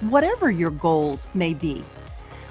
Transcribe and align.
whatever 0.00 0.50
your 0.50 0.70
goals 0.70 1.28
may 1.34 1.54
be. 1.54 1.84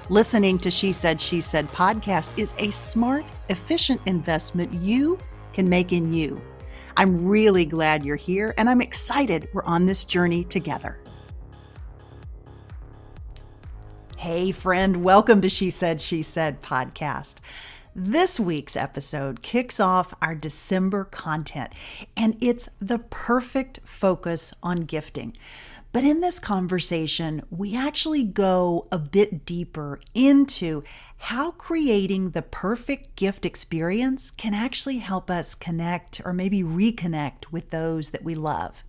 Listening 0.08 0.58
to 0.60 0.70
She 0.70 0.92
Said, 0.92 1.20
She 1.20 1.40
Said 1.40 1.70
podcast 1.72 2.38
is 2.38 2.54
a 2.58 2.70
smart, 2.70 3.24
efficient 3.48 4.00
investment 4.06 4.72
you 4.72 5.18
can 5.52 5.68
make 5.68 5.92
in 5.92 6.12
you. 6.12 6.40
I'm 6.96 7.26
really 7.26 7.64
glad 7.64 8.04
you're 8.04 8.16
here 8.16 8.54
and 8.56 8.70
I'm 8.70 8.80
excited 8.80 9.48
we're 9.52 9.64
on 9.64 9.86
this 9.86 10.04
journey 10.04 10.44
together. 10.44 10.98
Hey, 14.16 14.50
friend, 14.50 15.04
welcome 15.04 15.40
to 15.42 15.48
She 15.48 15.70
Said, 15.70 16.00
She 16.00 16.22
Said 16.22 16.62
podcast. 16.62 17.36
This 17.98 18.38
week's 18.38 18.76
episode 18.76 19.40
kicks 19.40 19.80
off 19.80 20.12
our 20.20 20.34
December 20.34 21.04
content, 21.04 21.72
and 22.14 22.36
it's 22.42 22.68
the 22.78 22.98
perfect 22.98 23.80
focus 23.84 24.52
on 24.62 24.82
gifting. 24.82 25.34
But 25.92 26.04
in 26.04 26.20
this 26.20 26.38
conversation, 26.38 27.40
we 27.48 27.74
actually 27.74 28.22
go 28.22 28.86
a 28.92 28.98
bit 28.98 29.46
deeper 29.46 29.98
into 30.12 30.84
how 31.16 31.52
creating 31.52 32.32
the 32.32 32.42
perfect 32.42 33.16
gift 33.16 33.46
experience 33.46 34.30
can 34.30 34.52
actually 34.52 34.98
help 34.98 35.30
us 35.30 35.54
connect 35.54 36.20
or 36.22 36.34
maybe 36.34 36.62
reconnect 36.62 37.50
with 37.50 37.70
those 37.70 38.10
that 38.10 38.22
we 38.22 38.34
love. 38.34 38.84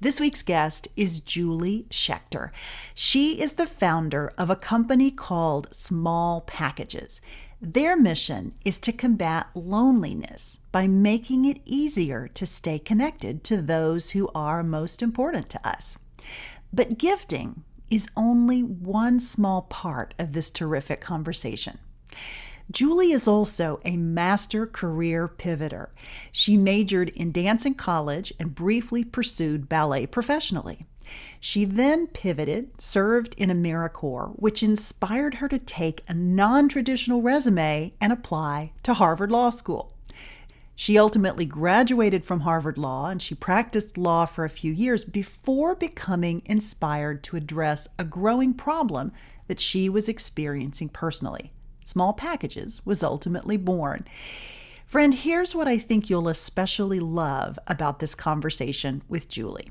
This 0.00 0.18
week's 0.18 0.42
guest 0.42 0.88
is 0.96 1.20
Julie 1.20 1.86
Schechter. 1.88 2.50
She 2.94 3.40
is 3.40 3.52
the 3.52 3.66
founder 3.66 4.32
of 4.36 4.50
a 4.50 4.56
company 4.56 5.12
called 5.12 5.72
Small 5.72 6.40
Packages. 6.40 7.20
Their 7.66 7.96
mission 7.96 8.52
is 8.62 8.78
to 8.80 8.92
combat 8.92 9.46
loneliness 9.54 10.58
by 10.70 10.86
making 10.86 11.46
it 11.46 11.62
easier 11.64 12.28
to 12.34 12.44
stay 12.44 12.78
connected 12.78 13.42
to 13.44 13.62
those 13.62 14.10
who 14.10 14.28
are 14.34 14.62
most 14.62 15.00
important 15.00 15.48
to 15.48 15.66
us. 15.66 15.98
But 16.74 16.98
gifting 16.98 17.64
is 17.90 18.10
only 18.18 18.60
one 18.62 19.18
small 19.18 19.62
part 19.62 20.12
of 20.18 20.34
this 20.34 20.50
terrific 20.50 21.00
conversation. 21.00 21.78
Julie 22.70 23.12
is 23.12 23.26
also 23.26 23.80
a 23.82 23.96
master 23.96 24.66
career 24.66 25.26
pivoter. 25.26 25.88
She 26.32 26.58
majored 26.58 27.08
in 27.10 27.32
dance 27.32 27.64
in 27.64 27.74
college 27.76 28.30
and 28.38 28.54
briefly 28.54 29.04
pursued 29.04 29.70
ballet 29.70 30.04
professionally. 30.04 30.84
She 31.40 31.64
then 31.64 32.06
pivoted, 32.06 32.70
served 32.80 33.34
in 33.36 33.50
AmeriCorps, 33.50 34.36
which 34.36 34.62
inspired 34.62 35.34
her 35.34 35.48
to 35.48 35.58
take 35.58 36.02
a 36.08 36.14
non 36.14 36.68
traditional 36.68 37.22
resume 37.22 37.92
and 38.00 38.12
apply 38.12 38.72
to 38.82 38.94
Harvard 38.94 39.30
Law 39.30 39.50
School. 39.50 39.94
She 40.76 40.98
ultimately 40.98 41.44
graduated 41.44 42.24
from 42.24 42.40
Harvard 42.40 42.78
Law 42.78 43.08
and 43.08 43.22
she 43.22 43.34
practiced 43.34 43.96
law 43.96 44.26
for 44.26 44.44
a 44.44 44.50
few 44.50 44.72
years 44.72 45.04
before 45.04 45.76
becoming 45.76 46.42
inspired 46.46 47.22
to 47.24 47.36
address 47.36 47.86
a 47.98 48.04
growing 48.04 48.54
problem 48.54 49.12
that 49.46 49.60
she 49.60 49.88
was 49.88 50.08
experiencing 50.08 50.88
personally. 50.88 51.52
Small 51.84 52.12
Packages 52.12 52.84
was 52.84 53.04
ultimately 53.04 53.56
born. 53.56 54.04
Friend, 54.86 55.14
here's 55.14 55.54
what 55.54 55.68
I 55.68 55.78
think 55.78 56.10
you'll 56.10 56.28
especially 56.28 57.00
love 57.00 57.58
about 57.66 58.00
this 58.00 58.14
conversation 58.14 59.02
with 59.08 59.28
Julie. 59.28 59.70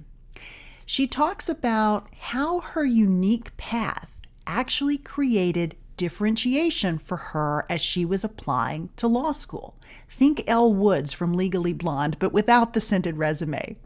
She 0.85 1.07
talks 1.07 1.47
about 1.49 2.07
how 2.19 2.59
her 2.59 2.85
unique 2.85 3.55
path 3.57 4.09
actually 4.45 4.97
created 4.97 5.75
differentiation 5.95 6.97
for 6.97 7.17
her 7.17 7.65
as 7.69 7.81
she 7.81 8.03
was 8.03 8.23
applying 8.23 8.89
to 8.97 9.07
law 9.07 9.31
school. 9.31 9.75
Think 10.09 10.43
Elle 10.47 10.73
Woods 10.73 11.13
from 11.13 11.33
Legally 11.33 11.73
Blonde, 11.73 12.17
but 12.19 12.33
without 12.33 12.73
the 12.73 12.81
scented 12.81 13.17
resume. 13.17 13.77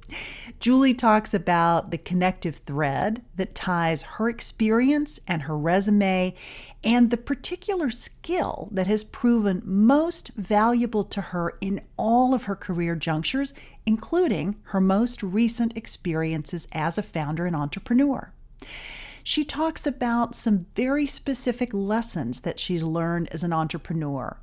Julie 0.60 0.94
talks 0.94 1.34
about 1.34 1.92
the 1.92 1.98
connective 1.98 2.58
thread 2.66 3.24
that 3.36 3.54
ties 3.54 4.02
her 4.02 4.28
experience 4.28 5.20
and 5.28 5.44
her 5.44 5.58
resume 5.58 6.34
and 6.84 7.10
the 7.10 7.18
particular 7.18 7.90
skill 7.90 8.70
that 8.72 8.88
has 8.88 9.04
proven 9.04 9.62
most 9.64 10.32
valuable 10.36 11.04
to 11.04 11.22
her 11.22 11.58
in 11.62 11.80
all 11.96 12.34
of 12.34 12.46
her 12.46 12.56
career 12.56 12.96
junctures, 12.96 13.54
including 13.86 14.56
her 14.64 14.82
most 14.82 15.22
recent 15.22 15.78
experiences 15.78 16.68
as 16.72 16.98
a 16.98 17.04
founder 17.04 17.46
and 17.46 17.56
entrepreneur 17.56 18.34
she 19.28 19.44
talks 19.44 19.86
about 19.86 20.36
some 20.36 20.68
very 20.74 21.06
specific 21.06 21.74
lessons 21.74 22.40
that 22.40 22.62
she's 22.62 22.82
learned 22.82 23.28
as 23.34 23.44
an 23.44 23.52
entrepreneur. 23.52 24.40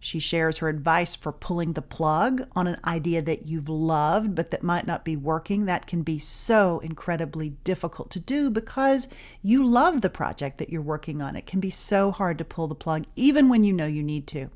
She 0.00 0.18
shares 0.20 0.58
her 0.58 0.68
advice 0.68 1.16
for 1.16 1.32
pulling 1.32 1.72
the 1.72 1.82
plug 1.82 2.46
on 2.54 2.66
an 2.66 2.78
idea 2.84 3.20
that 3.22 3.46
you've 3.46 3.68
loved 3.68 4.34
but 4.34 4.50
that 4.50 4.62
might 4.62 4.86
not 4.86 5.04
be 5.04 5.16
working. 5.16 5.64
That 5.64 5.86
can 5.86 6.02
be 6.02 6.18
so 6.18 6.78
incredibly 6.80 7.50
difficult 7.64 8.10
to 8.10 8.20
do 8.20 8.50
because 8.50 9.08
you 9.42 9.66
love 9.66 10.00
the 10.00 10.10
project 10.10 10.58
that 10.58 10.70
you're 10.70 10.82
working 10.82 11.20
on. 11.20 11.34
It 11.36 11.46
can 11.46 11.60
be 11.60 11.70
so 11.70 12.12
hard 12.12 12.38
to 12.38 12.44
pull 12.44 12.68
the 12.68 12.74
plug 12.74 13.06
even 13.16 13.48
when 13.48 13.64
you 13.64 13.72
know 13.72 13.86
you 13.86 14.02
need 14.02 14.26
to. 14.28 14.50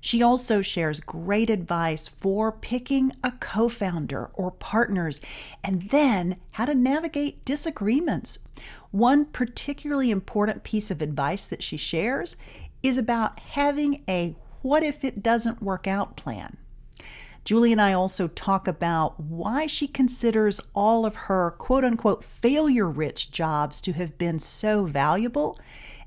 She 0.00 0.22
also 0.22 0.62
shares 0.62 1.00
great 1.00 1.50
advice 1.50 2.06
for 2.06 2.52
picking 2.52 3.12
a 3.22 3.32
co 3.32 3.68
founder 3.68 4.30
or 4.32 4.52
partners 4.52 5.20
and 5.64 5.90
then 5.90 6.36
how 6.52 6.66
to 6.66 6.74
navigate 6.74 7.44
disagreements. 7.44 8.38
One 8.90 9.26
particularly 9.26 10.10
important 10.10 10.62
piece 10.62 10.90
of 10.90 11.02
advice 11.02 11.46
that 11.46 11.62
she 11.62 11.76
shares 11.76 12.36
is 12.82 12.98
about 12.98 13.40
having 13.40 14.04
a 14.08 14.36
what 14.62 14.82
if 14.82 15.04
it 15.04 15.22
doesn't 15.22 15.62
work 15.62 15.86
out 15.86 16.16
plan. 16.16 16.56
Julie 17.44 17.72
and 17.72 17.80
I 17.80 17.94
also 17.94 18.28
talk 18.28 18.68
about 18.68 19.18
why 19.18 19.66
she 19.66 19.88
considers 19.88 20.60
all 20.74 21.06
of 21.06 21.14
her 21.14 21.52
quote 21.52 21.84
unquote 21.84 22.22
failure 22.22 22.86
rich 22.86 23.30
jobs 23.30 23.80
to 23.82 23.92
have 23.92 24.18
been 24.18 24.38
so 24.38 24.84
valuable, 24.84 25.58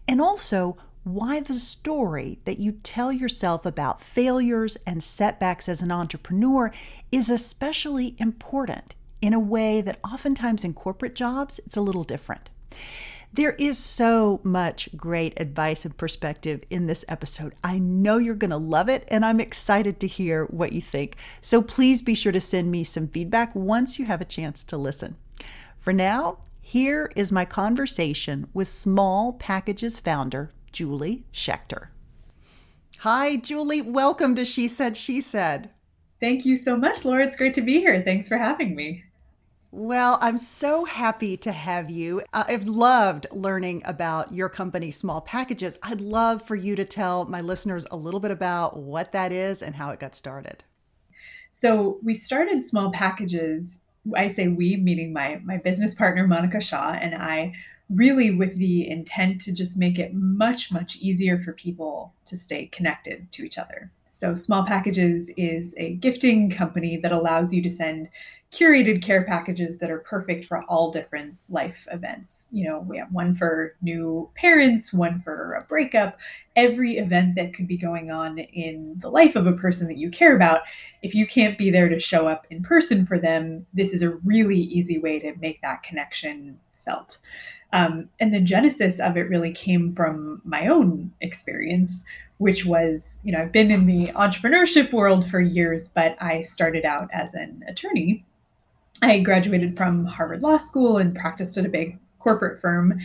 and 0.08 0.22
also 0.22 0.78
why 1.04 1.40
the 1.40 1.56
story 1.56 2.38
that 2.46 2.60
you 2.60 2.74
tell 2.84 3.12
yourself 3.12 3.66
about 3.66 4.04
failures 4.04 4.78
and 4.86 5.02
setbacks 5.02 5.68
as 5.68 5.82
an 5.82 5.92
entrepreneur 5.92 6.72
is 7.12 7.30
especially 7.30 8.16
important 8.20 8.94
in 9.20 9.34
a 9.34 9.40
way 9.40 9.82
that 9.82 10.00
oftentimes 10.04 10.64
in 10.64 10.74
corporate 10.74 11.16
jobs 11.16 11.60
it's 11.66 11.78
a 11.78 11.82
little 11.82 12.04
different. 12.04 12.50
There 13.34 13.54
is 13.54 13.78
so 13.78 14.42
much 14.44 14.90
great 14.98 15.40
advice 15.40 15.86
and 15.86 15.96
perspective 15.96 16.66
in 16.70 16.88
this 16.88 17.06
episode. 17.08 17.54
I 17.64 17.80
know 17.80 18.18
you're 18.18 18.36
going 18.36 18.52
to 18.52 18.58
love 18.58 18.90
it, 18.90 19.06
and 19.08 19.24
I'm 19.24 19.40
excited 19.40 20.02
to 20.02 20.08
hear 20.08 20.44
what 20.48 20.74
you 20.74 20.82
think. 20.82 21.16
So 21.40 21.62
please 21.62 22.02
be 22.02 22.14
sure 22.14 22.34
to 22.34 22.42
send 22.42 22.70
me 22.70 22.84
some 22.84 23.08
feedback 23.08 23.56
once 23.56 23.98
you 23.98 24.06
have 24.06 24.20
a 24.20 24.26
chance 24.26 24.66
to 24.66 24.78
listen. 24.78 25.16
For 25.78 25.94
now, 25.94 26.40
here 26.60 27.10
is 27.16 27.32
my 27.32 27.46
conversation 27.46 28.48
with 28.54 28.68
Small 28.68 29.32
Packages 29.32 29.98
founder 29.98 30.52
Julie 30.74 31.24
Schechter. 31.34 31.88
Hi, 33.00 33.38
Julie. 33.38 33.82
Welcome 33.82 34.36
to 34.36 34.44
She 34.44 34.68
Said, 34.68 34.98
She 34.98 35.22
Said. 35.22 35.70
Thank 36.20 36.46
you 36.46 36.58
so 36.58 36.76
much, 36.76 37.06
Laura. 37.06 37.26
It's 37.26 37.38
great 37.38 37.54
to 37.54 37.62
be 37.62 37.80
here. 37.80 38.02
Thanks 38.04 38.28
for 38.28 38.38
having 38.38 38.76
me. 38.76 39.06
Well, 39.74 40.18
I'm 40.20 40.38
so 40.38 40.84
happy 40.84 41.38
to 41.38 41.52
have 41.54 41.90
you. 41.90 42.22
Uh, 42.34 42.44
I've 42.48 42.68
loved 42.68 43.28
learning 43.32 43.84
about 43.86 44.34
your 44.34 44.50
company, 44.50 44.92
Small 44.92 45.22
Packages. 45.22 45.80
I'd 45.82 46.02
love 46.02 46.42
for 46.42 46.56
you 46.56 46.76
to 46.76 46.84
tell 46.84 47.24
my 47.26 47.40
listeners 47.40 47.88
a 47.90 47.96
little 47.96 48.20
bit 48.20 48.32
about 48.32 48.78
what 48.78 49.14
that 49.14 49.32
is 49.32 49.62
and 49.62 49.76
how 49.76 49.92
it 49.92 50.00
got 50.02 50.14
started. 50.14 50.66
So, 51.52 52.00
we 52.04 52.14
started 52.14 52.64
Small 52.64 52.92
Packages 52.92 53.86
I 54.16 54.28
say 54.28 54.48
we, 54.48 54.78
meaning 54.78 55.14
my 55.14 55.40
my 55.44 55.58
business 55.58 55.94
partner 55.94 56.28
Monica 56.28 56.60
Shaw 56.60 56.94
and 56.94 57.16
I, 57.16 57.54
really 57.90 58.32
with 58.32 58.58
the 58.58 58.90
intent 58.90 59.42
to 59.42 59.54
just 59.54 59.78
make 59.78 60.00
it 60.00 60.14
much 60.14 60.72
much 60.72 60.96
easier 60.98 61.38
for 61.38 61.54
people 61.54 62.14
to 62.26 62.38
stay 62.38 62.66
connected 62.68 63.32
to 63.34 63.44
each 63.44 63.58
other. 63.58 63.92
So 64.12 64.36
Small 64.36 64.66
Packages 64.66 65.32
is 65.38 65.74
a 65.78 65.94
gifting 65.96 66.50
company 66.50 66.98
that 66.98 67.12
allows 67.12 67.54
you 67.54 67.62
to 67.62 67.70
send 67.70 68.10
curated 68.52 69.02
care 69.02 69.24
packages 69.24 69.78
that 69.78 69.90
are 69.90 70.00
perfect 70.00 70.44
for 70.46 70.64
all 70.64 70.92
different 70.92 71.36
life 71.48 71.88
events. 71.90 72.48
You 72.52 72.68
know, 72.68 72.80
we 72.80 72.98
have 72.98 73.12
one 73.12 73.34
for 73.34 73.76
new 73.82 74.30
parents, 74.36 74.94
one 74.94 75.22
for 75.22 75.54
a 75.54 75.64
breakup, 75.64 76.20
every 76.58 76.98
event 76.98 77.36
that 77.36 77.54
could 77.54 77.68
be 77.68 77.78
going 77.78 78.12
on 78.12 78.40
in 78.40 78.96
the 78.98 79.10
life 79.10 79.38
of 79.38 79.48
a 79.48 79.54
person 79.54 79.88
that 79.88 79.98
you 79.98 80.12
care 80.12 80.36
about. 80.36 80.62
If 81.02 81.16
you 81.16 81.26
can't 81.26 81.58
be 81.58 81.70
there 81.70 81.88
to 81.88 81.98
show 81.98 82.28
up 82.28 82.46
in 82.50 82.62
person 82.62 83.06
for 83.06 83.18
them, 83.18 83.66
this 83.74 83.94
is 83.94 84.02
a 84.02 84.16
really 84.26 84.60
easy 84.60 85.00
way 85.00 85.20
to 85.20 85.34
make 85.40 85.62
that 85.62 85.84
connection 85.84 86.60
felt. 86.84 87.20
Um, 87.72 88.10
and 88.20 88.34
the 88.34 88.42
genesis 88.42 89.00
of 89.00 89.16
it 89.16 89.30
really 89.30 89.54
came 89.54 89.96
from 89.96 90.42
my 90.44 90.68
own 90.68 91.14
experience, 91.22 92.04
which 92.38 92.66
was, 92.66 93.22
you 93.24 93.32
know, 93.32 93.40
I've 93.40 93.54
been 93.54 93.72
in 93.72 93.86
the 93.86 94.08
entrepreneurship 94.08 94.92
world 94.92 95.30
for 95.30 95.40
years, 95.40 95.88
but 95.88 96.22
I 96.22 96.42
started 96.42 96.84
out 96.84 97.08
as 97.14 97.34
an 97.34 97.64
attorney 97.70 98.26
I 99.02 99.20
graduated 99.20 99.76
from 99.76 100.06
Harvard 100.06 100.44
Law 100.44 100.58
School 100.58 100.98
and 100.98 101.16
practiced 101.16 101.58
at 101.58 101.66
a 101.66 101.70
big 101.70 101.98
corporate 102.20 102.60
firm 102.60 103.00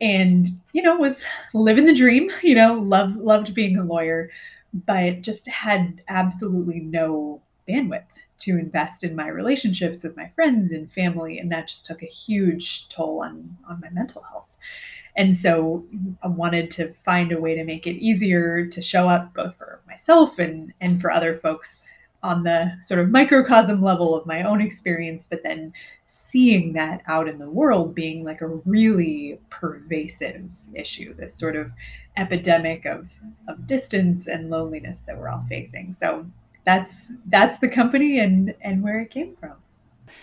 and 0.00 0.46
you 0.72 0.80
know 0.82 0.96
was 0.96 1.24
living 1.52 1.86
the 1.86 1.94
dream 1.94 2.30
you 2.42 2.54
know 2.54 2.74
loved 2.74 3.16
loved 3.16 3.54
being 3.54 3.76
a 3.76 3.84
lawyer 3.84 4.30
but 4.72 5.22
just 5.22 5.48
had 5.48 6.02
absolutely 6.08 6.80
no 6.80 7.42
bandwidth 7.68 8.20
to 8.38 8.58
invest 8.58 9.04
in 9.04 9.14
my 9.14 9.28
relationships 9.28 10.02
with 10.02 10.16
my 10.16 10.28
friends 10.34 10.72
and 10.72 10.90
family 10.90 11.38
and 11.38 11.50
that 11.52 11.68
just 11.68 11.84
took 11.84 12.02
a 12.02 12.06
huge 12.06 12.88
toll 12.88 13.22
on 13.22 13.56
on 13.68 13.80
my 13.80 13.90
mental 13.90 14.22
health. 14.22 14.56
And 15.16 15.36
so 15.36 15.84
i 16.22 16.28
wanted 16.28 16.70
to 16.72 16.94
find 16.94 17.32
a 17.32 17.40
way 17.40 17.54
to 17.54 17.64
make 17.64 17.86
it 17.86 17.96
easier 17.96 18.66
to 18.66 18.80
show 18.80 19.08
up 19.08 19.34
both 19.34 19.56
for 19.56 19.80
myself 19.86 20.38
and 20.38 20.72
and 20.80 21.00
for 21.00 21.10
other 21.10 21.36
folks 21.36 21.90
on 22.22 22.42
the 22.42 22.76
sort 22.82 23.00
of 23.00 23.08
microcosm 23.08 23.82
level 23.82 24.14
of 24.14 24.26
my 24.26 24.42
own 24.42 24.60
experience, 24.60 25.24
but 25.24 25.42
then 25.42 25.72
seeing 26.06 26.72
that 26.74 27.02
out 27.06 27.28
in 27.28 27.38
the 27.38 27.48
world 27.48 27.94
being 27.94 28.24
like 28.24 28.40
a 28.40 28.46
really 28.46 29.38
pervasive 29.48 30.50
issue, 30.74 31.14
this 31.14 31.34
sort 31.34 31.56
of 31.56 31.72
epidemic 32.16 32.84
of, 32.84 33.10
of 33.48 33.66
distance 33.66 34.26
and 34.26 34.50
loneliness 34.50 35.02
that 35.02 35.16
we're 35.16 35.28
all 35.28 35.42
facing. 35.42 35.92
So 35.92 36.26
that's 36.64 37.10
that's 37.26 37.58
the 37.58 37.68
company 37.68 38.18
and 38.18 38.54
and 38.60 38.82
where 38.82 39.00
it 39.00 39.10
came 39.10 39.34
from. 39.36 39.54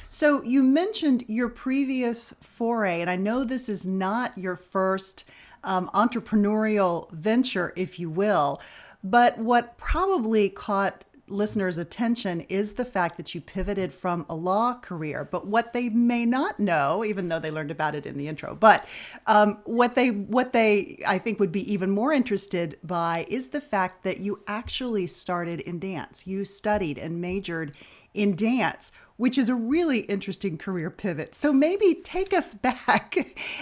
So 0.10 0.44
you 0.44 0.62
mentioned 0.64 1.24
your 1.28 1.50
previous 1.50 2.34
foray, 2.42 3.02
and 3.02 3.10
I 3.10 3.16
know 3.16 3.44
this 3.44 3.70
is 3.70 3.86
not 3.86 4.38
your 4.38 4.56
first 4.56 5.26
um, 5.64 5.90
entrepreneurial 5.94 7.12
venture, 7.12 7.74
if 7.76 8.00
you 8.00 8.10
will. 8.10 8.62
But 9.04 9.38
what 9.38 9.78
probably 9.78 10.50
caught 10.50 11.06
listeners' 11.28 11.78
attention 11.78 12.42
is 12.50 12.74
the 12.74 12.86
fact 12.86 13.18
that 13.18 13.36
you 13.36 13.42
pivoted 13.42 13.94
from 13.94 14.26
a 14.30 14.36
law 14.36 14.76
career. 14.76 15.28
But 15.30 15.48
what 15.48 15.74
they 15.74 15.90
may 15.90 16.26
not 16.26 16.60
know, 16.60 17.04
even 17.04 17.28
though 17.28 17.40
they 17.40 17.52
learned 17.52 17.72
about 17.72 17.96
it 17.96 18.06
in 18.06 18.18
the 18.18 18.28
intro, 18.28 18.56
but 18.56 18.86
um, 19.26 19.60
what 19.66 19.96
they 19.96 20.12
what 20.12 20.54
they 20.54 21.00
I 21.06 21.18
think 21.18 21.40
would 21.40 21.52
be 21.52 21.72
even 21.72 21.92
more 21.92 22.14
interested 22.14 22.78
by 22.84 23.26
is 23.30 23.48
the 23.48 23.62
fact 23.62 24.04
that 24.04 24.20
you 24.20 24.44
actually 24.48 25.08
started 25.08 25.60
in 25.62 25.80
dance. 25.80 26.28
You 26.28 26.46
studied 26.46 26.98
and 26.98 27.22
majored 27.22 27.76
in 28.14 28.36
dance, 28.36 28.92
which 29.18 29.38
is 29.38 29.50
a 29.50 29.56
really 29.56 30.00
interesting 30.02 30.58
career 30.58 30.90
pivot. 30.90 31.36
So 31.36 31.54
maybe 31.54 32.02
take 32.04 32.34
us 32.34 32.54
back 32.56 33.16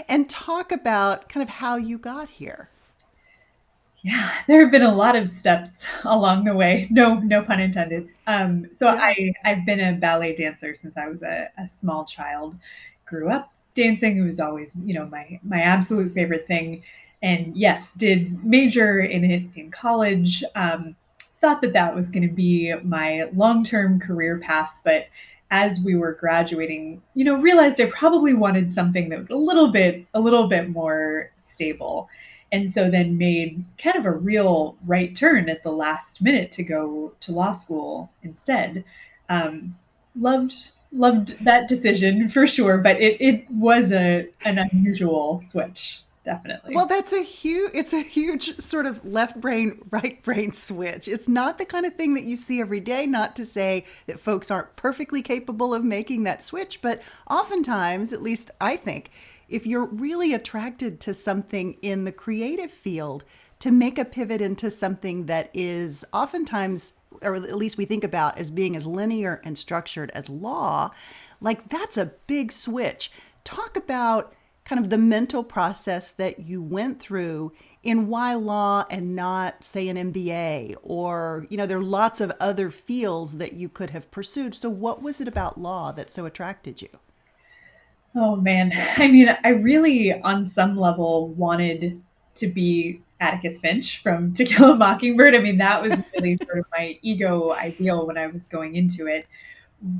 and 0.07 0.29
talk 0.29 0.71
about 0.71 1.29
kind 1.29 1.43
of 1.43 1.49
how 1.49 1.75
you 1.75 1.97
got 1.97 2.29
here. 2.29 2.69
Yeah, 4.05 4.31
there 4.47 4.61
have 4.61 4.71
been 4.71 4.83
a 4.83 4.95
lot 4.95 5.15
of 5.15 5.27
steps 5.27 5.85
along 6.05 6.45
the 6.45 6.53
way. 6.53 6.87
No, 6.89 7.15
no 7.15 7.43
pun 7.43 7.59
intended. 7.59 8.07
Um, 8.27 8.67
so 8.71 8.93
yeah. 8.93 9.01
I 9.01 9.33
I've 9.43 9.65
been 9.65 9.79
a 9.79 9.93
ballet 9.93 10.35
dancer 10.35 10.75
since 10.75 10.97
I 10.97 11.07
was 11.07 11.23
a, 11.23 11.49
a 11.57 11.67
small 11.67 12.05
child. 12.05 12.55
Grew 13.05 13.29
up 13.29 13.51
dancing. 13.73 14.17
It 14.17 14.21
was 14.21 14.39
always 14.39 14.75
you 14.85 14.93
know 14.93 15.07
my 15.07 15.39
my 15.43 15.59
absolute 15.59 16.13
favorite 16.13 16.47
thing. 16.47 16.83
And 17.21 17.57
yes, 17.57 17.93
did 17.93 18.43
major 18.45 18.99
in 18.99 19.29
it 19.29 19.43
in 19.55 19.71
college. 19.71 20.43
Um, 20.53 20.95
thought 21.39 21.61
that 21.61 21.73
that 21.73 21.95
was 21.95 22.09
going 22.09 22.27
to 22.27 22.33
be 22.33 22.73
my 22.83 23.27
long 23.33 23.63
term 23.63 23.99
career 23.99 24.37
path, 24.37 24.79
but 24.83 25.07
as 25.51 25.79
we 25.83 25.95
were 25.95 26.13
graduating, 26.13 27.01
you 27.13 27.23
know, 27.23 27.35
realized 27.37 27.79
I 27.79 27.85
probably 27.85 28.33
wanted 28.33 28.71
something 28.71 29.09
that 29.09 29.19
was 29.19 29.29
a 29.29 29.35
little 29.35 29.69
bit 29.69 30.05
a 30.13 30.19
little 30.19 30.47
bit 30.47 30.69
more 30.69 31.31
stable 31.35 32.09
and 32.51 32.71
so 32.71 32.89
then 32.89 33.17
made 33.17 33.63
kind 33.77 33.95
of 33.95 34.05
a 34.05 34.11
real 34.11 34.77
right 34.85 35.15
turn 35.15 35.49
at 35.49 35.63
the 35.63 35.71
last 35.71 36.21
minute 36.21 36.51
to 36.51 36.63
go 36.63 37.13
to 37.19 37.31
law 37.31 37.51
school 37.51 38.11
instead. 38.23 38.83
Um, 39.29 39.77
loved 40.19 40.71
loved 40.91 41.43
that 41.43 41.67
decision 41.67 42.29
for 42.29 42.47
sure, 42.47 42.77
but 42.77 43.01
it, 43.01 43.19
it 43.19 43.51
was 43.51 43.91
a 43.91 44.27
an 44.45 44.57
unusual 44.57 45.41
switch 45.41 46.01
definitely. 46.25 46.75
Well, 46.75 46.87
that's 46.87 47.13
a 47.13 47.21
huge 47.21 47.71
it's 47.73 47.93
a 47.93 48.01
huge 48.01 48.59
sort 48.59 48.85
of 48.85 49.05
left 49.05 49.39
brain 49.39 49.79
right 49.91 50.21
brain 50.21 50.51
switch. 50.51 51.07
It's 51.07 51.29
not 51.29 51.57
the 51.57 51.65
kind 51.65 51.85
of 51.85 51.95
thing 51.95 52.15
that 52.15 52.23
you 52.23 52.35
see 52.35 52.59
every 52.59 52.79
day, 52.79 53.05
not 53.05 53.35
to 53.37 53.45
say 53.45 53.85
that 54.07 54.19
folks 54.19 54.51
aren't 54.51 54.75
perfectly 54.75 55.21
capable 55.21 55.73
of 55.73 55.83
making 55.83 56.23
that 56.23 56.43
switch, 56.43 56.81
but 56.81 57.01
oftentimes, 57.29 58.11
at 58.11 58.21
least 58.21 58.51
I 58.59 58.75
think, 58.75 59.11
if 59.47 59.65
you're 59.65 59.85
really 59.85 60.33
attracted 60.33 60.99
to 61.01 61.13
something 61.13 61.77
in 61.81 62.03
the 62.03 62.11
creative 62.11 62.71
field, 62.71 63.23
to 63.59 63.71
make 63.71 63.97
a 63.97 64.05
pivot 64.05 64.41
into 64.41 64.69
something 64.69 65.27
that 65.27 65.49
is 65.53 66.05
oftentimes, 66.13 66.93
or 67.21 67.35
at 67.35 67.55
least 67.55 67.77
we 67.77 67.85
think 67.85 68.03
about 68.03 68.37
as 68.37 68.51
being 68.51 68.75
as 68.75 68.85
linear 68.85 69.41
and 69.43 69.57
structured 69.57 70.11
as 70.13 70.29
law, 70.29 70.91
like 71.41 71.69
that's 71.69 71.97
a 71.97 72.11
big 72.27 72.51
switch. 72.51 73.11
Talk 73.43 73.77
about 73.77 74.33
kind 74.65 74.83
of 74.83 74.89
the 74.89 74.97
mental 74.97 75.43
process 75.43 76.11
that 76.11 76.39
you 76.39 76.61
went 76.61 76.99
through 76.99 77.53
in 77.83 78.07
why 78.07 78.33
law 78.33 78.83
and 78.89 79.15
not 79.15 79.63
say 79.63 79.87
an 79.87 80.11
MBA 80.11 80.75
or 80.81 81.45
you 81.49 81.57
know 81.57 81.65
there 81.65 81.77
are 81.77 81.83
lots 81.83 82.19
of 82.19 82.31
other 82.39 82.69
fields 82.71 83.37
that 83.37 83.53
you 83.53 83.69
could 83.69 83.91
have 83.91 84.09
pursued 84.11 84.55
so 84.55 84.69
what 84.69 85.01
was 85.01 85.21
it 85.21 85.27
about 85.27 85.59
law 85.59 85.91
that 85.91 86.09
so 86.09 86.25
attracted 86.25 86.81
you 86.81 86.89
Oh 88.15 88.35
man. 88.37 88.71
I 88.97 89.07
mean, 89.07 89.35
I 89.43 89.49
really, 89.49 90.19
on 90.21 90.45
some 90.45 90.77
level, 90.77 91.29
wanted 91.29 92.01
to 92.35 92.47
be 92.47 93.01
Atticus 93.19 93.59
Finch 93.59 94.01
from 94.01 94.33
To 94.33 94.45
Kill 94.45 94.71
a 94.71 94.75
Mockingbird. 94.75 95.35
I 95.35 95.39
mean, 95.39 95.57
that 95.57 95.81
was 95.81 95.97
really 96.15 96.35
sort 96.35 96.59
of 96.59 96.65
my 96.71 96.97
ego 97.01 97.53
ideal 97.53 98.05
when 98.05 98.17
I 98.17 98.27
was 98.27 98.47
going 98.47 98.75
into 98.75 99.07
it. 99.07 99.27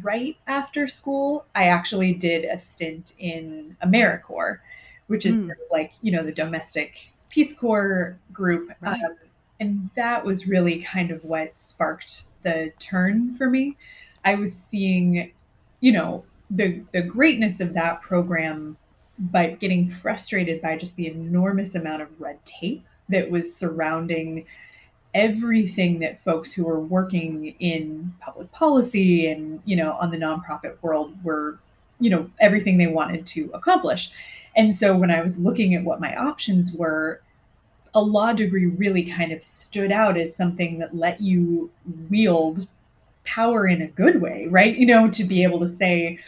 Right 0.02 0.38
after 0.48 0.88
school, 0.88 1.46
I 1.54 1.66
actually 1.66 2.14
did 2.14 2.46
a 2.46 2.58
stint 2.58 3.14
in 3.20 3.78
AmeriCorps, 3.84 4.60
which 5.08 5.26
is 5.26 5.44
mm. 5.44 5.48
sort 5.48 5.60
of 5.60 5.66
like, 5.72 5.94
you 6.02 6.12
know, 6.12 6.24
the 6.24 6.32
domestic 6.32 7.12
Peace 7.30 7.58
Corps 7.58 8.18
group. 8.34 8.72
Right. 8.82 9.02
Um, 9.04 9.16
and 9.60 9.90
that 9.96 10.26
was 10.26 10.48
really 10.48 10.82
kind 10.82 11.12
of 11.12 11.24
what 11.24 11.58
sparked 11.58 12.24
the 12.44 12.72
turn 12.80 13.36
for 13.36 13.50
me. 13.50 13.78
I 14.24 14.36
was 14.36 14.56
seeing, 14.56 15.32
you 15.82 15.92
know, 15.92 16.24
the 16.50 16.82
the 16.92 17.02
greatness 17.02 17.60
of 17.60 17.74
that 17.74 18.02
program 18.02 18.78
but 19.18 19.60
getting 19.60 19.90
frustrated 19.90 20.62
by 20.62 20.78
just 20.78 20.96
the 20.96 21.08
enormous 21.08 21.76
amount 21.76 22.02
of 22.02 22.10
red 22.20 22.44
tape 22.46 22.86
that 23.10 23.30
was 23.30 23.56
surrounding 23.56 24.46
everything 25.16 25.98
that 26.00 26.20
folks 26.20 26.54
who 26.54 26.66
were 26.66 26.80
working 26.80 27.56
in 27.60 28.14
public 28.20 28.52
policy 28.52 29.28
and 29.32 29.60
you 29.66 29.76
know 29.76 29.94
on 29.94 30.12
the 30.12 30.18
nonprofit 30.18 30.76
world 30.84 31.12
were 31.24 31.58
you 32.00 32.10
know 32.10 32.30
everything 32.40 32.78
they 32.78 32.88
wanted 32.88 33.26
to 33.26 33.50
accomplish 33.54 34.12
and 34.56 34.76
so 34.76 34.96
when 34.96 35.10
i 35.10 35.22
was 35.22 35.40
looking 35.40 35.74
at 35.74 35.84
what 35.84 36.00
my 36.00 36.16
options 36.16 36.74
were 36.74 37.22
a 37.96 38.02
law 38.02 38.34
degree 38.34 38.66
really 38.66 39.04
kind 39.04 39.32
of 39.32 39.42
stood 39.42 39.92
out 39.92 40.18
as 40.18 40.36
something 40.36 40.78
that 40.80 40.94
let 40.94 41.22
you 41.22 41.72
wield 42.10 42.68
power 43.24 43.68
in 43.68 43.82
a 43.82 43.88
good 43.88 44.22
way, 44.22 44.48
right? 44.48 44.76
You 44.76 44.86
know, 44.86 45.10
to 45.10 45.24
be 45.24 45.44
able 45.44 45.60
to 45.62 45.68
say, 45.68 46.20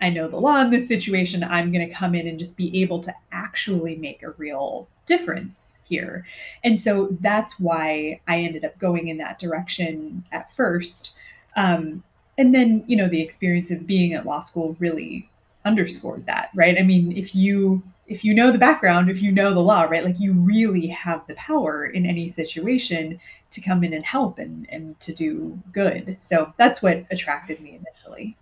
I 0.00 0.10
know 0.10 0.28
the 0.28 0.40
law 0.40 0.60
in 0.60 0.70
this 0.70 0.88
situation, 0.88 1.44
I'm 1.44 1.72
going 1.72 1.86
to 1.86 1.94
come 1.94 2.14
in 2.14 2.26
and 2.26 2.38
just 2.38 2.56
be 2.56 2.82
able 2.82 3.00
to 3.00 3.14
actually 3.32 3.96
make 3.96 4.22
a 4.22 4.30
real 4.32 4.88
difference 5.06 5.78
here. 5.84 6.24
And 6.64 6.80
so 6.80 7.16
that's 7.20 7.60
why 7.60 8.20
I 8.26 8.38
ended 8.40 8.64
up 8.64 8.78
going 8.78 9.08
in 9.08 9.18
that 9.18 9.38
direction 9.38 10.24
at 10.32 10.50
first. 10.52 11.14
Um, 11.56 12.02
and 12.38 12.54
then, 12.54 12.84
you 12.86 12.96
know, 12.96 13.08
the 13.08 13.20
experience 13.20 13.70
of 13.70 13.86
being 13.86 14.14
at 14.14 14.24
law 14.24 14.40
school 14.40 14.76
really 14.78 15.28
underscored 15.64 16.26
that, 16.26 16.50
right? 16.54 16.78
I 16.78 16.82
mean, 16.82 17.12
if 17.16 17.34
you 17.34 17.82
if 18.06 18.24
you 18.24 18.34
know 18.34 18.50
the 18.50 18.58
background, 18.58 19.08
if 19.08 19.22
you 19.22 19.30
know 19.30 19.54
the 19.54 19.60
law, 19.60 19.82
right, 19.82 20.04
like 20.04 20.18
you 20.18 20.32
really 20.32 20.88
have 20.88 21.24
the 21.28 21.34
power 21.34 21.86
in 21.86 22.04
any 22.04 22.26
situation 22.26 23.20
to 23.50 23.60
come 23.60 23.84
in 23.84 23.94
and 23.94 24.04
help 24.04 24.40
and, 24.40 24.66
and 24.68 24.98
to 24.98 25.14
do 25.14 25.56
good. 25.72 26.16
So 26.18 26.52
that's 26.56 26.82
what 26.82 27.04
attracted 27.12 27.60
me 27.60 27.78
initially. 27.78 28.36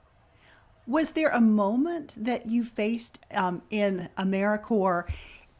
Was 0.88 1.10
there 1.10 1.28
a 1.28 1.40
moment 1.40 2.14
that 2.16 2.46
you 2.46 2.64
faced 2.64 3.20
um, 3.34 3.60
in 3.68 4.08
AmeriCorps 4.16 5.12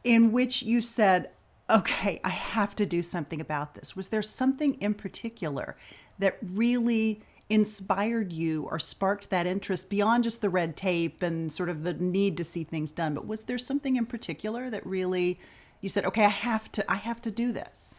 in 0.02 0.32
which 0.32 0.62
you 0.62 0.80
said, 0.80 1.28
okay, 1.68 2.18
I 2.24 2.30
have 2.30 2.74
to 2.76 2.86
do 2.86 3.02
something 3.02 3.38
about 3.38 3.74
this? 3.74 3.94
Was 3.94 4.08
there 4.08 4.22
something 4.22 4.80
in 4.80 4.94
particular 4.94 5.76
that 6.18 6.38
really 6.42 7.20
inspired 7.50 8.32
you 8.32 8.64
or 8.70 8.78
sparked 8.78 9.28
that 9.28 9.46
interest 9.46 9.90
beyond 9.90 10.24
just 10.24 10.40
the 10.40 10.48
red 10.48 10.78
tape 10.78 11.22
and 11.22 11.52
sort 11.52 11.68
of 11.68 11.82
the 11.82 11.92
need 11.92 12.38
to 12.38 12.44
see 12.44 12.64
things 12.64 12.90
done? 12.90 13.12
But 13.12 13.26
was 13.26 13.42
there 13.42 13.58
something 13.58 13.96
in 13.96 14.06
particular 14.06 14.70
that 14.70 14.86
really 14.86 15.38
you 15.82 15.90
said, 15.90 16.06
okay, 16.06 16.24
I 16.24 16.28
have 16.28 16.72
to, 16.72 16.90
I 16.90 16.96
have 16.96 17.20
to 17.20 17.30
do 17.30 17.52
this? 17.52 17.97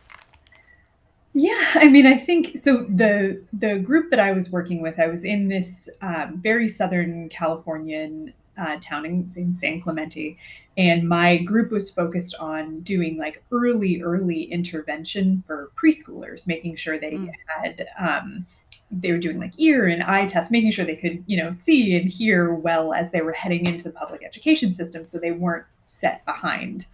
Yeah, 1.40 1.66
I 1.76 1.88
mean, 1.88 2.06
I 2.06 2.18
think 2.18 2.58
so. 2.58 2.86
The 2.90 3.42
the 3.54 3.80
group 3.80 4.10
that 4.10 4.20
I 4.20 4.34
was 4.34 4.52
working 4.52 4.82
with, 4.82 5.00
I 5.00 5.08
was 5.08 5.24
in 5.24 5.48
this 5.48 5.90
um, 6.02 6.42
very 6.44 6.68
southern 6.68 7.30
Californian 7.30 8.34
uh, 8.58 8.76
town 8.82 9.06
in, 9.06 9.32
in 9.38 9.54
San 9.54 9.80
Clemente, 9.80 10.38
and 10.76 11.08
my 11.08 11.38
group 11.38 11.72
was 11.72 11.90
focused 11.90 12.36
on 12.42 12.82
doing 12.82 13.18
like 13.18 13.42
early, 13.54 14.02
early 14.02 14.52
intervention 14.52 15.40
for 15.40 15.72
preschoolers, 15.82 16.46
making 16.46 16.76
sure 16.76 17.00
they 17.00 17.14
mm. 17.14 17.30
had. 17.48 17.88
Um, 17.98 18.46
they 18.92 19.14
were 19.14 19.18
doing 19.18 19.40
like 19.40 19.54
ear 19.58 19.88
and 19.88 20.04
eye 20.04 20.26
tests, 20.26 20.52
making 20.52 20.72
sure 20.72 20.84
they 20.84 20.98
could, 20.98 21.24
you 21.26 21.38
know, 21.38 21.54
see 21.54 21.96
and 21.96 22.10
hear 22.10 22.54
well 22.54 22.92
as 22.92 23.12
they 23.12 23.22
were 23.22 23.32
heading 23.32 23.66
into 23.66 23.86
the 23.86 23.94
public 23.94 24.26
education 24.26 24.74
system, 24.74 25.06
so 25.06 25.18
they 25.18 25.32
weren't 25.32 25.66
set 25.86 26.26
behind. 26.26 26.86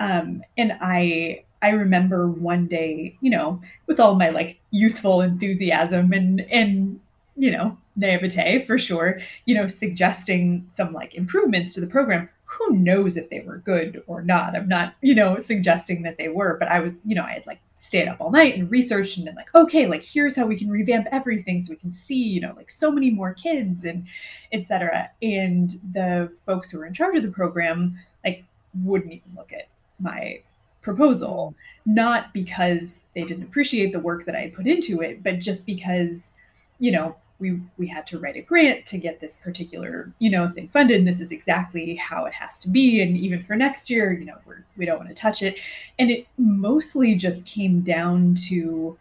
Um, 0.00 0.42
and 0.58 0.76
I 0.82 1.44
I 1.62 1.70
remember 1.70 2.28
one 2.28 2.66
day, 2.66 3.16
you 3.20 3.30
know, 3.30 3.60
with 3.86 4.00
all 4.00 4.14
my 4.14 4.30
like 4.30 4.58
youthful 4.70 5.20
enthusiasm 5.20 6.12
and 6.12 6.40
and 6.42 7.00
you 7.36 7.50
know 7.50 7.76
naivete 7.96 8.64
for 8.64 8.78
sure, 8.78 9.20
you 9.44 9.54
know, 9.54 9.66
suggesting 9.66 10.64
some 10.66 10.92
like 10.92 11.14
improvements 11.14 11.74
to 11.74 11.80
the 11.80 11.86
program. 11.86 12.28
Who 12.44 12.70
knows 12.70 13.16
if 13.16 13.30
they 13.30 13.40
were 13.40 13.58
good 13.58 14.02
or 14.08 14.22
not? 14.22 14.56
I'm 14.56 14.66
not, 14.66 14.94
you 15.02 15.14
know, 15.14 15.38
suggesting 15.38 16.02
that 16.02 16.18
they 16.18 16.28
were, 16.28 16.56
but 16.58 16.66
I 16.66 16.80
was, 16.80 16.98
you 17.04 17.14
know, 17.14 17.22
I 17.22 17.34
had 17.34 17.46
like 17.46 17.60
stayed 17.76 18.08
up 18.08 18.20
all 18.20 18.32
night 18.32 18.56
and 18.56 18.68
researched 18.68 19.16
and 19.16 19.24
been 19.24 19.36
like, 19.36 19.54
okay, 19.54 19.86
like 19.86 20.04
here's 20.04 20.34
how 20.34 20.46
we 20.46 20.58
can 20.58 20.68
revamp 20.68 21.06
everything 21.12 21.60
so 21.60 21.70
we 21.70 21.76
can 21.76 21.92
see, 21.92 22.20
you 22.20 22.40
know, 22.40 22.52
like 22.56 22.68
so 22.68 22.90
many 22.90 23.10
more 23.10 23.32
kids 23.34 23.84
and 23.84 24.04
etc. 24.52 25.10
And 25.22 25.70
the 25.92 26.32
folks 26.44 26.70
who 26.70 26.78
were 26.78 26.86
in 26.86 26.94
charge 26.94 27.14
of 27.14 27.22
the 27.22 27.28
program 27.28 27.96
like 28.24 28.44
wouldn't 28.82 29.12
even 29.12 29.30
look 29.36 29.52
at 29.52 29.68
my 30.00 30.40
proposal, 30.80 31.54
mm-hmm. 31.54 31.94
not 31.94 32.32
because 32.32 33.02
they 33.14 33.24
didn't 33.24 33.44
appreciate 33.44 33.92
the 33.92 34.00
work 34.00 34.24
that 34.24 34.34
I 34.34 34.40
had 34.40 34.54
put 34.54 34.66
into 34.66 35.00
it, 35.00 35.22
but 35.22 35.38
just 35.38 35.66
because, 35.66 36.34
you 36.78 36.90
know, 36.90 37.16
we 37.38 37.58
we 37.78 37.86
had 37.86 38.06
to 38.08 38.18
write 38.18 38.36
a 38.36 38.42
grant 38.42 38.84
to 38.86 38.98
get 38.98 39.18
this 39.18 39.38
particular, 39.38 40.12
you 40.18 40.30
know, 40.30 40.50
thing 40.50 40.68
funded. 40.68 40.98
And 40.98 41.08
this 41.08 41.20
is 41.20 41.32
exactly 41.32 41.94
how 41.94 42.26
it 42.26 42.34
has 42.34 42.58
to 42.60 42.68
be. 42.68 43.00
And 43.00 43.16
even 43.16 43.42
for 43.42 43.56
next 43.56 43.88
year, 43.88 44.12
you 44.12 44.26
know, 44.26 44.36
we're 44.46 44.64
we 44.76 44.84
don't 44.84 44.98
want 44.98 45.08
to 45.08 45.14
touch 45.14 45.42
it. 45.42 45.58
And 45.98 46.10
it 46.10 46.26
mostly 46.36 47.14
just 47.14 47.46
came 47.46 47.80
down 47.80 48.34
to 48.48 48.98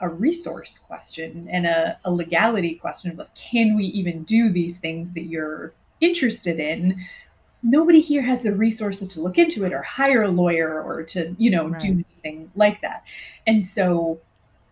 a 0.00 0.08
resource 0.08 0.78
question 0.78 1.48
and 1.50 1.64
a, 1.64 1.96
a 2.04 2.12
legality 2.12 2.74
question 2.74 3.10
of 3.10 3.18
like, 3.18 3.32
can 3.34 3.76
we 3.76 3.84
even 3.84 4.24
do 4.24 4.48
these 4.48 4.78
things 4.78 5.12
that 5.12 5.26
you're 5.26 5.72
interested 6.00 6.58
in 6.58 7.00
nobody 7.62 8.00
here 8.00 8.22
has 8.22 8.42
the 8.42 8.54
resources 8.54 9.08
to 9.08 9.20
look 9.20 9.38
into 9.38 9.64
it 9.64 9.72
or 9.72 9.82
hire 9.82 10.22
a 10.22 10.28
lawyer 10.28 10.82
or 10.82 11.02
to 11.02 11.34
you 11.38 11.50
know 11.50 11.68
right. 11.68 11.80
do 11.80 11.88
anything 11.88 12.50
like 12.54 12.80
that. 12.80 13.04
And 13.46 13.64
so 13.64 14.20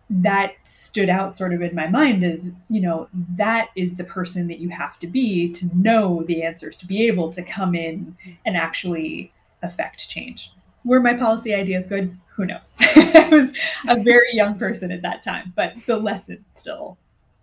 that 0.09 0.55
stood 0.63 1.07
out 1.07 1.31
sort 1.31 1.53
of 1.53 1.61
in 1.61 1.73
my 1.73 1.87
mind 1.87 2.21
as 2.23 2.51
you 2.69 2.81
know 2.81 3.07
that 3.13 3.69
is 3.77 3.95
the 3.95 4.03
person 4.03 4.47
that 4.47 4.59
you 4.59 4.67
have 4.67 4.99
to 4.99 5.07
be 5.07 5.49
to 5.49 5.69
know 5.73 6.23
the 6.27 6.43
answers 6.43 6.75
to 6.77 6.85
be 6.85 7.07
able 7.07 7.31
to 7.31 7.41
come 7.41 7.73
in 7.73 8.15
and 8.45 8.57
actually 8.57 9.31
affect 9.63 10.09
change. 10.09 10.51
Were 10.83 10.99
my 10.99 11.13
policy 11.13 11.53
ideas 11.53 11.87
good? 11.87 12.17
Who 12.35 12.45
knows? 12.45 12.75
I 12.79 13.29
was 13.31 13.53
a 13.87 14.01
very 14.01 14.33
young 14.33 14.57
person 14.57 14.91
at 14.91 15.01
that 15.03 15.21
time 15.21 15.53
but 15.55 15.75
the 15.85 15.97
lesson 15.97 16.43
still 16.51 16.97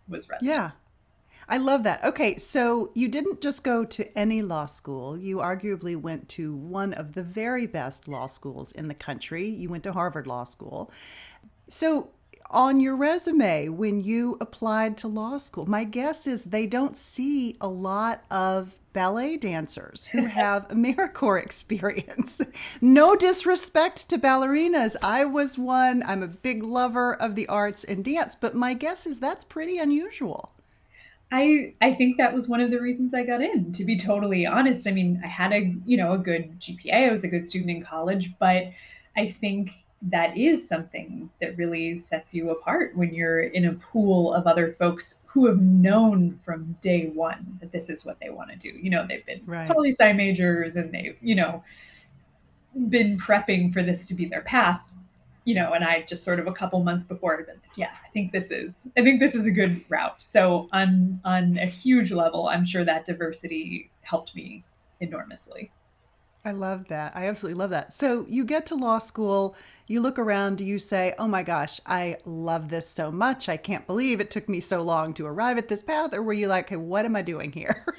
was 0.09 0.29
resonant. 0.29 0.55
yeah 0.55 0.71
I 1.51 1.57
love 1.57 1.83
that. 1.85 2.05
Okay, 2.05 2.37
so 2.37 2.91
you 2.95 3.09
didn't 3.09 3.41
just 3.41 3.65
go 3.65 3.83
to 3.83 4.19
any 4.19 4.43
law 4.43 4.67
school. 4.67 5.17
You 5.17 5.39
arguably 5.39 5.97
went 5.97 6.29
to 6.31 6.55
one 6.55 6.93
of 6.93 7.15
the 7.15 7.23
very 7.23 7.67
best 7.67 8.07
law 8.07 8.27
schools 8.27 8.71
in 8.73 8.89
the 8.89 8.95
country. 8.95 9.49
You 9.49 9.71
went 9.71 9.85
to 9.85 9.93
Harvard 9.95 10.27
Law 10.27 10.45
School. 10.45 10.91
So, 11.69 12.11
on 12.51 12.81
your 12.81 12.97
resume, 12.97 13.69
when 13.69 14.03
you 14.03 14.37
applied 14.41 14.97
to 14.99 15.09
law 15.09 15.39
school, 15.39 15.67
my 15.67 15.85
guess 15.85 16.27
is 16.27 16.45
they 16.45 16.67
don't 16.67 16.97
see 16.97 17.57
a 17.61 17.69
lot 17.69 18.25
of 18.31 18.75
ballet 18.93 19.37
dancers 19.37 20.07
who 20.07 20.25
have 20.27 20.69
AmeriCorps 20.69 21.43
experience. 21.43 22.41
no 22.81 23.17
disrespect 23.17 24.09
to 24.11 24.19
ballerinas. 24.19 24.97
I 25.03 25.25
was 25.25 25.59
one. 25.59 26.03
I'm 26.07 26.23
a 26.23 26.29
big 26.29 26.63
lover 26.63 27.15
of 27.15 27.35
the 27.35 27.49
arts 27.49 27.85
and 27.85 28.05
dance, 28.05 28.35
but 28.35 28.55
my 28.55 28.75
guess 28.75 29.07
is 29.07 29.19
that's 29.19 29.45
pretty 29.45 29.79
unusual. 29.79 30.53
I 31.31 31.75
I 31.81 31.93
think 31.93 32.17
that 32.17 32.33
was 32.35 32.49
one 32.49 32.61
of 32.61 32.71
the 32.71 32.81
reasons 32.81 33.13
I 33.13 33.23
got 33.23 33.43
in. 33.43 33.73
To 33.73 33.85
be 33.85 33.97
totally 33.97 34.47
honest, 34.47 34.89
I 34.89 34.93
mean, 34.93 35.21
I 35.23 35.27
had 35.27 35.53
a 35.53 35.75
you 35.85 35.97
know 35.97 36.13
a 36.13 36.19
good 36.19 36.59
GPA. 36.61 37.09
I 37.09 37.11
was 37.11 37.25
a 37.25 37.29
good 37.29 37.47
student 37.47 37.71
in 37.71 37.83
college, 37.83 38.39
but 38.39 38.71
I 39.17 39.27
think 39.27 39.85
that 40.01 40.37
is 40.37 40.67
something 40.67 41.29
that 41.41 41.57
really 41.57 41.97
sets 41.97 42.33
you 42.33 42.51
apart 42.51 42.97
when 42.97 43.13
you're 43.13 43.41
in 43.41 43.65
a 43.65 43.73
pool 43.73 44.33
of 44.33 44.47
other 44.47 44.71
folks 44.71 45.23
who 45.27 45.47
have 45.47 45.61
known 45.61 46.39
from 46.39 46.77
day 46.81 47.09
one 47.09 47.59
that 47.61 47.73
this 47.73 47.91
is 47.91 48.07
what 48.07 48.21
they 48.21 48.31
want 48.31 48.51
to 48.51 48.57
do. 48.57 48.79
You 48.79 48.91
know, 48.91 49.07
they've 49.07 49.27
been 49.27 49.43
right. 49.45 49.69
poli 49.69 49.91
sci 49.91 50.13
majors 50.13 50.77
and 50.77 50.93
they've 50.93 51.19
you 51.21 51.35
know 51.35 51.63
been 52.89 53.19
prepping 53.19 53.73
for 53.73 53.83
this 53.83 54.07
to 54.09 54.15
be 54.15 54.25
their 54.25 54.43
path 54.43 54.88
you 55.49 55.55
know, 55.55 55.73
and 55.73 55.83
I 55.83 56.03
just 56.03 56.25
sort 56.25 56.41
of 56.41 56.47
a 56.47 56.53
couple 56.53 56.79
months 56.85 57.07
before 57.07 57.35
had 57.39 57.47
been 57.47 57.55
like, 57.55 57.75
yeah, 57.75 57.93
I 58.05 58.11
think 58.11 58.33
this 58.33 58.51
is, 58.51 58.87
I 58.99 59.03
think 59.03 59.19
this 59.19 59.35
is 59.35 59.47
a 59.47 59.51
good 59.51 59.83
route. 59.89 60.21
So 60.21 60.69
on 60.75 61.23
on 61.25 61.57
a 61.57 61.65
huge 61.65 62.13
level, 62.13 62.49
I'm 62.49 62.67
sure 62.67 62.85
that 62.85 63.07
diversity 63.07 63.91
helped 64.03 64.37
me 64.37 64.63
enormously. 65.01 65.71
I 66.45 66.51
love 66.51 66.89
that. 66.89 67.17
I 67.17 67.29
absolutely 67.29 67.59
love 67.59 67.71
that. 67.71 67.95
So 67.95 68.27
you 68.29 68.45
get 68.45 68.67
to 68.67 68.75
law 68.75 68.99
school, 68.99 69.57
you 69.87 70.03
look 70.03 70.19
around, 70.19 70.61
you 70.61 70.79
say, 70.79 71.15
oh 71.19 71.27
my 71.27 71.43
gosh, 71.43 71.81
I 71.87 72.19
love 72.27 72.69
this 72.69 72.87
so 72.87 73.11
much. 73.11 73.49
I 73.49 73.57
can't 73.57 73.87
believe 73.87 74.21
it 74.21 74.31
took 74.31 74.51
me 74.51 74.61
so 74.61 74.83
long 74.83 75.15
to 75.15 75.25
arrive 75.25 75.57
at 75.57 75.69
this 75.69 75.83
path. 75.83 76.13
Or 76.13 76.23
were 76.23 76.35
you 76.35 76.49
like, 76.49 76.69
hey, 76.69 76.77
what 76.77 77.07
am 77.07 77.17
I 77.17 77.23
doing 77.23 77.53
here? 77.53 77.87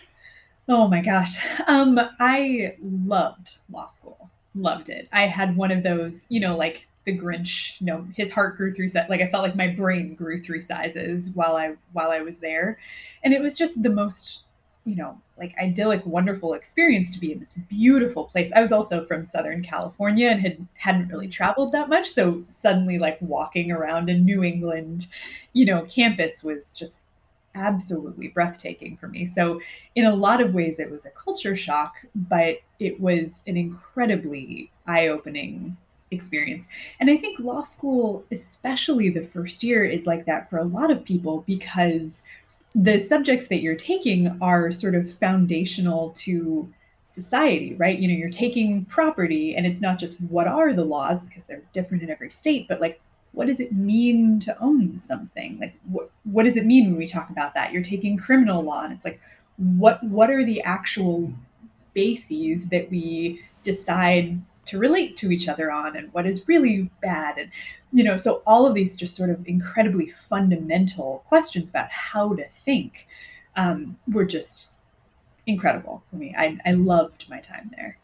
Oh 0.72 0.88
my 0.88 1.02
gosh. 1.02 1.44
Um, 1.66 2.00
I 2.20 2.76
loved 2.80 3.58
law 3.72 3.88
school. 3.88 4.30
Loved 4.54 4.90
it. 4.90 5.10
I 5.12 5.26
had 5.26 5.58
one 5.58 5.72
of 5.72 5.82
those, 5.82 6.28
you 6.30 6.40
know, 6.40 6.56
like 6.56 6.88
the 7.10 7.18
Grinch, 7.18 7.80
you 7.80 7.88
know, 7.88 8.08
his 8.16 8.32
heart 8.32 8.58
grew 8.58 8.74
three 8.74 8.88
sizes. 8.88 9.10
Like 9.10 9.22
I 9.22 9.28
felt 9.28 9.44
like 9.44 9.56
my 9.56 9.68
brain 9.68 10.16
grew 10.16 10.42
three 10.42 10.62
sizes 10.62 11.32
while 11.32 11.56
I 11.56 11.76
while 11.94 12.12
I 12.12 12.22
was 12.22 12.38
there, 12.38 12.78
and 13.24 13.34
it 13.34 13.42
was 13.42 13.58
just 13.58 13.82
the 13.82 13.90
most, 13.90 14.44
you 14.86 14.96
know, 14.96 15.20
like 15.38 15.56
idyllic, 15.58 16.06
wonderful 16.06 16.54
experience 16.54 17.12
to 17.12 17.20
be 17.20 17.32
in 17.32 17.40
this 17.40 17.54
beautiful 17.54 18.26
place. 18.26 18.52
I 18.56 18.60
was 18.62 18.72
also 18.72 19.06
from 19.06 19.24
Southern 19.24 19.64
California 19.64 20.30
and 20.30 20.42
had 20.42 20.68
hadn't 20.76 21.10
really 21.10 21.28
traveled 21.28 21.72
that 21.72 21.90
much, 21.90 22.08
so 22.08 22.44
suddenly 22.48 23.00
like 23.00 23.18
walking 23.22 23.72
around 23.72 24.10
a 24.10 24.18
New 24.18 24.44
England, 24.44 25.08
you 25.54 25.66
know, 25.66 25.86
campus 25.86 26.44
was 26.44 26.72
just 26.72 27.02
absolutely 27.56 28.28
breathtaking 28.28 28.98
for 28.98 29.08
me. 29.08 29.26
So, 29.26 29.60
in 29.96 30.06
a 30.06 30.16
lot 30.16 30.42
of 30.42 30.54
ways, 30.54 30.80
it 30.80 30.92
was 30.92 31.06
a 31.06 31.12
culture 31.12 31.56
shock, 31.56 31.96
but 32.14 32.58
it 32.80 33.00
was 33.00 33.42
an 33.48 33.58
incredibly 33.58 34.72
eye 34.88 35.08
opening 35.08 35.76
experience. 36.12 36.68
And 37.00 37.10
I 37.10 37.18
think 37.18 37.40
law 37.40 37.64
school, 37.64 38.24
especially 38.32 39.10
the 39.10 39.24
first 39.24 39.64
year, 39.64 39.84
is 39.84 40.08
like 40.08 40.26
that 40.26 40.50
for 40.50 40.58
a 40.58 40.64
lot 40.64 40.92
of 40.92 41.04
people 41.04 41.44
because 41.48 42.24
the 42.76 43.00
subjects 43.00 43.48
that 43.48 43.62
you're 43.62 43.76
taking 43.76 44.38
are 44.42 44.72
sort 44.72 44.96
of 44.96 45.12
foundational 45.12 46.12
to 46.12 46.72
society, 47.06 47.74
right? 47.76 47.98
You 47.98 48.08
know, 48.08 48.14
you're 48.14 48.30
taking 48.30 48.86
property 48.86 49.56
and 49.56 49.66
it's 49.66 49.82
not 49.82 49.98
just 49.98 50.22
what 50.22 50.48
are 50.48 50.74
the 50.74 50.86
laws 50.86 51.28
because 51.28 51.44
they're 51.46 51.64
different 51.74 52.04
in 52.04 52.10
every 52.10 52.30
state, 52.30 52.68
but 52.68 52.80
like 52.80 53.02
what 53.32 53.48
does 53.48 53.60
it 53.60 53.72
mean 53.72 54.40
to 54.40 54.60
own 54.60 55.00
something? 55.00 55.58
Like 55.60 55.74
what 55.90 56.12
what 56.24 56.44
does 56.44 56.58
it 56.58 56.66
mean 56.66 56.90
when 56.90 56.98
we 56.98 57.08
talk 57.08 57.30
about 57.30 57.54
that? 57.56 57.72
You're 57.74 57.82
taking 57.82 58.18
criminal 58.18 58.62
law 58.62 58.84
and 58.84 58.94
it's 58.94 59.06
like 59.06 59.20
what 59.58 60.04
what 60.04 60.30
are 60.30 60.44
the 60.44 60.62
actual 60.62 61.34
bases 61.94 62.70
that 62.70 62.90
we 62.92 63.42
decide 63.64 64.40
to 64.70 64.80
relate 64.80 65.16
to 65.18 65.32
each 65.32 65.48
other 65.48 65.72
on 65.72 65.96
and 65.96 66.12
what 66.14 66.26
is 66.26 66.48
really 66.48 66.90
bad 67.02 67.38
and 67.38 67.52
you 67.92 68.04
know 68.04 68.18
so 68.18 68.42
all 68.46 68.66
of 68.66 68.74
these 68.74 68.96
just 68.96 69.16
sort 69.16 69.30
of 69.30 69.48
incredibly 69.48 70.08
fundamental 70.08 71.24
questions 71.28 71.70
about 71.70 71.90
how 71.92 72.34
to 72.34 72.48
think 72.48 73.08
um, 73.56 73.98
were 74.08 74.26
just 74.26 74.74
incredible 75.50 76.04
for 76.10 76.16
me. 76.16 76.34
I, 76.38 76.58
I 76.66 76.72
loved 76.72 77.30
my 77.30 77.40
time 77.40 77.72
there. 77.76 77.98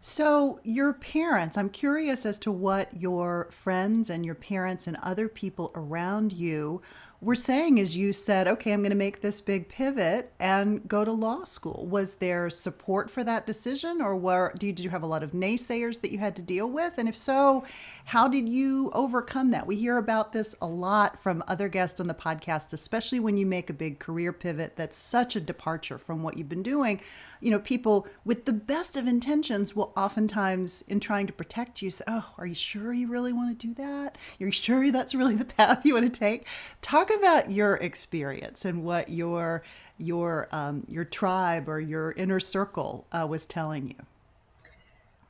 So, 0.00 0.60
your 0.62 0.92
parents, 0.92 1.58
I'm 1.58 1.68
curious 1.68 2.24
as 2.24 2.38
to 2.40 2.52
what 2.52 2.98
your 2.98 3.48
friends 3.50 4.08
and 4.08 4.24
your 4.24 4.34
parents 4.34 4.86
and 4.86 4.96
other 5.02 5.28
people 5.28 5.72
around 5.74 6.32
you 6.32 6.80
were 7.20 7.34
saying 7.34 7.78
is 7.78 7.96
you 7.96 8.12
said, 8.12 8.46
okay, 8.46 8.72
I'm 8.72 8.80
going 8.80 8.90
to 8.90 8.96
make 8.96 9.20
this 9.20 9.40
big 9.40 9.68
pivot 9.68 10.32
and 10.38 10.86
go 10.86 11.04
to 11.04 11.12
law 11.12 11.44
school. 11.44 11.86
Was 11.86 12.16
there 12.16 12.50
support 12.50 13.10
for 13.10 13.24
that 13.24 13.46
decision, 13.46 14.02
or 14.02 14.14
were, 14.16 14.52
did 14.58 14.78
you 14.80 14.90
have 14.90 15.02
a 15.02 15.06
lot 15.06 15.22
of 15.22 15.32
naysayers 15.32 16.02
that 16.02 16.10
you 16.10 16.18
had 16.18 16.36
to 16.36 16.42
deal 16.42 16.68
with? 16.68 16.98
And 16.98 17.08
if 17.08 17.16
so, 17.16 17.64
how 18.06 18.28
did 18.28 18.48
you 18.48 18.90
overcome 18.92 19.50
that? 19.52 19.66
We 19.66 19.76
hear 19.76 19.96
about 19.96 20.32
this 20.32 20.54
a 20.60 20.66
lot 20.66 21.22
from 21.22 21.42
other 21.48 21.68
guests 21.68 22.00
on 22.00 22.06
the 22.06 22.14
podcast, 22.14 22.72
especially 22.72 23.20
when 23.20 23.36
you 23.36 23.46
make 23.46 23.70
a 23.70 23.74
big 23.74 23.98
career 23.98 24.32
pivot 24.32 24.76
that's 24.76 24.96
such 24.96 25.36
a 25.36 25.40
departure 25.40 25.98
from 25.98 26.22
what 26.22 26.36
you've 26.36 26.48
been 26.48 26.62
doing. 26.62 27.00
You 27.40 27.50
know, 27.50 27.60
people 27.60 28.06
with 28.24 28.44
the 28.44 28.52
best 28.52 28.96
of 28.96 29.06
intentions 29.06 29.74
will 29.74 29.92
oftentimes, 29.96 30.82
in 30.82 31.00
trying 31.00 31.26
to 31.26 31.32
protect 31.32 31.80
you, 31.80 31.90
say, 31.90 32.04
Oh, 32.06 32.34
are 32.38 32.46
you 32.46 32.54
sure 32.54 32.92
you 32.92 33.08
really 33.08 33.32
want 33.32 33.58
to 33.58 33.66
do 33.66 33.74
that? 33.74 34.18
Are 34.40 34.44
you 34.46 34.52
sure 34.52 34.90
that's 34.92 35.14
really 35.14 35.34
the 35.34 35.44
path 35.44 35.84
you 35.84 35.94
want 35.94 36.12
to 36.12 36.18
take? 36.18 36.46
Talk 36.82 37.05
talk 37.06 37.18
about 37.18 37.50
your 37.50 37.74
experience 37.76 38.64
and 38.64 38.84
what 38.84 39.08
your 39.08 39.62
your 39.98 40.48
um, 40.52 40.84
your 40.88 41.04
tribe 41.04 41.68
or 41.68 41.80
your 41.80 42.12
inner 42.12 42.40
circle 42.40 43.06
uh, 43.12 43.26
was 43.28 43.46
telling 43.46 43.88
you. 43.88 44.06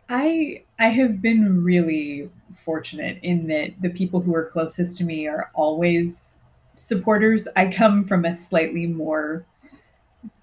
I 0.08 0.62
I 0.78 0.88
have 0.88 1.20
been 1.20 1.62
really 1.64 2.30
fortunate 2.54 3.18
in 3.22 3.48
that 3.48 3.80
the 3.80 3.90
people 3.90 4.20
who 4.20 4.34
are 4.34 4.44
closest 4.44 4.98
to 4.98 5.04
me 5.04 5.26
are 5.26 5.50
always 5.54 6.40
supporters. 6.74 7.48
I 7.56 7.66
come 7.66 8.04
from 8.04 8.24
a 8.24 8.34
slightly 8.34 8.86
more 8.86 9.44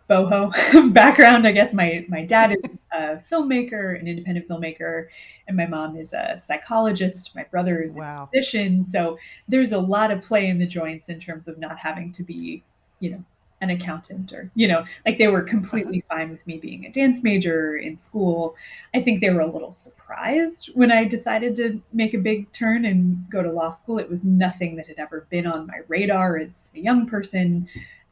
boho 0.09 0.51
background. 0.93 1.47
I 1.47 1.51
guess 1.51 1.73
my 1.73 2.05
my 2.09 2.23
dad 2.25 2.57
is 2.63 2.79
a 2.91 3.17
filmmaker, 3.31 3.99
an 3.99 4.07
independent 4.07 4.47
filmmaker, 4.47 5.07
and 5.47 5.57
my 5.57 5.65
mom 5.65 5.95
is 5.95 6.13
a 6.13 6.37
psychologist. 6.37 7.35
My 7.35 7.43
brother 7.45 7.81
is 7.81 7.97
wow. 7.97 8.23
a 8.23 8.25
physician. 8.25 8.85
So 8.85 9.17
there's 9.47 9.71
a 9.71 9.79
lot 9.79 10.11
of 10.11 10.21
play 10.21 10.47
in 10.47 10.59
the 10.59 10.67
joints 10.67 11.09
in 11.09 11.19
terms 11.19 11.47
of 11.47 11.57
not 11.57 11.77
having 11.77 12.11
to 12.13 12.23
be, 12.23 12.63
you 12.99 13.11
know, 13.11 13.23
an 13.63 13.69
accountant 13.69 14.33
or 14.33 14.51
you 14.55 14.67
know 14.67 14.83
like 15.05 15.17
they 15.17 15.29
were 15.29 15.41
completely 15.41 16.03
uh-huh. 16.09 16.17
fine 16.17 16.29
with 16.29 16.45
me 16.45 16.57
being 16.57 16.85
a 16.85 16.91
dance 16.91 17.23
major 17.23 17.77
in 17.77 17.95
school 17.95 18.55
i 18.93 19.01
think 19.01 19.21
they 19.21 19.29
were 19.29 19.39
a 19.39 19.49
little 19.49 19.71
surprised 19.71 20.69
when 20.73 20.91
i 20.91 21.05
decided 21.05 21.55
to 21.55 21.81
make 21.93 22.13
a 22.13 22.17
big 22.17 22.51
turn 22.51 22.83
and 22.83 23.25
go 23.29 23.41
to 23.41 23.49
law 23.49 23.69
school 23.69 23.97
it 23.97 24.09
was 24.09 24.25
nothing 24.25 24.75
that 24.75 24.85
had 24.85 24.99
ever 24.99 25.25
been 25.29 25.47
on 25.47 25.65
my 25.65 25.79
radar 25.87 26.37
as 26.37 26.71
a 26.75 26.79
young 26.79 27.07
person 27.07 27.65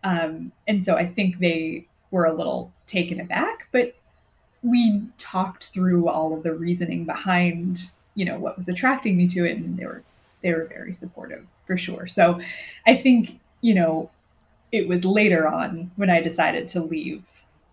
um, 0.04 0.52
and 0.68 0.84
so 0.84 0.96
I 0.96 1.06
think 1.06 1.40
they 1.40 1.86
were 2.10 2.26
a 2.26 2.34
little 2.34 2.72
taken 2.88 3.20
aback, 3.20 3.68
but 3.72 3.96
we 4.64 5.02
talked 5.18 5.68
through 5.68 6.08
all 6.08 6.34
of 6.34 6.44
the 6.44 6.54
reasoning 6.54 7.06
behind, 7.06 7.90
you 8.16 8.26
know, 8.26 8.38
what 8.38 8.56
was 8.58 8.70
attracting 8.70 9.18
me 9.18 9.28
to 9.30 9.46
it, 9.46 9.58
and 9.58 9.78
they 9.78 9.86
were 9.86 10.04
they 10.42 10.54
were 10.54 10.66
very 10.66 10.94
supportive 10.94 11.46
for 11.66 11.78
sure. 11.78 12.08
So 12.08 12.40
I 12.86 12.96
think, 12.96 13.40
you 13.62 13.74
know, 13.74 14.10
it 14.72 14.88
was 14.88 15.06
later 15.06 15.48
on 15.48 15.92
when 15.96 16.10
I 16.10 16.22
decided 16.22 16.68
to 16.70 16.82
leave 16.82 17.24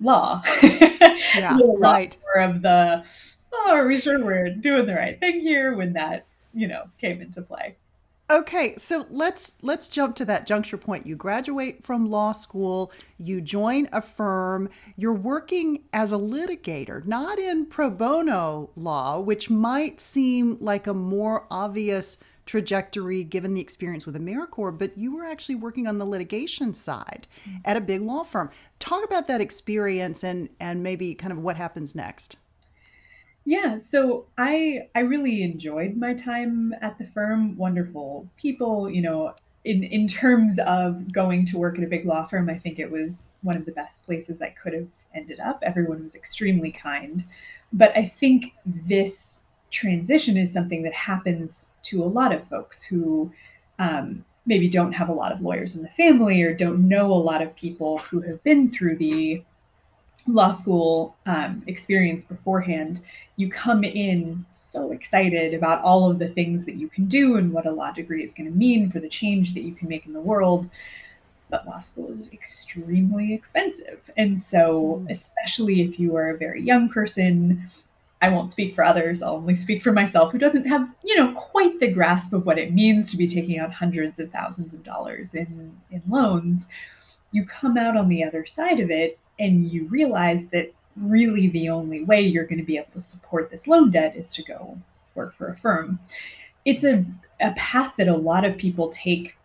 law. 0.01 0.43
yeah, 0.63 1.59
right. 1.79 2.17
More 2.23 2.45
of 2.45 2.63
the, 2.63 3.05
oh, 3.53 3.71
are 3.73 3.87
we 3.87 3.99
sure 3.99 4.23
we're 4.23 4.51
doing 4.51 4.87
the 4.87 4.95
right 4.95 5.19
thing 5.19 5.41
here? 5.41 5.75
When 5.75 5.95
that, 5.95 6.27
you 6.53 6.69
know, 6.69 6.85
came 6.99 7.21
into 7.21 7.43
play. 7.43 7.77
Okay, 8.31 8.75
so 8.77 9.07
let's 9.09 9.55
let's 9.63 9.89
jump 9.89 10.15
to 10.17 10.25
that 10.27 10.47
juncture 10.47 10.77
point. 10.77 11.07
You 11.07 11.17
graduate 11.17 11.83
from 11.83 12.11
law 12.11 12.33
school, 12.33 12.93
you 13.19 13.41
join 13.41 13.89
a 13.91 14.03
firm, 14.03 14.69
you're 14.97 15.15
working 15.15 15.85
as 15.95 16.13
a 16.13 16.19
litigator, 16.19 17.07
not 17.07 17.39
in 17.39 17.65
pro 17.65 17.89
bono 17.89 18.69
law, 18.77 19.19
which 19.19 19.49
might 19.49 19.99
seem 19.99 20.59
like 20.61 20.87
a 20.87 20.93
more 20.93 21.47
obvious 21.51 22.19
trajectory 22.45 23.25
given 23.25 23.55
the 23.55 23.63
experience 23.63 24.05
with 24.05 24.15
AmeriCorps, 24.15 24.79
but 24.79 24.99
you 24.99 25.15
were 25.15 25.25
actually 25.25 25.55
working 25.55 25.87
on 25.87 25.97
the 25.97 26.07
litigation 26.07 26.75
side 26.75 27.27
mm-hmm. 27.47 27.59
at 27.65 27.79
a 27.79 27.81
big 27.81 28.03
law 28.03 28.25
firm. 28.25 28.51
Talk 28.79 29.05
about 29.05 29.27
that 29.29 29.41
experience 29.41 30.23
and 30.23 30.51
and 30.61 30.83
maybe 30.83 31.15
kind 31.15 31.33
of 31.33 31.39
what 31.39 31.57
happens 31.57 31.95
next. 31.95 32.37
Yeah, 33.49 33.79
so 33.79 34.27
I 34.37 34.89
I 34.95 35.01
really 35.01 35.43
enjoyed 35.43 35.97
my 35.97 36.13
time 36.13 36.75
at 36.83 36.99
the 36.99 37.07
firm. 37.07 37.57
Wonderful 37.57 38.29
people, 38.37 38.91
you 38.91 39.01
know, 39.01 39.33
in 39.65 39.85
in 39.85 40.07
terms 40.23 40.59
of 40.67 41.11
going 41.11 41.47
to 41.47 41.57
work 41.57 41.79
at 41.79 41.85
a 41.85 41.87
big 41.87 42.05
law 42.05 42.27
firm, 42.27 42.51
I 42.51 42.59
think 42.59 42.79
it 42.79 42.91
was 42.91 43.37
one 43.41 43.57
of 43.57 43.65
the 43.65 43.73
best 43.73 44.05
places 44.05 44.43
I 44.43 44.51
could 44.51 44.75
have 44.75 44.91
ended 45.15 45.41
up. 45.41 45.61
Everyone 45.63 46.03
was 46.03 46.15
extremely 46.15 46.71
kind. 46.71 47.25
But 47.73 47.97
I 47.97 48.05
think 48.05 48.53
this 48.67 49.45
transition 49.71 50.37
is 50.37 50.53
something 50.53 50.83
that 50.83 50.93
happens 50.95 51.73
to 51.85 52.05
a 52.05 52.13
lot 52.21 52.35
of 52.35 52.47
folks 52.49 52.83
who 52.83 53.33
um, 53.79 54.27
maybe 54.45 54.69
don't 54.69 54.93
have 54.93 55.09
a 55.09 55.13
lot 55.15 55.33
of 55.33 55.41
lawyers 55.41 55.75
in 55.75 55.83
the 55.83 55.89
family 55.89 56.43
or 56.43 56.53
don't 56.53 56.87
know 56.87 57.11
a 57.11 57.25
lot 57.31 57.41
of 57.41 57.57
people 57.57 57.97
who 57.99 58.21
have 58.21 58.43
been 58.45 58.71
through 58.71 58.97
the 58.97 59.43
law 60.29 60.53
school 60.53 61.17
um, 61.27 61.63
experience 61.67 62.25
beforehand, 62.25 63.01
you 63.37 63.49
come 63.49 63.83
in 63.83 64.45
so 64.51 64.93
excited 64.93 65.55
about 65.55 65.83
all 65.83 66.11
of 66.11 66.19
the 66.19 66.29
things 66.29 66.65
that 66.67 66.75
you 66.75 66.89
can 66.89 67.07
do 67.07 67.37
and 67.37 67.53
what 67.53 67.67
a 67.67 67.71
law 67.71 67.91
degree 67.91 68.23
is 68.23 68.35
going 68.35 68.51
to 68.51 68.57
mean 68.57 68.91
for 68.91 69.01
the 69.01 69.09
change 69.09 69.55
that 69.55 69.63
you 69.63 69.73
can 69.73 69.89
make 69.89 70.07
in 70.07 70.13
the 70.13 70.21
world. 70.21 70.69
But 71.51 71.67
law 71.67 71.81
school 71.81 72.13
is 72.13 72.29
extremely 72.33 73.33
expensive. 73.33 74.11
And 74.17 74.39
so, 74.39 75.03
mm. 75.03 75.11
especially 75.11 75.81
if 75.81 75.99
you 75.99 76.15
are 76.17 76.31
a 76.31 76.37
very 76.37 76.63
young 76.63 76.91
person, 76.91 77.69
I 78.21 78.29
won't 78.29 78.51
speak 78.51 78.75
for 78.75 78.85
others, 78.85 79.23
I'll 79.23 79.37
only 79.37 79.55
speak 79.55 79.83
for 79.83 79.93
myself, 79.93 80.33
who 80.33 80.39
doesn't 80.39 80.67
have, 80.67 80.89
you 81.05 81.17
know, 81.17 81.33
quite 81.35 81.79
the 81.79 81.91
grasp 81.91 82.33
of 82.33 82.45
what 82.45 82.59
it 82.59 82.75
means 82.75 83.11
to 83.11 83.17
be 83.17 83.29
taking 83.29 83.59
out 83.61 83.73
hundreds 83.73 84.19
of 84.19 84.31
thousands 84.31 84.75
of 84.75 84.83
dollars 84.83 85.35
in, 85.35 85.79
in 85.91 86.03
loans. 86.09 86.69
You 87.31 87.45
come 87.45 87.79
out 87.79 87.97
on 87.97 88.09
the 88.09 88.25
other 88.25 88.45
side 88.45 88.81
of 88.81 88.91
it 88.91 89.19
and 89.39 89.71
you 89.71 89.85
realize 89.85 90.47
that 90.49 90.73
really 90.97 91.49
the 91.49 91.69
only 91.69 92.03
way 92.05 92.21
you're 92.21 92.47
going 92.47 92.59
to 92.59 92.65
be 92.65 92.77
able 92.77 92.91
to 92.93 93.01
support 93.01 93.51
this 93.51 93.67
loan 93.67 93.91
debt 93.91 94.17
is 94.17 94.33
to 94.35 94.43
go 94.43 94.79
work 95.15 95.35
for 95.35 95.49
a 95.49 95.57
firm. 95.57 95.99
It's 96.65 96.85
a, 96.85 97.05
a 97.41 97.53
path 97.53 97.95
that 97.97 98.09
a 98.09 98.17
lot 98.17 98.45
of 98.45 98.57
people 98.57 98.89
take 98.89 99.37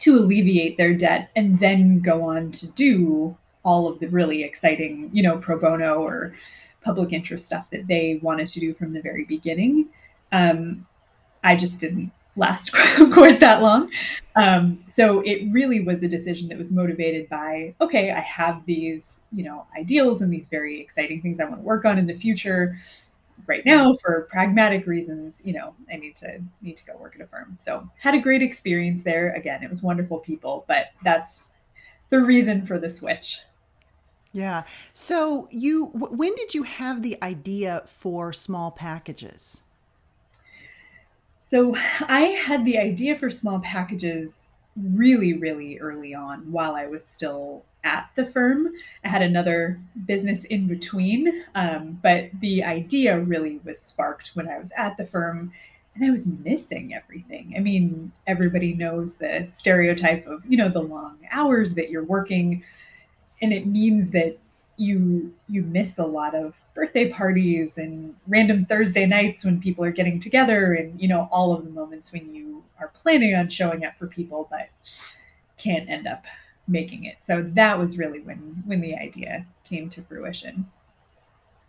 to 0.00 0.16
alleviate 0.16 0.76
their 0.76 0.94
debt 0.94 1.30
and 1.34 1.58
then 1.58 2.00
go 2.00 2.22
on 2.22 2.52
to 2.52 2.70
do 2.72 3.36
all 3.64 3.88
of 3.88 3.98
the 3.98 4.08
really 4.08 4.44
exciting, 4.44 5.10
you 5.12 5.22
know, 5.22 5.38
pro 5.38 5.58
bono 5.58 5.94
or 6.02 6.34
public 6.82 7.12
interest 7.12 7.46
stuff 7.46 7.70
that 7.70 7.86
they 7.86 8.18
wanted 8.22 8.48
to 8.48 8.60
do 8.60 8.72
from 8.72 8.90
the 8.90 9.00
very 9.00 9.24
beginning. 9.24 9.88
Um, 10.32 10.86
I 11.42 11.56
just 11.56 11.80
didn't 11.80 12.12
last 12.38 12.72
quite 13.12 13.40
that 13.40 13.60
long. 13.60 13.90
Um, 14.36 14.82
so 14.86 15.20
it 15.20 15.50
really 15.50 15.80
was 15.80 16.02
a 16.02 16.08
decision 16.08 16.48
that 16.48 16.58
was 16.58 16.70
motivated 16.70 17.28
by, 17.28 17.74
okay, 17.80 18.12
I 18.12 18.20
have 18.20 18.64
these, 18.66 19.24
you 19.32 19.44
know, 19.44 19.66
ideals 19.76 20.22
and 20.22 20.32
these 20.32 20.46
very 20.46 20.80
exciting 20.80 21.20
things 21.20 21.40
I 21.40 21.44
want 21.44 21.56
to 21.56 21.62
work 21.62 21.84
on 21.84 21.98
in 21.98 22.06
the 22.06 22.16
future. 22.16 22.78
Right 23.46 23.64
now, 23.64 23.96
for 23.96 24.28
pragmatic 24.30 24.86
reasons, 24.86 25.42
you 25.44 25.52
know, 25.52 25.74
I 25.92 25.96
need 25.96 26.16
to 26.16 26.40
need 26.60 26.76
to 26.76 26.84
go 26.84 26.96
work 26.96 27.14
at 27.14 27.20
a 27.20 27.26
firm. 27.26 27.56
So 27.58 27.88
had 27.98 28.14
a 28.14 28.18
great 28.18 28.42
experience 28.42 29.02
there. 29.02 29.32
Again, 29.32 29.62
it 29.62 29.68
was 29.68 29.82
wonderful 29.82 30.18
people, 30.18 30.64
but 30.68 30.86
that's 31.02 31.52
the 32.10 32.20
reason 32.20 32.64
for 32.64 32.78
the 32.78 32.90
switch. 32.90 33.40
Yeah. 34.32 34.64
So 34.92 35.48
you, 35.50 35.86
when 35.86 36.34
did 36.34 36.54
you 36.54 36.64
have 36.64 37.02
the 37.02 37.16
idea 37.22 37.84
for 37.86 38.32
small 38.32 38.70
packages? 38.70 39.62
So 41.48 41.74
I 42.02 42.20
had 42.46 42.64
the 42.64 42.78
idea 42.78 43.16
for 43.16 43.30
small 43.30 43.60
packages 43.60 44.52
really, 44.76 45.32
really 45.32 45.78
early 45.78 46.14
on 46.14 46.52
while 46.52 46.74
I 46.74 46.86
was 46.86 47.06
still 47.06 47.64
at 47.84 48.10
the 48.16 48.26
firm. 48.26 48.72
I 49.02 49.08
had 49.08 49.22
another 49.22 49.80
business 50.04 50.44
in 50.44 50.66
between, 50.66 51.44
um, 51.54 51.98
but 52.02 52.28
the 52.40 52.62
idea 52.64 53.18
really 53.18 53.60
was 53.64 53.80
sparked 53.80 54.32
when 54.34 54.46
I 54.46 54.58
was 54.58 54.72
at 54.76 54.96
the 54.98 55.06
firm 55.06 55.52
and 55.94 56.04
I 56.04 56.10
was 56.10 56.26
missing 56.26 56.92
everything. 56.94 57.54
I 57.56 57.60
mean, 57.60 58.12
everybody 58.26 58.74
knows 58.74 59.14
the 59.14 59.44
stereotype 59.46 60.26
of, 60.26 60.44
you 60.46 60.58
know, 60.58 60.68
the 60.68 60.82
long 60.82 61.16
hours 61.32 61.74
that 61.74 61.88
you're 61.88 62.04
working. 62.04 62.62
And 63.40 63.52
it 63.54 63.66
means 63.66 64.10
that 64.10 64.38
you 64.78 65.34
you 65.48 65.62
miss 65.62 65.98
a 65.98 66.06
lot 66.06 66.34
of 66.34 66.62
birthday 66.74 67.08
parties 67.10 67.78
and 67.78 68.14
random 68.28 68.64
Thursday 68.64 69.06
nights 69.06 69.44
when 69.44 69.60
people 69.60 69.84
are 69.84 69.90
getting 69.90 70.20
together 70.20 70.74
and 70.74 71.00
you 71.00 71.08
know 71.08 71.28
all 71.32 71.52
of 71.52 71.64
the 71.64 71.70
moments 71.70 72.12
when 72.12 72.34
you 72.34 72.62
are 72.80 72.88
planning 72.88 73.34
on 73.34 73.48
showing 73.48 73.84
up 73.84 73.96
for 73.98 74.06
people 74.06 74.48
but 74.50 74.68
can't 75.56 75.90
end 75.90 76.06
up 76.06 76.24
making 76.68 77.04
it. 77.04 77.20
So 77.20 77.42
that 77.42 77.78
was 77.78 77.98
really 77.98 78.20
when 78.20 78.62
when 78.66 78.80
the 78.80 78.94
idea 78.94 79.46
came 79.64 79.88
to 79.90 80.02
fruition. 80.02 80.70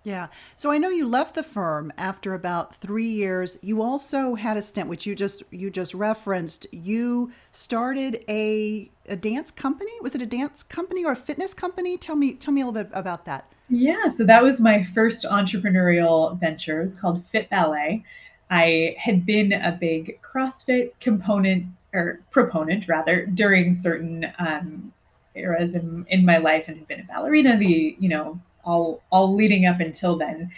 Yeah. 0.04 0.28
So 0.56 0.72
I 0.72 0.78
know 0.78 0.90
you 0.90 1.08
left 1.08 1.36
the 1.36 1.44
firm 1.44 1.92
after 1.98 2.34
about 2.34 2.76
3 2.78 3.06
years. 3.06 3.58
You 3.62 3.82
also 3.82 4.36
had 4.36 4.56
a 4.58 4.62
stint 4.62 4.88
which 4.88 5.06
you 5.06 5.16
just 5.16 5.44
you 5.52 5.70
just 5.70 5.94
referenced. 5.94 6.68
You 6.72 7.32
started 7.52 8.24
a 8.30 8.90
a 9.08 9.16
dance 9.16 9.52
company? 9.52 9.92
Was 10.02 10.16
it 10.16 10.22
a 10.22 10.26
dance 10.26 10.64
company 10.64 11.04
or 11.04 11.12
a 11.12 11.18
fitness 11.18 11.54
company? 11.54 11.98
Tell 11.98 12.16
me 12.16 12.34
tell 12.34 12.54
me 12.54 12.62
a 12.62 12.66
little 12.66 12.84
bit 12.84 12.92
about 12.94 13.26
that. 13.26 13.52
Yeah, 13.70 14.08
so 14.08 14.26
that 14.26 14.42
was 14.42 14.60
my 14.60 14.84
first 14.84 15.26
entrepreneurial 15.26 16.40
venture. 16.40 16.80
It 16.80 16.84
was 16.84 17.00
called 17.00 17.24
Fit 17.24 17.50
Ballet. 17.50 18.04
I 18.50 18.96
had 18.98 19.26
been 19.26 19.54
a 19.54 19.78
big 19.80 20.20
CrossFit 20.24 20.94
component 21.00 21.68
or 21.94 22.20
proponent 22.32 22.88
rather 22.88 23.26
during 23.26 23.74
certain 23.74 24.32
um, 24.40 24.92
eras 25.36 25.76
in, 25.76 26.06
in 26.10 26.26
my 26.26 26.38
life 26.38 26.68
and 26.68 26.78
had 26.78 26.88
been 26.88 27.00
a 27.00 27.04
ballerina 27.04 27.58
the 27.58 27.96
you 28.00 28.10
know 28.10 28.40
all 28.70 29.02
all 29.12 29.34
leading 29.34 29.66
up 29.66 29.80
until 29.80 30.18
then. 30.18 30.52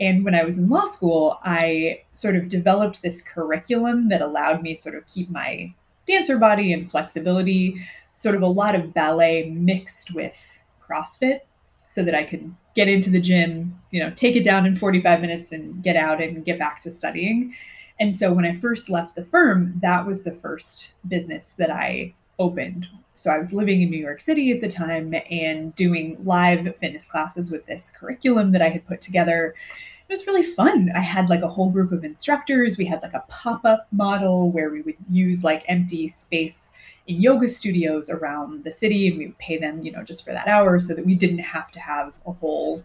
And 0.00 0.24
when 0.24 0.34
i 0.34 0.42
was 0.42 0.58
in 0.58 0.68
law 0.68 0.86
school 0.86 1.38
i 1.44 2.00
sort 2.10 2.34
of 2.34 2.48
developed 2.48 3.00
this 3.00 3.22
curriculum 3.22 4.08
that 4.08 4.20
allowed 4.22 4.60
me 4.60 4.74
sort 4.74 4.96
of 4.96 5.06
keep 5.06 5.30
my 5.30 5.72
dancer 6.06 6.36
body 6.36 6.72
and 6.72 6.90
flexibility 6.90 7.80
sort 8.16 8.34
of 8.34 8.42
a 8.42 8.46
lot 8.46 8.74
of 8.74 8.92
ballet 8.92 9.50
mixed 9.50 10.12
with 10.12 10.58
crossfit 10.82 11.40
so 11.86 12.02
that 12.02 12.14
i 12.14 12.24
could 12.24 12.52
get 12.74 12.88
into 12.88 13.08
the 13.08 13.20
gym 13.20 13.80
you 13.92 14.00
know 14.00 14.10
take 14.10 14.34
it 14.34 14.44
down 14.44 14.66
in 14.66 14.74
45 14.74 15.20
minutes 15.20 15.52
and 15.52 15.82
get 15.82 15.96
out 15.96 16.20
and 16.20 16.44
get 16.44 16.58
back 16.58 16.80
to 16.80 16.90
studying. 16.90 17.54
And 18.00 18.16
so 18.16 18.32
when 18.32 18.44
i 18.44 18.52
first 18.52 18.90
left 18.90 19.14
the 19.14 19.24
firm 19.24 19.78
that 19.80 20.04
was 20.06 20.24
the 20.24 20.34
first 20.34 20.92
business 21.06 21.52
that 21.52 21.70
i 21.70 22.14
opened 22.38 22.88
so 23.16 23.30
I 23.30 23.38
was 23.38 23.52
living 23.52 23.80
in 23.80 23.90
New 23.90 23.98
York 23.98 24.20
City 24.20 24.50
at 24.50 24.60
the 24.60 24.68
time 24.68 25.14
and 25.30 25.74
doing 25.74 26.16
live 26.24 26.76
fitness 26.76 27.06
classes 27.06 27.50
with 27.50 27.64
this 27.66 27.90
curriculum 27.90 28.52
that 28.52 28.62
I 28.62 28.68
had 28.68 28.86
put 28.86 29.00
together. 29.00 29.54
It 30.08 30.12
was 30.12 30.26
really 30.26 30.42
fun. 30.42 30.90
I 30.94 31.00
had 31.00 31.28
like 31.28 31.42
a 31.42 31.48
whole 31.48 31.70
group 31.70 31.92
of 31.92 32.04
instructors. 32.04 32.76
We 32.76 32.86
had 32.86 33.02
like 33.02 33.14
a 33.14 33.24
pop 33.28 33.64
up 33.64 33.86
model 33.92 34.50
where 34.50 34.70
we 34.70 34.82
would 34.82 34.96
use 35.08 35.44
like 35.44 35.64
empty 35.68 36.08
space 36.08 36.72
in 37.06 37.20
yoga 37.20 37.48
studios 37.48 38.10
around 38.10 38.64
the 38.64 38.72
city 38.72 39.08
and 39.08 39.18
we 39.18 39.26
would 39.26 39.38
pay 39.38 39.58
them, 39.58 39.82
you 39.82 39.92
know, 39.92 40.02
just 40.02 40.24
for 40.24 40.32
that 40.32 40.48
hour 40.48 40.78
so 40.78 40.94
that 40.94 41.06
we 41.06 41.14
didn't 41.14 41.38
have 41.38 41.70
to 41.70 41.80
have 41.80 42.12
a 42.26 42.32
whole 42.32 42.82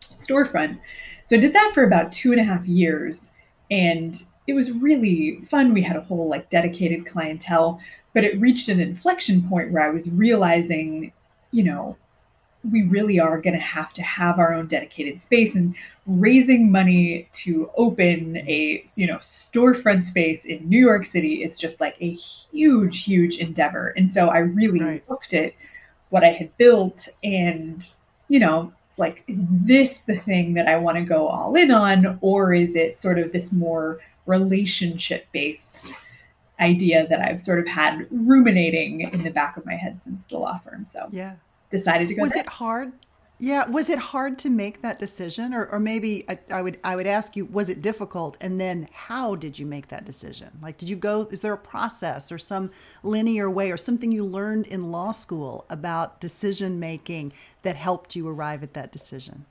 storefront. 0.00 0.78
So 1.22 1.36
I 1.36 1.40
did 1.40 1.52
that 1.52 1.70
for 1.74 1.84
about 1.84 2.10
two 2.10 2.32
and 2.32 2.40
a 2.40 2.44
half 2.44 2.66
years 2.66 3.32
and 3.70 4.20
it 4.46 4.52
was 4.52 4.72
really 4.72 5.40
fun. 5.42 5.72
We 5.72 5.82
had 5.82 5.96
a 5.96 6.00
whole 6.00 6.28
like 6.28 6.50
dedicated 6.50 7.06
clientele, 7.06 7.80
but 8.14 8.24
it 8.24 8.40
reached 8.40 8.68
an 8.68 8.80
inflection 8.80 9.46
point 9.48 9.72
where 9.72 9.86
I 9.86 9.90
was 9.90 10.10
realizing, 10.10 11.12
you 11.50 11.64
know, 11.64 11.96
we 12.70 12.82
really 12.82 13.20
are 13.20 13.40
going 13.40 13.54
to 13.54 13.60
have 13.60 13.92
to 13.92 14.02
have 14.02 14.38
our 14.38 14.54
own 14.54 14.66
dedicated 14.66 15.20
space 15.20 15.54
and 15.54 15.74
raising 16.06 16.70
money 16.72 17.28
to 17.32 17.70
open 17.76 18.38
a 18.38 18.82
you 18.96 19.06
know 19.06 19.16
storefront 19.16 20.02
space 20.02 20.44
in 20.44 20.66
New 20.68 20.78
York 20.78 21.04
City 21.04 21.42
is 21.42 21.58
just 21.58 21.80
like 21.80 21.96
a 22.00 22.10
huge 22.10 23.04
huge 23.04 23.36
endeavor 23.36 23.92
and 23.96 24.10
so 24.10 24.28
I 24.28 24.38
really 24.38 24.80
right. 24.80 25.10
looked 25.10 25.34
at 25.34 25.52
what 26.08 26.24
I 26.24 26.32
had 26.32 26.56
built 26.56 27.08
and 27.22 27.84
you 28.28 28.38
know 28.38 28.72
it's 28.86 28.98
like 28.98 29.24
is 29.26 29.40
this 29.42 29.98
the 29.98 30.16
thing 30.16 30.54
that 30.54 30.68
I 30.68 30.76
want 30.76 30.96
to 30.96 31.04
go 31.04 31.26
all 31.26 31.54
in 31.56 31.70
on 31.70 32.18
or 32.22 32.54
is 32.54 32.76
it 32.76 32.98
sort 32.98 33.18
of 33.18 33.32
this 33.32 33.52
more 33.52 34.00
relationship 34.26 35.26
based 35.32 35.94
idea 36.60 37.06
that 37.08 37.20
I've 37.20 37.40
sort 37.40 37.58
of 37.58 37.66
had 37.66 38.06
ruminating 38.10 39.00
in 39.00 39.24
the 39.24 39.30
back 39.30 39.56
of 39.56 39.66
my 39.66 39.74
head 39.74 40.00
since 40.00 40.24
the 40.24 40.38
law 40.38 40.58
firm. 40.58 40.86
So 40.86 41.08
yeah, 41.10 41.36
decided 41.70 42.08
to 42.08 42.14
go. 42.14 42.22
Was 42.22 42.32
there. 42.32 42.42
it 42.42 42.48
hard? 42.48 42.92
Yeah, 43.40 43.68
was 43.68 43.90
it 43.90 43.98
hard 43.98 44.38
to 44.38 44.50
make 44.50 44.80
that 44.82 45.00
decision, 45.00 45.52
or, 45.52 45.66
or 45.66 45.80
maybe 45.80 46.24
I, 46.28 46.38
I, 46.52 46.62
would 46.62 46.78
I 46.84 46.94
would 46.94 47.08
ask 47.08 47.34
you, 47.34 47.46
was 47.46 47.68
it 47.68 47.82
difficult, 47.82 48.36
and 48.40 48.60
then 48.60 48.88
how 48.92 49.34
did 49.34 49.58
you 49.58 49.66
make 49.66 49.88
that 49.88 50.04
decision? 50.04 50.50
Like, 50.62 50.78
did 50.78 50.88
you 50.88 50.94
go? 50.94 51.26
Is 51.30 51.40
there 51.40 51.52
a 51.52 51.58
process 51.58 52.30
or 52.30 52.38
some 52.38 52.70
linear 53.02 53.50
way, 53.50 53.72
or 53.72 53.76
something 53.76 54.12
you 54.12 54.24
learned 54.24 54.68
in 54.68 54.92
law 54.92 55.10
school 55.10 55.66
about 55.68 56.20
decision 56.20 56.78
making 56.78 57.32
that 57.62 57.74
helped 57.74 58.14
you 58.14 58.28
arrive 58.28 58.62
at 58.62 58.74
that 58.74 58.92
decision? 58.92 59.46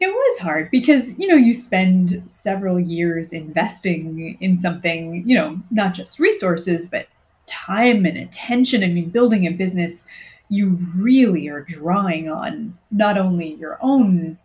It 0.00 0.08
was 0.08 0.40
hard 0.40 0.70
because, 0.70 1.18
you 1.18 1.26
know, 1.26 1.36
you 1.36 1.54
spend 1.54 2.22
several 2.26 2.80
years 2.80 3.32
investing 3.32 4.36
in 4.40 4.58
something, 4.58 5.26
you 5.26 5.36
know, 5.36 5.60
not 5.70 5.94
just 5.94 6.18
resources, 6.18 6.84
but 6.86 7.06
time 7.46 8.04
and 8.04 8.16
attention. 8.16 8.82
I 8.82 8.88
mean, 8.88 9.10
building 9.10 9.46
a 9.46 9.50
business, 9.50 10.06
you 10.48 10.78
really 10.96 11.48
are 11.48 11.62
drawing 11.62 12.28
on 12.28 12.76
not 12.90 13.16
only 13.16 13.54
your 13.54 13.78
own 13.80 14.36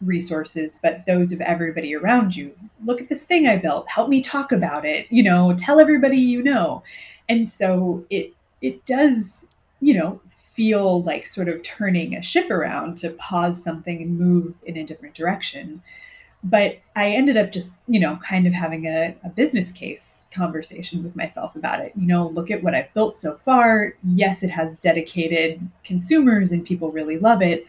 resources, 0.00 0.78
but 0.82 1.04
those 1.06 1.32
of 1.32 1.40
everybody 1.40 1.94
around 1.94 2.36
you. 2.36 2.52
Look 2.84 3.00
at 3.00 3.08
this 3.08 3.24
thing 3.24 3.46
I 3.46 3.56
built. 3.56 3.88
Help 3.88 4.08
me 4.08 4.22
talk 4.22 4.52
about 4.52 4.84
it. 4.84 5.06
You 5.10 5.22
know, 5.22 5.54
tell 5.58 5.80
everybody 5.80 6.18
you 6.18 6.42
know. 6.42 6.82
And 7.28 7.48
so 7.48 8.04
it 8.10 8.32
it 8.60 8.84
does, 8.86 9.48
you 9.80 9.94
know, 9.94 10.20
feel 10.56 11.02
like 11.02 11.26
sort 11.26 11.48
of 11.48 11.62
turning 11.62 12.16
a 12.16 12.22
ship 12.22 12.50
around 12.50 12.96
to 12.96 13.10
pause 13.10 13.62
something 13.62 14.00
and 14.00 14.18
move 14.18 14.54
in 14.64 14.78
a 14.78 14.84
different 14.84 15.14
direction. 15.14 15.82
But 16.42 16.78
I 16.94 17.10
ended 17.10 17.36
up 17.36 17.52
just, 17.52 17.74
you 17.86 18.00
know, 18.00 18.16
kind 18.22 18.46
of 18.46 18.54
having 18.54 18.86
a, 18.86 19.14
a, 19.22 19.28
business 19.28 19.70
case 19.70 20.26
conversation 20.32 21.02
with 21.02 21.14
myself 21.14 21.56
about 21.56 21.80
it. 21.80 21.92
You 21.94 22.06
know, 22.06 22.28
look 22.28 22.50
at 22.50 22.62
what 22.62 22.74
I've 22.74 22.92
built 22.94 23.16
so 23.16 23.36
far. 23.36 23.94
Yes, 24.02 24.42
it 24.42 24.50
has 24.50 24.78
dedicated 24.78 25.60
consumers 25.84 26.52
and 26.52 26.64
people 26.64 26.90
really 26.90 27.18
love 27.18 27.42
it. 27.42 27.66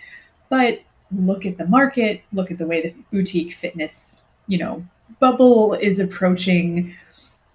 But 0.50 0.82
look 1.12 1.46
at 1.46 1.58
the 1.58 1.66
market, 1.66 2.22
look 2.32 2.52
at 2.52 2.58
the 2.58 2.68
way 2.68 2.82
the 2.82 2.94
boutique 3.12 3.54
fitness, 3.54 4.28
you 4.48 4.58
know, 4.58 4.86
bubble 5.20 5.74
is 5.74 6.00
approaching 6.00 6.96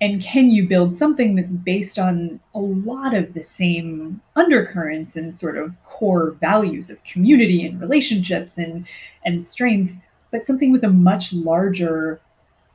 and 0.02 0.20
can 0.20 0.50
you 0.50 0.66
build 0.66 0.96
something 0.96 1.36
that's 1.36 1.52
based 1.52 1.96
on 1.96 2.40
a 2.56 2.58
lot 2.58 3.14
of 3.14 3.34
the 3.34 3.42
same 3.44 4.20
undercurrents 4.34 5.14
and 5.14 5.32
sort 5.32 5.56
of 5.56 5.80
core 5.84 6.32
values 6.32 6.90
of 6.90 7.02
community 7.04 7.64
and 7.64 7.80
relationships 7.80 8.58
and 8.58 8.84
and 9.24 9.46
strength 9.46 9.96
but 10.32 10.44
something 10.44 10.72
with 10.72 10.82
a 10.82 10.88
much 10.88 11.32
larger 11.32 12.20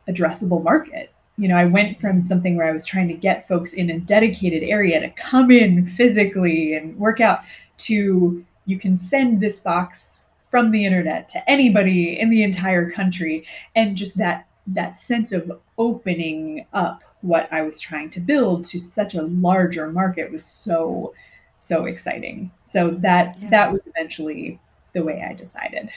addressable 0.08 0.64
market? 0.64 1.12
You 1.38 1.50
know 1.50 1.58
i 1.58 1.66
went 1.66 2.00
from 2.00 2.22
something 2.22 2.56
where 2.56 2.66
i 2.66 2.72
was 2.72 2.86
trying 2.86 3.10
to 3.10 3.14
get 3.14 3.48
folks 3.48 3.74
in 3.74 3.90
a 3.90 4.00
dedicated 4.00 4.64
area 4.64 5.00
to 5.02 5.10
come 5.10 5.52
in 5.52 5.86
physically 5.86 6.76
and 6.76 6.98
work 6.98 7.20
out 7.20 7.42
to 7.80 8.46
you 8.66 8.80
can 8.80 8.98
send 8.98 9.42
this 9.42 9.60
box 9.60 10.30
from 10.50 10.72
the 10.72 10.86
internet 10.86 11.28
to 11.30 11.50
anybody 11.50 12.18
in 12.18 12.30
the 12.30 12.42
entire 12.42 12.90
country 12.90 13.46
and 13.76 13.98
just 13.98 14.18
that 14.18 14.47
that 14.68 14.98
sense 14.98 15.32
of 15.32 15.60
opening 15.78 16.66
up 16.74 17.04
what 17.22 17.52
I 17.52 17.62
was 17.62 17.80
trying 17.80 18.10
to 18.12 18.20
build 18.20 18.66
to 18.66 18.80
such 18.80 19.16
a 19.16 19.24
larger 19.24 19.90
market 19.90 20.32
was 20.32 20.46
so 20.46 21.14
so 21.58 21.86
exciting. 21.86 22.52
So 22.66 22.92
that 23.02 23.38
yeah. 23.40 23.50
that 23.50 23.74
was 23.74 23.88
eventually 23.88 24.60
the 24.94 25.04
way 25.04 25.26
I 25.28 25.34
decided. 25.34 25.90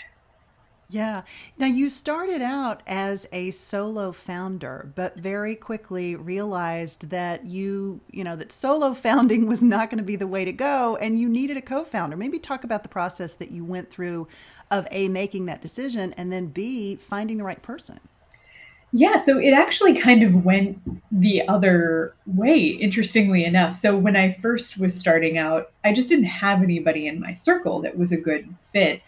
Yeah. 0.90 1.22
Now 1.56 1.66
you 1.66 1.88
started 1.88 2.42
out 2.42 2.82
as 2.84 3.28
a 3.30 3.52
solo 3.52 4.10
founder, 4.10 4.90
but 4.96 5.16
very 5.16 5.54
quickly 5.54 6.16
realized 6.16 7.10
that 7.10 7.46
you, 7.46 8.00
you 8.10 8.24
know, 8.24 8.34
that 8.34 8.50
solo 8.50 8.92
founding 8.94 9.46
was 9.46 9.62
not 9.62 9.88
going 9.88 9.98
to 9.98 10.04
be 10.04 10.16
the 10.16 10.26
way 10.26 10.44
to 10.44 10.52
go 10.52 10.96
and 10.96 11.20
you 11.20 11.28
needed 11.28 11.56
a 11.56 11.62
co-founder. 11.62 12.16
Maybe 12.16 12.40
talk 12.40 12.64
about 12.64 12.82
the 12.82 12.88
process 12.88 13.34
that 13.34 13.52
you 13.52 13.64
went 13.64 13.88
through 13.88 14.26
of 14.70 14.88
A 14.90 15.08
making 15.08 15.46
that 15.46 15.62
decision 15.62 16.12
and 16.14 16.32
then 16.32 16.46
B 16.46 16.96
finding 16.96 17.38
the 17.38 17.44
right 17.44 17.62
person. 17.62 18.00
Yeah, 18.92 19.16
so 19.16 19.38
it 19.38 19.52
actually 19.52 19.96
kind 19.96 20.22
of 20.24 20.44
went 20.44 20.78
the 21.12 21.46
other 21.46 22.14
way, 22.26 22.58
interestingly 22.58 23.44
enough. 23.44 23.76
So 23.76 23.96
when 23.96 24.16
I 24.16 24.32
first 24.32 24.78
was 24.78 24.98
starting 24.98 25.38
out, 25.38 25.70
I 25.84 25.92
just 25.92 26.08
didn't 26.08 26.24
have 26.24 26.62
anybody 26.62 27.06
in 27.06 27.20
my 27.20 27.32
circle 27.32 27.80
that 27.82 27.96
was 27.96 28.10
a 28.10 28.16
good 28.16 28.52
fit. 28.72 29.00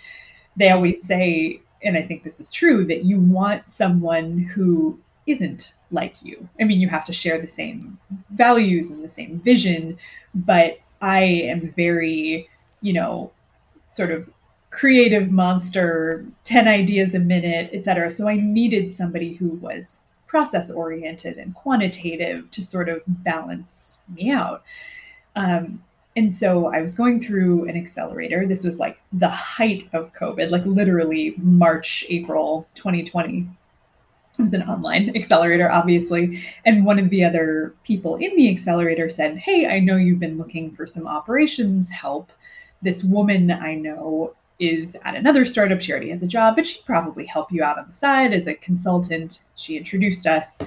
They 0.57 0.71
always 0.71 1.03
say, 1.03 1.61
and 1.83 1.97
I 1.97 2.03
think 2.03 2.23
this 2.23 2.39
is 2.39 2.51
true, 2.53 2.85
that 2.87 3.05
you 3.05 3.19
want 3.19 3.69
someone 3.69 4.39
who 4.39 5.01
isn't 5.27 5.75
like 5.91 6.23
you. 6.23 6.49
I 6.61 6.65
mean, 6.65 6.81
you 6.81 6.89
have 6.89 7.05
to 7.07 7.13
share 7.13 7.41
the 7.41 7.49
same 7.49 7.99
values 8.31 8.91
and 8.91 9.03
the 9.05 9.09
same 9.09 9.41
vision, 9.41 9.99
but 10.35 10.79
I 11.01 11.23
am 11.25 11.73
very, 11.77 12.49
you 12.83 12.93
know, 12.93 13.33
sort 13.89 14.13
of 14.13 14.31
creative 14.73 15.31
monster 15.31 16.25
10 16.45 16.67
ideas 16.67 17.15
a 17.15 17.19
minute 17.19 17.71
etc 17.73 18.11
so 18.11 18.27
i 18.27 18.37
needed 18.37 18.93
somebody 18.93 19.35
who 19.35 19.51
was 19.57 20.03
process 20.27 20.71
oriented 20.71 21.37
and 21.37 21.55
quantitative 21.55 22.51
to 22.51 22.63
sort 22.63 22.89
of 22.89 23.03
balance 23.07 23.99
me 24.09 24.31
out 24.31 24.65
um, 25.37 25.81
and 26.17 26.33
so 26.33 26.67
i 26.73 26.81
was 26.81 26.95
going 26.95 27.21
through 27.21 27.69
an 27.69 27.77
accelerator 27.77 28.47
this 28.47 28.65
was 28.65 28.79
like 28.79 28.99
the 29.13 29.29
height 29.29 29.85
of 29.93 30.13
covid 30.15 30.51
like 30.51 30.65
literally 30.65 31.35
march 31.37 32.05
april 32.09 32.67
2020 32.75 33.47
it 34.39 34.41
was 34.41 34.55
an 34.55 34.63
online 34.63 35.15
accelerator, 35.15 35.71
obviously. 35.71 36.43
And 36.65 36.87
one 36.87 36.99
of 36.99 37.11
the 37.11 37.23
other 37.23 37.75
people 37.85 38.17
in 38.17 38.35
the 38.35 38.51
accelerator 38.51 39.11
said, 39.11 39.37
Hey, 39.37 39.67
I 39.67 39.79
know 39.79 39.97
you've 39.97 40.21
been 40.21 40.39
looking 40.39 40.75
for 40.75 40.87
some 40.87 41.07
operations 41.07 41.91
help. 41.91 42.33
This 42.81 43.05
woman 43.05 43.51
I 43.51 43.75
know 43.75 44.35
is 44.63 44.97
at 45.05 45.17
another 45.17 45.45
startup. 45.45 45.81
She 45.81 45.91
already 45.91 46.11
has 46.11 46.23
a 46.23 46.29
job, 46.29 46.55
but 46.55 46.67
she'd 46.67 46.87
probably 46.87 47.27
help 47.27 47.51
you 47.51 47.65
out 47.65 47.79
on 47.79 47.89
the 47.89 47.95
side 47.95 48.33
as 48.33 48.47
a 48.47 48.55
consultant. 48.55 49.41
She 49.57 49.77
introduced 49.77 50.27
us. 50.27 50.63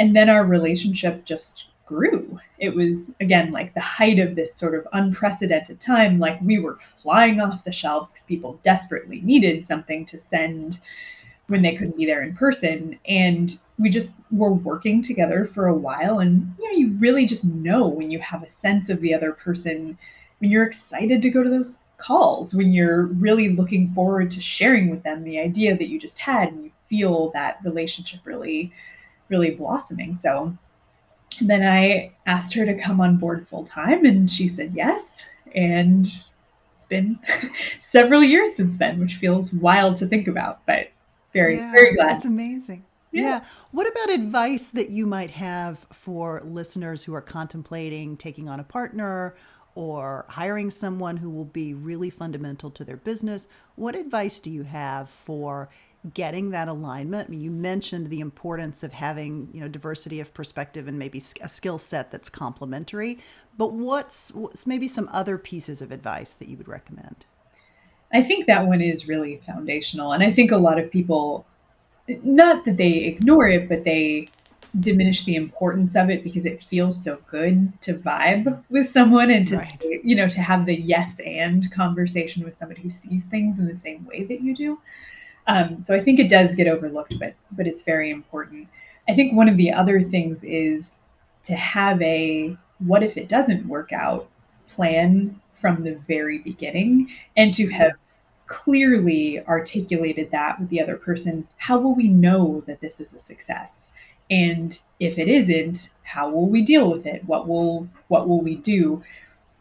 And 0.00 0.14
then 0.14 0.28
our 0.28 0.44
relationship 0.44 1.24
just 1.24 1.68
grew. 1.86 2.38
It 2.58 2.74
was, 2.74 3.14
again, 3.20 3.52
like 3.52 3.74
the 3.74 3.80
height 3.80 4.18
of 4.18 4.34
this 4.34 4.54
sort 4.54 4.74
of 4.74 4.88
unprecedented 4.92 5.80
time. 5.80 6.18
Like 6.18 6.40
we 6.42 6.58
were 6.58 6.76
flying 6.76 7.40
off 7.40 7.64
the 7.64 7.72
shelves 7.72 8.12
because 8.12 8.24
people 8.24 8.60
desperately 8.62 9.20
needed 9.20 9.64
something 9.64 10.04
to 10.06 10.18
send 10.18 10.80
when 11.46 11.62
they 11.62 11.74
couldn't 11.76 11.96
be 11.96 12.06
there 12.06 12.22
in 12.22 12.34
person. 12.34 12.98
And 13.06 13.56
we 13.78 13.88
just 13.88 14.16
were 14.32 14.52
working 14.52 15.00
together 15.00 15.46
for 15.46 15.68
a 15.68 15.74
while. 15.74 16.18
And 16.18 16.54
you 16.58 16.64
know, 16.64 16.78
you 16.78 16.98
really 16.98 17.24
just 17.24 17.44
know 17.44 17.86
when 17.86 18.10
you 18.10 18.18
have 18.18 18.42
a 18.42 18.48
sense 18.48 18.88
of 18.88 19.00
the 19.00 19.14
other 19.14 19.32
person, 19.32 19.96
when 20.40 20.50
you're 20.50 20.66
excited 20.66 21.22
to 21.22 21.30
go 21.30 21.42
to 21.42 21.48
those 21.48 21.78
calls, 21.98 22.54
when 22.54 22.72
you're 22.72 23.06
really 23.06 23.50
looking 23.50 23.90
forward 23.90 24.30
to 24.30 24.40
sharing 24.40 24.88
with 24.88 25.02
them 25.02 25.24
the 25.24 25.38
idea 25.38 25.76
that 25.76 25.88
you 25.88 25.98
just 25.98 26.18
had 26.20 26.48
and 26.48 26.64
you 26.64 26.70
feel 26.88 27.30
that 27.32 27.58
relationship 27.64 28.20
really, 28.24 28.72
really 29.28 29.50
blossoming. 29.50 30.14
So 30.14 30.56
then 31.40 31.62
I 31.62 32.12
asked 32.26 32.54
her 32.54 32.64
to 32.64 32.78
come 32.78 33.00
on 33.00 33.16
board 33.16 33.46
full 33.46 33.64
time 33.64 34.04
and 34.04 34.30
she 34.30 34.48
said 34.48 34.72
yes. 34.74 35.24
And 35.54 36.06
it's 36.74 36.84
been 36.88 37.18
several 37.80 38.24
years 38.24 38.56
since 38.56 38.78
then, 38.78 38.98
which 39.00 39.16
feels 39.16 39.52
wild 39.52 39.96
to 39.96 40.06
think 40.06 40.28
about, 40.28 40.64
but 40.66 40.90
very, 41.32 41.56
yeah, 41.56 41.72
very 41.72 41.94
glad. 41.94 42.10
That's 42.10 42.24
amazing. 42.24 42.84
Yeah. 43.10 43.22
yeah. 43.22 43.44
What 43.70 43.88
about 43.88 44.10
advice 44.10 44.70
that 44.70 44.90
you 44.90 45.06
might 45.06 45.30
have 45.30 45.86
for 45.92 46.42
listeners 46.44 47.02
who 47.02 47.14
are 47.14 47.22
contemplating 47.22 48.16
taking 48.16 48.48
on 48.48 48.60
a 48.60 48.64
partner 48.64 49.34
or 49.78 50.26
hiring 50.30 50.70
someone 50.70 51.18
who 51.18 51.30
will 51.30 51.44
be 51.44 51.72
really 51.72 52.10
fundamental 52.10 52.68
to 52.68 52.82
their 52.82 52.96
business? 52.96 53.46
What 53.76 53.94
advice 53.94 54.40
do 54.40 54.50
you 54.50 54.64
have 54.64 55.08
for 55.08 55.68
getting 56.14 56.50
that 56.50 56.66
alignment? 56.66 57.28
I 57.28 57.30
mean, 57.30 57.40
you 57.40 57.52
mentioned 57.52 58.08
the 58.08 58.18
importance 58.18 58.82
of 58.82 58.92
having, 58.92 59.48
you 59.52 59.60
know, 59.60 59.68
diversity 59.68 60.18
of 60.18 60.34
perspective 60.34 60.88
and 60.88 60.98
maybe 60.98 61.22
a 61.40 61.48
skill 61.48 61.78
set 61.78 62.10
that's 62.10 62.28
complementary, 62.28 63.20
but 63.56 63.72
what's, 63.72 64.32
what's 64.32 64.66
maybe 64.66 64.88
some 64.88 65.08
other 65.12 65.38
pieces 65.38 65.80
of 65.80 65.92
advice 65.92 66.34
that 66.34 66.48
you 66.48 66.56
would 66.56 66.66
recommend? 66.66 67.24
I 68.12 68.24
think 68.24 68.48
that 68.48 68.66
one 68.66 68.80
is 68.80 69.06
really 69.06 69.36
foundational. 69.36 70.10
And 70.10 70.24
I 70.24 70.32
think 70.32 70.50
a 70.50 70.56
lot 70.56 70.80
of 70.80 70.90
people, 70.90 71.46
not 72.24 72.64
that 72.64 72.78
they 72.78 72.94
ignore 73.04 73.46
it, 73.46 73.68
but 73.68 73.84
they 73.84 74.28
diminish 74.80 75.24
the 75.24 75.34
importance 75.34 75.96
of 75.96 76.10
it 76.10 76.22
because 76.22 76.46
it 76.46 76.62
feels 76.62 77.02
so 77.02 77.18
good 77.26 77.72
to 77.80 77.94
vibe 77.94 78.62
with 78.70 78.88
someone 78.88 79.30
and 79.30 79.46
to 79.46 79.56
right. 79.56 79.82
say, 79.82 80.00
you 80.04 80.14
know 80.14 80.28
to 80.28 80.40
have 80.40 80.66
the 80.66 80.74
yes 80.74 81.20
and 81.20 81.70
conversation 81.72 82.44
with 82.44 82.54
somebody 82.54 82.82
who 82.82 82.90
sees 82.90 83.26
things 83.26 83.58
in 83.58 83.66
the 83.66 83.76
same 83.76 84.04
way 84.06 84.24
that 84.24 84.40
you 84.40 84.54
do 84.54 84.78
um, 85.46 85.80
so 85.80 85.94
i 85.94 86.00
think 86.00 86.18
it 86.18 86.28
does 86.28 86.54
get 86.54 86.68
overlooked 86.68 87.14
but 87.18 87.34
but 87.52 87.66
it's 87.66 87.82
very 87.82 88.10
important 88.10 88.68
i 89.08 89.14
think 89.14 89.34
one 89.34 89.48
of 89.48 89.56
the 89.56 89.72
other 89.72 90.02
things 90.02 90.44
is 90.44 90.98
to 91.42 91.54
have 91.54 92.00
a 92.02 92.56
what 92.78 93.02
if 93.02 93.16
it 93.16 93.28
doesn't 93.28 93.66
work 93.66 93.92
out 93.92 94.28
plan 94.68 95.40
from 95.52 95.82
the 95.82 95.94
very 96.06 96.38
beginning 96.38 97.10
and 97.36 97.52
to 97.54 97.68
have 97.68 97.92
clearly 98.48 99.44
articulated 99.46 100.30
that 100.30 100.58
with 100.58 100.70
the 100.70 100.80
other 100.80 100.96
person, 100.96 101.46
how 101.58 101.78
will 101.78 101.94
we 101.94 102.08
know 102.08 102.64
that 102.66 102.80
this 102.80 102.98
is 102.98 103.14
a 103.14 103.18
success? 103.18 103.92
And 104.30 104.78
if 105.00 105.18
it 105.18 105.28
isn't, 105.28 105.90
how 106.02 106.30
will 106.30 106.48
we 106.48 106.62
deal 106.62 106.90
with 106.90 107.06
it? 107.06 107.24
What 107.24 107.48
will 107.48 107.88
what 108.08 108.28
will 108.28 108.40
we 108.40 108.56
do? 108.56 109.02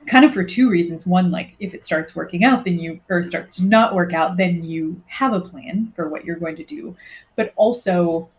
Kind 0.08 0.26
of 0.26 0.34
for 0.34 0.44
two 0.44 0.70
reasons. 0.70 1.06
One, 1.06 1.32
like 1.32 1.56
if 1.60 1.74
it 1.74 1.86
starts 1.86 2.16
working 2.16 2.44
out, 2.44 2.66
then 2.66 2.80
you 2.80 3.00
or 3.10 3.24
starts 3.24 3.58
to 3.58 3.66
not 3.66 3.96
work 3.96 4.14
out, 4.14 4.38
then 4.38 4.64
you 4.64 5.02
have 5.08 5.34
a 5.34 5.42
plan 5.42 5.92
for 5.96 6.10
what 6.10 6.26
you're 6.26 6.38
going 6.38 6.56
to 6.58 6.64
do. 6.64 6.96
But 7.36 7.54
also 7.56 8.30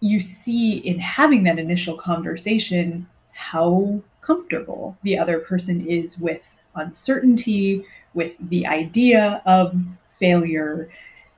you 0.00 0.20
see 0.20 0.78
in 0.78 0.98
having 0.98 1.44
that 1.44 1.58
initial 1.58 1.96
conversation 1.96 3.06
how 3.32 4.02
comfortable 4.20 4.96
the 5.02 5.18
other 5.18 5.38
person 5.38 5.86
is 5.86 6.18
with 6.18 6.58
uncertainty, 6.74 7.84
with 8.12 8.36
the 8.48 8.66
idea 8.66 9.42
of 9.46 9.80
failure, 10.18 10.88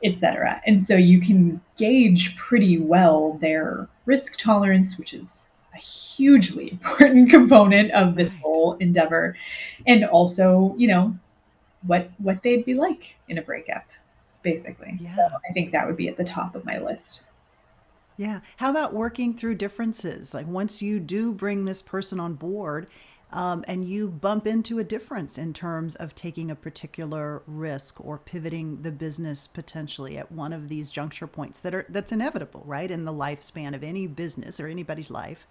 etc. 0.02 0.61
And 0.66 0.82
so 0.82 0.96
you 0.96 1.20
can 1.20 1.61
gauge 1.76 2.37
pretty 2.37 2.78
well 2.78 3.35
their 3.40 3.88
risk 4.04 4.38
tolerance, 4.38 4.98
which 4.98 5.12
is 5.12 5.50
a 5.74 5.78
hugely 5.78 6.72
important 6.72 7.30
component 7.30 7.90
of 7.92 8.16
this 8.16 8.35
whole 8.35 8.74
endeavor, 8.74 9.37
and 9.87 10.04
also, 10.04 10.74
you 10.76 10.88
know, 10.88 11.16
what 11.87 12.11
what 12.18 12.42
they'd 12.42 12.64
be 12.64 12.74
like 12.74 13.16
in 13.28 13.38
a 13.38 13.42
breakup, 13.42 13.85
basically. 14.42 14.96
Yeah. 15.00 15.12
So 15.12 15.22
I 15.22 15.52
think 15.52 15.72
that 15.72 15.87
would 15.87 15.96
be 15.96 16.09
at 16.09 16.16
the 16.16 16.24
top 16.24 16.54
of 16.54 16.64
my 16.64 16.78
list. 16.78 17.26
Yeah. 18.16 18.40
How 18.56 18.70
about 18.70 18.94
working 18.94 19.35
through 19.37 19.56
differences? 19.56 20.32
Like 20.32 20.46
once 20.46 20.80
you 20.80 21.00
do 21.00 21.32
bring 21.32 21.64
this 21.64 21.82
person 21.82 22.18
on 22.18 22.35
board 22.35 22.87
um, 23.33 23.65
and 23.67 23.85
you 23.85 24.09
bump 24.09 24.47
into 24.47 24.79
a 24.79 24.85
difference 24.85 25.37
in 25.37 25.53
terms 25.53 25.97
of 25.97 26.15
taking 26.15 26.51
a 26.51 26.55
particular 26.55 27.43
risk 27.47 28.01
or 28.05 28.19
pivoting 28.19 28.83
the 28.83 28.93
business 28.93 29.47
potentially 29.47 30.17
at 30.17 30.31
one 30.31 30.53
of 30.53 30.69
these 30.69 30.93
juncture 30.93 31.27
points 31.27 31.61
that 31.61 31.75
are 31.75 31.87
that's 31.89 32.12
inevitable, 32.12 32.62
right, 32.65 32.91
in 32.91 33.05
the 33.05 33.12
lifespan 33.12 33.75
of 33.75 33.83
any 33.83 34.07
business 34.07 34.61
or 34.61 34.69
anybody's 34.69 35.11
life. 35.11 35.47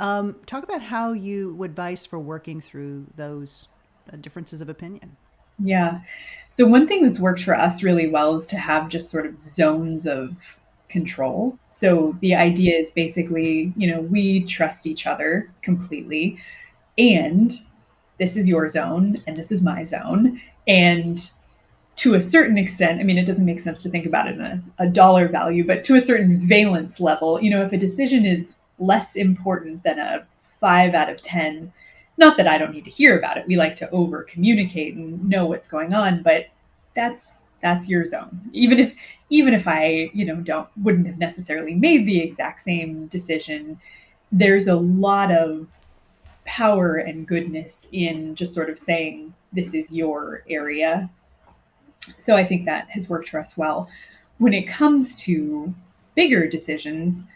Um, 0.00 0.36
talk 0.46 0.64
about 0.64 0.82
how 0.82 1.12
you 1.12 1.54
would 1.54 1.70
advise 1.70 2.04
for 2.04 2.18
working 2.18 2.60
through 2.60 3.06
those 3.16 3.68
uh, 4.12 4.16
differences 4.16 4.60
of 4.60 4.68
opinion. 4.68 5.16
Yeah. 5.62 6.00
So 6.48 6.66
one 6.66 6.88
thing 6.88 7.04
that's 7.04 7.20
worked 7.20 7.44
for 7.44 7.54
us 7.54 7.84
really 7.84 8.08
well 8.08 8.34
is 8.34 8.46
to 8.48 8.56
have 8.56 8.88
just 8.88 9.08
sort 9.08 9.24
of 9.24 9.40
zones 9.40 10.04
of 10.04 10.58
control. 10.88 11.58
So 11.68 12.16
the 12.20 12.34
idea 12.34 12.76
is 12.76 12.90
basically, 12.90 13.72
you 13.76 13.90
know, 13.90 14.00
we 14.00 14.44
trust 14.44 14.86
each 14.86 15.06
other 15.06 15.50
completely 15.62 16.38
and 16.98 17.52
this 18.18 18.36
is 18.36 18.48
your 18.48 18.68
zone 18.68 19.22
and 19.26 19.36
this 19.36 19.50
is 19.50 19.62
my 19.62 19.82
zone 19.82 20.40
and 20.66 21.30
to 21.96 22.14
a 22.14 22.22
certain 22.22 22.58
extent 22.58 23.00
i 23.00 23.02
mean 23.02 23.18
it 23.18 23.26
doesn't 23.26 23.44
make 23.44 23.60
sense 23.60 23.82
to 23.82 23.88
think 23.88 24.06
about 24.06 24.28
it 24.28 24.34
in 24.34 24.40
a, 24.40 24.62
a, 24.78 24.86
dollar 24.86 25.28
value 25.28 25.66
but 25.66 25.84
to 25.84 25.94
a 25.94 26.00
certain 26.00 26.38
valence 26.38 27.00
level 27.00 27.40
you 27.42 27.50
know 27.50 27.62
if 27.62 27.72
a 27.72 27.76
decision 27.76 28.24
is 28.24 28.56
less 28.78 29.16
important 29.16 29.82
than 29.82 29.98
a 29.98 30.26
five 30.60 30.94
out 30.94 31.10
of 31.10 31.20
ten 31.22 31.72
not 32.16 32.36
that 32.36 32.48
i 32.48 32.58
don't 32.58 32.72
need 32.72 32.84
to 32.84 32.90
hear 32.90 33.18
about 33.18 33.36
it. 33.36 33.46
We 33.46 33.56
like 33.56 33.76
to 33.76 33.90
over 33.90 34.22
communicate 34.22 34.94
and 34.94 35.28
know 35.28 35.46
what's 35.46 35.68
going 35.68 35.92
on 35.92 36.22
but 36.22 36.46
that's 36.94 37.50
that's 37.60 37.88
your 37.88 38.06
zone. 38.06 38.40
Even 38.52 38.78
if 38.78 38.94
even 39.30 39.52
if 39.52 39.66
i 39.66 40.10
you 40.14 40.24
know 40.24 40.36
don't 40.36 40.68
wouldn't 40.76 41.06
have 41.06 41.18
necessarily 41.18 41.74
made 41.74 42.06
the 42.06 42.20
exact 42.20 42.60
same 42.60 43.06
decision 43.08 43.80
there's 44.30 44.66
a 44.66 44.74
lot 44.74 45.30
of 45.30 45.68
power 46.46 46.96
and 46.96 47.26
goodness 47.26 47.88
in 47.92 48.34
just 48.34 48.54
sort 48.54 48.70
of 48.70 48.78
saying, 48.78 49.34
this 49.52 49.74
is 49.74 49.92
your 49.92 50.42
area. 50.48 51.08
So 52.16 52.36
I 52.36 52.44
think 52.44 52.66
that 52.66 52.88
has 52.90 53.08
worked 53.08 53.28
for 53.28 53.40
us 53.40 53.56
well. 53.56 53.88
When 54.38 54.52
it 54.52 54.68
comes 54.68 55.14
to 55.24 55.74
bigger 56.14 56.46
decisions, 56.46 57.28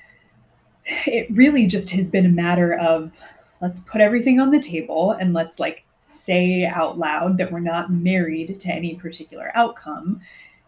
it 0.85 1.31
really 1.31 1.67
just 1.67 1.91
has 1.91 2.09
been 2.09 2.27
a 2.27 2.31
matter 2.31 2.75
of 2.75 3.13
let's 3.61 3.81
put 3.81 4.01
everything 4.01 4.41
on 4.41 4.51
the 4.51 4.61
table 4.61 5.13
and 5.13 5.33
let's 5.33 5.59
like 5.59 5.85
say 6.01 6.65
out 6.65 6.99
loud 6.99 7.39
that 7.39 7.51
we're 7.51 7.61
not 7.61 7.91
married 7.91 8.59
to 8.61 8.69
any 8.71 8.95
particular 8.95 9.51
outcome. 9.55 10.21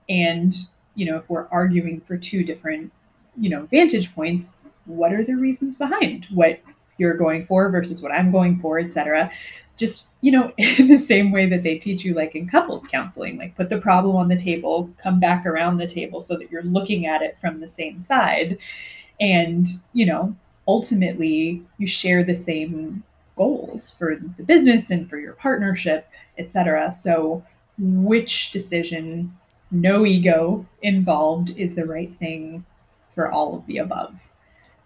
And, 0.09 0.53
you 0.94 1.07
know, 1.07 1.16
if 1.16 1.31
we're 1.31 1.46
arguing 1.48 2.00
for 2.00 2.16
two 2.16 2.42
different, 2.42 2.92
you 3.38 3.48
know, 3.48 3.66
vantage 3.66 4.14
points, 4.14 4.59
what 4.87 5.12
are 5.12 5.24
the 5.24 5.35
reasons 5.35 5.76
behind 5.76 6.26
what 6.33 6.61
you're 7.00 7.14
going 7.14 7.46
for 7.46 7.70
versus 7.70 8.02
what 8.02 8.12
I'm 8.12 8.30
going 8.30 8.58
for, 8.58 8.78
etc. 8.78 9.32
Just, 9.76 10.06
you 10.20 10.30
know, 10.30 10.52
in 10.58 10.86
the 10.86 10.98
same 10.98 11.32
way 11.32 11.48
that 11.48 11.62
they 11.62 11.78
teach 11.78 12.04
you 12.04 12.14
like 12.14 12.36
in 12.36 12.46
couples 12.46 12.86
counseling, 12.86 13.38
like 13.38 13.56
put 13.56 13.70
the 13.70 13.78
problem 13.78 14.14
on 14.14 14.28
the 14.28 14.36
table, 14.36 14.90
come 15.02 15.18
back 15.18 15.46
around 15.46 15.78
the 15.78 15.86
table 15.86 16.20
so 16.20 16.36
that 16.36 16.50
you're 16.52 16.62
looking 16.62 17.06
at 17.06 17.22
it 17.22 17.38
from 17.38 17.58
the 17.58 17.68
same 17.68 18.00
side. 18.00 18.58
And, 19.18 19.66
you 19.94 20.06
know, 20.06 20.36
ultimately 20.68 21.62
you 21.78 21.86
share 21.86 22.22
the 22.22 22.34
same 22.34 23.02
goals 23.34 23.90
for 23.90 24.16
the 24.36 24.42
business 24.42 24.90
and 24.90 25.08
for 25.08 25.18
your 25.18 25.32
partnership, 25.32 26.06
etc. 26.36 26.92
So 26.92 27.42
which 27.78 28.50
decision, 28.50 29.34
no 29.70 30.04
ego 30.04 30.66
involved, 30.82 31.50
is 31.56 31.74
the 31.74 31.86
right 31.86 32.14
thing 32.18 32.66
for 33.14 33.32
all 33.32 33.56
of 33.56 33.64
the 33.64 33.78
above? 33.78 34.28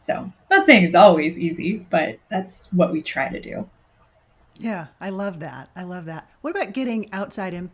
So, 0.05 0.31
not 0.51 0.67
saying 0.67 0.85
it's 0.85 0.95
always 0.95 1.39
easy, 1.39 1.87
but 1.89 2.19
that's 2.31 2.71
what 2.75 2.93
we 2.93 3.01
try 3.01 3.31
to 3.31 3.41
do. 3.41 3.71
Yeah, 4.59 4.89
I 5.01 5.09
love 5.09 5.41
that. 5.41 5.71
I 5.75 5.83
love 5.85 6.05
that. 6.05 6.29
What 6.43 6.51
about 6.51 6.75
getting 6.75 7.11
outside 7.11 7.55
in, 7.55 7.71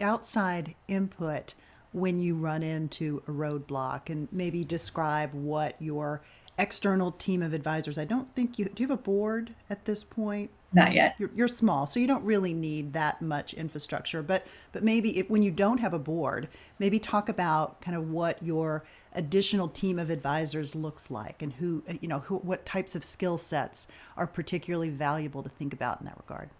outside 0.00 0.74
input 0.88 1.54
when 1.92 2.20
you 2.20 2.34
run 2.34 2.64
into 2.64 3.22
a 3.28 3.30
roadblock 3.30 4.10
and 4.10 4.26
maybe 4.32 4.64
describe 4.64 5.32
what 5.32 5.76
your 5.78 6.20
external 6.58 7.12
team 7.12 7.42
of 7.42 7.54
advisors. 7.54 7.96
I 7.98 8.04
don't 8.04 8.34
think 8.34 8.58
you 8.58 8.66
do 8.66 8.82
you 8.82 8.88
have 8.88 8.98
a 8.98 9.02
board 9.02 9.54
at 9.70 9.84
this 9.84 10.02
point? 10.04 10.50
Not 10.72 10.92
yet. 10.92 11.14
You're, 11.18 11.30
you're 11.34 11.48
small, 11.48 11.86
so 11.86 11.98
you 11.98 12.06
don't 12.06 12.24
really 12.24 12.52
need 12.52 12.92
that 12.92 13.22
much 13.22 13.54
infrastructure. 13.54 14.22
But 14.22 14.44
but 14.72 14.82
maybe 14.82 15.18
if, 15.18 15.30
when 15.30 15.42
you 15.42 15.50
don't 15.50 15.78
have 15.78 15.94
a 15.94 15.98
board, 15.98 16.48
maybe 16.78 16.98
talk 16.98 17.28
about 17.28 17.80
kind 17.80 17.96
of 17.96 18.10
what 18.10 18.42
your 18.42 18.84
additional 19.14 19.68
team 19.68 19.98
of 19.98 20.10
advisors 20.10 20.74
looks 20.74 21.10
like 21.10 21.42
and 21.42 21.54
who 21.54 21.82
uh, 21.88 21.94
you 22.00 22.08
know 22.08 22.20
who, 22.20 22.36
what 22.36 22.64
types 22.66 22.94
of 22.94 23.02
skill 23.02 23.38
sets 23.38 23.86
are 24.16 24.26
particularly 24.26 24.90
valuable 24.90 25.42
to 25.42 25.48
think 25.48 25.72
about 25.72 26.00
in 26.00 26.06
that 26.06 26.16
regard. 26.16 26.50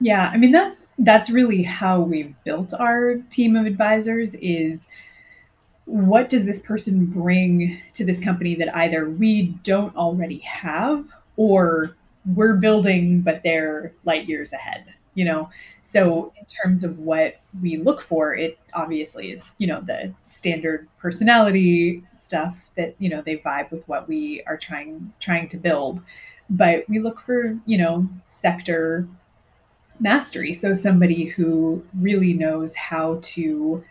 Yeah, 0.00 0.30
I 0.32 0.36
mean 0.36 0.52
that's 0.52 0.90
that's 0.98 1.30
really 1.30 1.62
how 1.62 2.00
we've 2.00 2.34
built 2.44 2.72
our 2.78 3.16
team 3.30 3.56
of 3.56 3.66
advisors 3.66 4.34
is 4.36 4.88
what 5.84 6.28
does 6.28 6.44
this 6.44 6.60
person 6.60 7.06
bring 7.06 7.78
to 7.94 8.04
this 8.04 8.22
company 8.22 8.54
that 8.56 8.74
either 8.76 9.08
we 9.08 9.58
don't 9.62 9.94
already 9.96 10.38
have 10.38 11.12
or 11.36 11.96
we're 12.34 12.54
building, 12.54 13.20
but 13.20 13.42
they're 13.42 13.92
light 14.04 14.28
years 14.28 14.52
ahead? 14.52 14.94
You 15.14 15.26
know, 15.26 15.50
so 15.82 16.32
in 16.38 16.46
terms 16.46 16.84
of 16.84 16.98
what 16.98 17.40
we 17.60 17.76
look 17.76 18.00
for, 18.00 18.34
it 18.34 18.58
obviously 18.72 19.32
is, 19.32 19.54
you 19.58 19.66
know, 19.66 19.80
the 19.82 20.14
standard 20.20 20.88
personality 20.98 22.02
stuff 22.14 22.70
that, 22.76 22.94
you 22.98 23.10
know, 23.10 23.20
they 23.20 23.36
vibe 23.36 23.70
with 23.70 23.86
what 23.88 24.08
we 24.08 24.42
are 24.46 24.56
trying 24.56 25.12
trying 25.20 25.48
to 25.48 25.56
build. 25.58 26.02
But 26.48 26.88
we 26.88 26.98
look 26.98 27.20
for, 27.20 27.58
you 27.66 27.78
know, 27.78 28.08
sector 28.24 29.06
mastery. 30.00 30.52
So 30.52 30.74
somebody 30.74 31.26
who 31.26 31.84
really 31.94 32.32
knows 32.32 32.74
how 32.74 33.18
to 33.22 33.84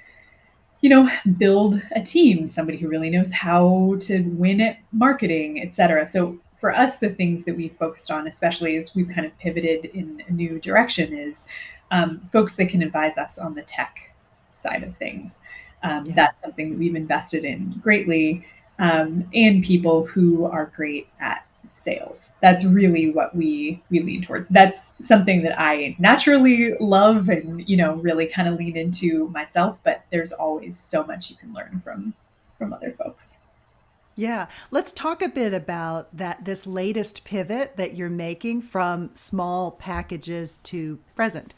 you 0.81 0.89
know 0.89 1.10
build 1.38 1.81
a 1.91 2.01
team 2.01 2.47
somebody 2.47 2.77
who 2.77 2.88
really 2.88 3.10
knows 3.10 3.31
how 3.31 3.95
to 3.99 4.23
win 4.29 4.60
at 4.60 4.79
marketing 4.91 5.62
etc 5.62 6.05
so 6.07 6.38
for 6.62 6.71
us 6.74 7.00
the 7.00 7.10
things 7.10 7.43
that 7.43 7.58
we 7.58 7.67
focused 7.67 8.10
on 8.10 8.28
especially 8.28 8.78
as 8.78 8.95
we've 8.95 9.10
kind 9.10 9.26
of 9.26 9.38
pivoted 9.39 9.86
in 9.86 10.24
a 10.28 10.32
new 10.32 10.60
direction 10.60 11.13
is 11.13 11.47
um, 11.91 12.21
folks 12.32 12.56
that 12.56 12.69
can 12.69 12.82
advise 12.82 13.17
us 13.17 13.38
on 13.38 13.56
the 13.56 13.63
tech 13.63 14.13
side 14.54 14.84
of 14.84 14.95
things 14.95 15.41
um, 15.84 16.06
yeah. 16.06 16.13
that's 16.15 16.41
something 16.41 16.69
that 16.69 16.80
we've 16.80 16.95
invested 16.95 17.43
in 17.43 17.71
greatly 17.84 18.45
um, 18.80 19.28
and 19.34 19.63
people 19.63 20.06
who 20.06 20.45
are 20.45 20.71
great 20.76 21.08
at 21.19 21.45
sales. 21.71 22.34
That's 22.41 22.63
really 22.63 23.12
what 23.12 23.36
we 23.36 23.82
we 23.89 24.02
lean 24.02 24.21
towards. 24.21 24.50
That's 24.50 24.95
something 25.06 25.43
that 25.43 25.60
I 25.60 25.95
naturally 26.00 26.74
love 26.80 27.30
and 27.30 27.67
you 27.67 27.78
know 27.78 27.95
really 27.95 28.28
kind 28.28 28.47
of 28.47 28.56
lean 28.56 28.78
into 28.78 29.30
myself, 29.30 29.80
but 29.84 30.04
there's 30.12 30.32
always 30.32 30.78
so 30.78 31.06
much 31.06 31.30
you 31.30 31.36
can 31.38 31.54
learn 31.54 31.82
from 31.84 32.13
from 32.58 32.74
other 32.74 32.91
folks. 32.91 33.38
Yeah, 34.15 34.47
let's 34.71 34.91
talk 34.91 35.21
a 35.21 35.30
bit 35.30 35.54
about 35.54 36.15
that 36.17 36.43
this 36.43 36.67
latest 36.67 37.24
pivot 37.24 37.78
that 37.78 37.95
you're 37.95 38.10
making 38.10 38.62
from 38.62 39.12
small 39.13 39.71
packages 39.71 40.58
to 40.63 41.00
present. 41.15 41.54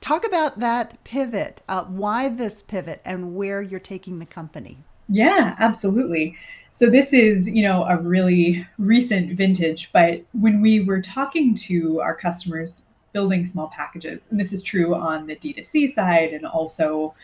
Talk 0.00 0.26
about 0.26 0.58
that 0.60 1.02
pivot, 1.04 1.62
uh, 1.68 1.84
why 1.84 2.28
this 2.28 2.62
pivot, 2.62 3.02
and 3.04 3.34
where 3.34 3.60
you're 3.60 3.78
taking 3.78 4.18
the 4.18 4.26
company. 4.26 4.78
Yeah, 5.08 5.54
absolutely. 5.58 6.36
So 6.72 6.88
this 6.90 7.12
is, 7.12 7.48
you 7.48 7.62
know, 7.62 7.84
a 7.84 7.96
really 7.96 8.66
recent 8.78 9.32
vintage, 9.36 9.90
but 9.92 10.22
when 10.32 10.60
we 10.60 10.80
were 10.80 11.00
talking 11.00 11.54
to 11.54 12.00
our 12.00 12.14
customers 12.14 12.82
building 13.12 13.44
small 13.44 13.68
packages, 13.68 14.30
and 14.30 14.38
this 14.38 14.52
is 14.52 14.62
true 14.62 14.94
on 14.94 15.26
the 15.26 15.36
D2C 15.36 15.88
side 15.88 16.32
and 16.32 16.46
also 16.46 17.14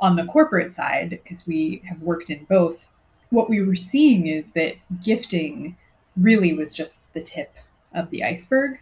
on 0.00 0.16
the 0.16 0.24
corporate 0.24 0.72
side, 0.72 1.10
because 1.10 1.46
we 1.46 1.82
have 1.86 2.02
worked 2.02 2.30
in 2.30 2.44
both, 2.44 2.86
what 3.30 3.50
we 3.50 3.62
were 3.62 3.76
seeing 3.76 4.26
is 4.26 4.52
that 4.52 4.76
gifting 5.02 5.76
really 6.16 6.52
was 6.54 6.72
just 6.72 7.12
the 7.12 7.20
tip 7.20 7.54
of 7.94 8.10
the 8.10 8.24
iceberg. 8.24 8.80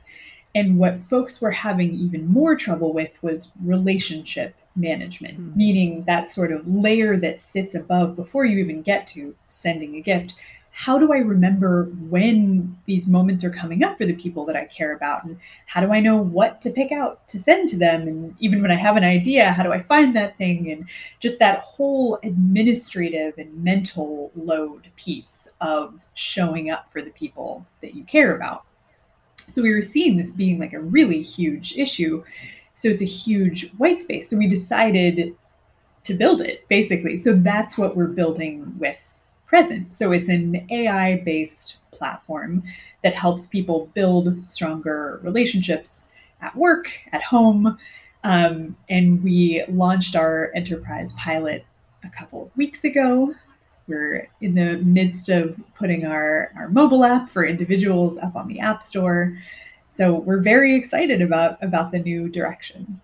And 0.55 0.79
what 0.79 1.03
folks 1.03 1.41
were 1.41 1.51
having 1.51 1.95
even 1.95 2.27
more 2.27 2.55
trouble 2.55 2.93
with 2.93 3.21
was 3.23 3.51
relationship 3.65 4.55
management, 4.77 5.41
mm. 5.41 5.57
meaning 5.57 6.05
that 6.05 6.29
sort 6.29 6.53
of 6.53 6.67
layer 6.67 7.17
that 7.17 7.41
sits 7.41 7.75
above 7.75 8.17
before 8.17 8.45
you 8.45 8.59
even 8.59 8.83
get 8.83 9.07
to 9.09 9.35
sending 9.47 9.97
a 9.97 10.01
gift. 10.01 10.35
How 10.77 10.99
do 10.99 11.13
I 11.13 11.19
remember 11.19 11.85
when 12.11 12.77
these 12.87 13.07
moments 13.07 13.45
are 13.45 13.51
coming 13.51 13.85
up 13.85 13.97
for 13.97 14.07
the 14.07 14.13
people 14.13 14.45
that 14.47 14.57
I 14.57 14.65
care 14.65 14.93
about? 14.93 15.23
And 15.23 15.39
how 15.67 15.81
do 15.81 15.93
I 15.93 16.01
know 16.01 16.17
what 16.17 16.61
to 16.63 16.71
pick 16.71 16.91
out 16.91 17.29
to 17.29 17.39
send 17.39 17.69
to 17.69 17.79
them? 17.79 18.09
And 18.09 18.35
even 18.41 18.61
when 18.61 18.73
I 18.73 18.75
have 18.75 18.97
an 18.97 19.05
idea, 19.05 19.53
how 19.53 19.63
do 19.63 19.73
I 19.73 19.81
find 19.81 20.17
that 20.17 20.37
thing? 20.37 20.73
And 20.73 20.89
just 21.21 21.39
that 21.39 21.61
whole 21.61 22.19
administrative 22.25 23.39
and 23.39 23.63
mental 23.63 24.33
load 24.35 24.89
piece 24.97 25.47
of 25.61 26.05
showing 26.15 26.71
up 26.71 26.91
for 26.91 27.03
the 27.03 27.13
people 27.13 27.65
that 27.81 27.95
you 27.95 28.03
care 28.03 28.35
about. 28.35 28.65
So 29.47 29.63
we 29.63 29.73
were 29.73 29.81
seeing 29.81 30.17
this 30.17 30.33
being 30.33 30.59
like 30.59 30.73
a 30.73 30.81
really 30.81 31.23
huge 31.23 31.75
issue. 31.77 32.25
So 32.75 32.89
it's 32.89 33.01
a 33.01 33.07
huge 33.07 33.71
white 33.75 34.01
space. 34.01 34.29
So 34.29 34.37
we 34.37 34.49
decided 34.49 35.37
to 36.03 36.15
build 36.15 36.41
it 36.41 36.67
basically. 36.67 37.17
So 37.17 37.35
that's 37.35 37.79
what 37.79 37.97
we're 37.97 38.09
building 38.09 38.75
with 38.77 39.13
Present. 39.55 39.95
So 39.95 40.11
it's 40.11 40.29
an 40.29 40.67
AI 40.69 41.23
based 41.25 41.77
platform 41.93 42.64
that 43.05 43.14
helps 43.14 43.47
people 43.47 43.88
build 43.95 44.45
stronger 44.45 45.21
relationships 45.23 46.11
at 46.40 46.57
work, 46.57 46.90
at 47.12 47.23
home. 47.23 47.79
Um, 48.25 48.75
and 48.88 49.23
we 49.23 49.62
launched 49.69 50.17
our 50.17 50.51
enterprise 50.57 51.12
pilot 51.12 51.64
a 52.03 52.09
couple 52.09 52.43
of 52.43 52.57
weeks 52.57 52.83
ago. 52.83 53.33
We're 53.87 54.29
in 54.40 54.57
the 54.57 54.79
midst 54.79 55.29
of 55.29 55.57
putting 55.77 56.05
our, 56.05 56.51
our 56.57 56.69
mobile 56.69 57.05
app 57.05 57.31
for 57.31 57.47
individuals 57.47 58.19
up 58.19 58.35
on 58.35 58.49
the 58.49 58.59
App 58.59 58.83
Store. 58.83 59.38
So 59.87 60.14
we're 60.14 60.40
very 60.40 60.75
excited 60.75 61.23
about 61.23 61.62
about 61.62 61.93
the 61.93 62.01
new 62.01 62.29
direction. 62.29 63.01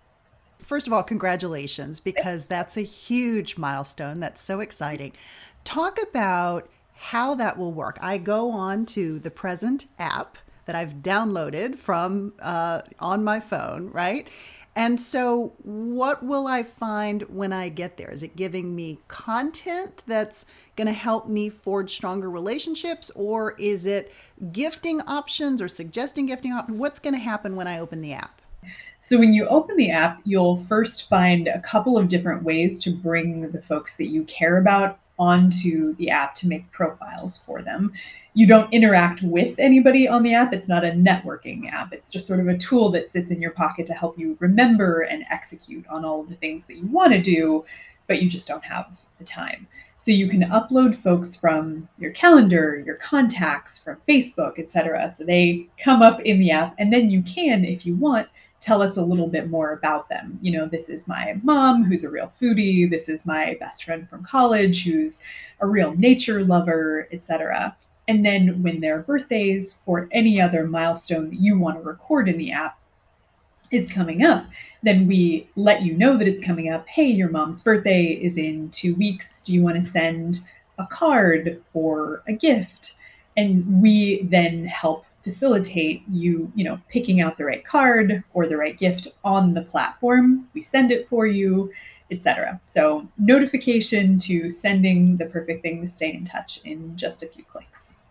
First 0.71 0.87
of 0.87 0.93
all, 0.93 1.03
congratulations 1.03 1.99
because 1.99 2.45
that's 2.45 2.77
a 2.77 2.81
huge 2.81 3.57
milestone. 3.57 4.21
That's 4.21 4.39
so 4.39 4.61
exciting. 4.61 5.11
Talk 5.65 5.99
about 6.01 6.69
how 6.93 7.35
that 7.35 7.57
will 7.57 7.73
work. 7.73 7.97
I 8.01 8.17
go 8.17 8.51
on 8.51 8.85
to 8.85 9.19
the 9.19 9.31
present 9.31 9.87
app 9.99 10.37
that 10.67 10.73
I've 10.73 11.01
downloaded 11.01 11.77
from 11.77 12.31
uh, 12.39 12.83
on 13.01 13.21
my 13.21 13.41
phone, 13.41 13.89
right? 13.91 14.29
And 14.73 15.01
so, 15.01 15.51
what 15.61 16.23
will 16.23 16.47
I 16.47 16.63
find 16.63 17.23
when 17.23 17.51
I 17.51 17.67
get 17.67 17.97
there? 17.97 18.09
Is 18.09 18.23
it 18.23 18.37
giving 18.37 18.73
me 18.73 18.99
content 19.09 20.05
that's 20.07 20.45
going 20.77 20.87
to 20.87 20.93
help 20.93 21.27
me 21.27 21.49
forge 21.49 21.93
stronger 21.93 22.29
relationships, 22.29 23.11
or 23.13 23.57
is 23.59 23.85
it 23.85 24.13
gifting 24.53 25.01
options 25.01 25.61
or 25.61 25.67
suggesting 25.67 26.27
gifting 26.27 26.53
options? 26.53 26.79
What's 26.79 26.99
going 26.99 27.15
to 27.15 27.19
happen 27.19 27.57
when 27.57 27.67
I 27.67 27.77
open 27.77 27.99
the 27.99 28.13
app? 28.13 28.40
So, 28.99 29.17
when 29.17 29.33
you 29.33 29.47
open 29.47 29.77
the 29.77 29.91
app, 29.91 30.21
you'll 30.23 30.57
first 30.57 31.09
find 31.09 31.47
a 31.47 31.61
couple 31.61 31.97
of 31.97 32.07
different 32.07 32.43
ways 32.43 32.77
to 32.79 32.95
bring 32.95 33.51
the 33.51 33.61
folks 33.61 33.97
that 33.97 34.07
you 34.07 34.23
care 34.25 34.57
about 34.57 34.99
onto 35.21 35.95
the 35.97 36.09
app 36.09 36.33
to 36.33 36.47
make 36.47 36.71
profiles 36.71 37.37
for 37.37 37.61
them. 37.61 37.93
You 38.33 38.47
don't 38.47 38.73
interact 38.73 39.21
with 39.21 39.59
anybody 39.59 40.07
on 40.07 40.23
the 40.23 40.33
app. 40.33 40.51
It's 40.51 40.67
not 40.67 40.83
a 40.83 40.91
networking 40.91 41.71
app. 41.71 41.93
It's 41.93 42.09
just 42.09 42.25
sort 42.25 42.39
of 42.39 42.47
a 42.47 42.57
tool 42.57 42.89
that 42.91 43.09
sits 43.09 43.29
in 43.29 43.39
your 43.39 43.51
pocket 43.51 43.85
to 43.87 43.93
help 43.93 44.17
you 44.17 44.35
remember 44.39 45.01
and 45.01 45.23
execute 45.29 45.85
on 45.87 46.03
all 46.03 46.21
of 46.21 46.29
the 46.29 46.35
things 46.35 46.65
that 46.65 46.77
you 46.77 46.87
want 46.87 47.13
to 47.13 47.21
do, 47.21 47.63
but 48.07 48.21
you 48.21 48.29
just 48.29 48.47
don't 48.47 48.63
have 48.63 48.87
the 49.19 49.25
time. 49.25 49.67
So 49.95 50.11
you 50.11 50.27
can 50.27 50.41
upload 50.45 50.95
folks 50.95 51.35
from 51.35 51.87
your 51.99 52.11
calendar, 52.11 52.81
your 52.83 52.95
contacts, 52.95 53.77
from 53.77 54.01
Facebook, 54.07 54.57
etc. 54.57 55.07
So 55.11 55.23
they 55.23 55.67
come 55.77 56.01
up 56.01 56.19
in 56.21 56.39
the 56.39 56.49
app, 56.49 56.73
and 56.79 56.91
then 56.91 57.11
you 57.11 57.21
can, 57.21 57.63
if 57.63 57.85
you 57.85 57.95
want, 57.95 58.27
tell 58.61 58.81
us 58.81 58.95
a 58.95 59.03
little 59.03 59.27
bit 59.27 59.49
more 59.49 59.73
about 59.73 60.07
them. 60.07 60.39
You 60.41 60.53
know, 60.53 60.65
this 60.67 60.87
is 60.87 61.07
my 61.07 61.35
mom 61.43 61.83
who's 61.83 62.05
a 62.05 62.09
real 62.09 62.31
foodie, 62.39 62.89
this 62.89 63.09
is 63.09 63.25
my 63.25 63.57
best 63.59 63.83
friend 63.83 64.07
from 64.07 64.23
college 64.23 64.85
who's 64.85 65.21
a 65.59 65.67
real 65.67 65.93
nature 65.97 66.45
lover, 66.45 67.09
etc. 67.11 67.75
And 68.07 68.25
then 68.25 68.61
when 68.61 68.79
their 68.79 68.99
birthdays 68.99 69.81
or 69.85 70.07
any 70.11 70.39
other 70.39 70.65
milestone 70.67 71.31
that 71.31 71.39
you 71.39 71.57
want 71.57 71.77
to 71.77 71.83
record 71.83 72.29
in 72.29 72.37
the 72.37 72.51
app 72.51 72.77
is 73.71 73.91
coming 73.91 74.23
up, 74.23 74.45
then 74.83 75.07
we 75.07 75.49
let 75.55 75.81
you 75.81 75.93
know 75.93 76.17
that 76.17 76.27
it's 76.27 76.45
coming 76.45 76.69
up. 76.71 76.87
Hey, 76.87 77.07
your 77.07 77.29
mom's 77.29 77.61
birthday 77.61 78.05
is 78.07 78.37
in 78.37 78.69
2 78.69 78.95
weeks. 78.95 79.41
Do 79.41 79.53
you 79.53 79.63
want 79.63 79.77
to 79.77 79.81
send 79.81 80.39
a 80.77 80.85
card 80.85 81.61
or 81.73 82.21
a 82.27 82.33
gift? 82.33 82.95
And 83.37 83.81
we 83.81 84.23
then 84.23 84.65
help 84.65 85.05
facilitate 85.23 86.03
you, 86.09 86.51
you 86.55 86.63
know, 86.63 86.79
picking 86.89 87.21
out 87.21 87.37
the 87.37 87.45
right 87.45 87.63
card 87.63 88.23
or 88.33 88.47
the 88.47 88.57
right 88.57 88.77
gift 88.77 89.07
on 89.23 89.53
the 89.53 89.61
platform. 89.61 90.47
We 90.53 90.61
send 90.61 90.91
it 90.91 91.07
for 91.07 91.27
you, 91.27 91.71
etc. 92.09 92.59
So, 92.65 93.07
notification 93.17 94.17
to 94.19 94.49
sending 94.49 95.17
the 95.17 95.25
perfect 95.25 95.61
thing 95.61 95.81
to 95.81 95.87
stay 95.87 96.13
in 96.13 96.25
touch 96.25 96.59
in 96.63 96.95
just 96.97 97.23
a 97.23 97.27
few 97.27 97.43
clicks. 97.43 98.03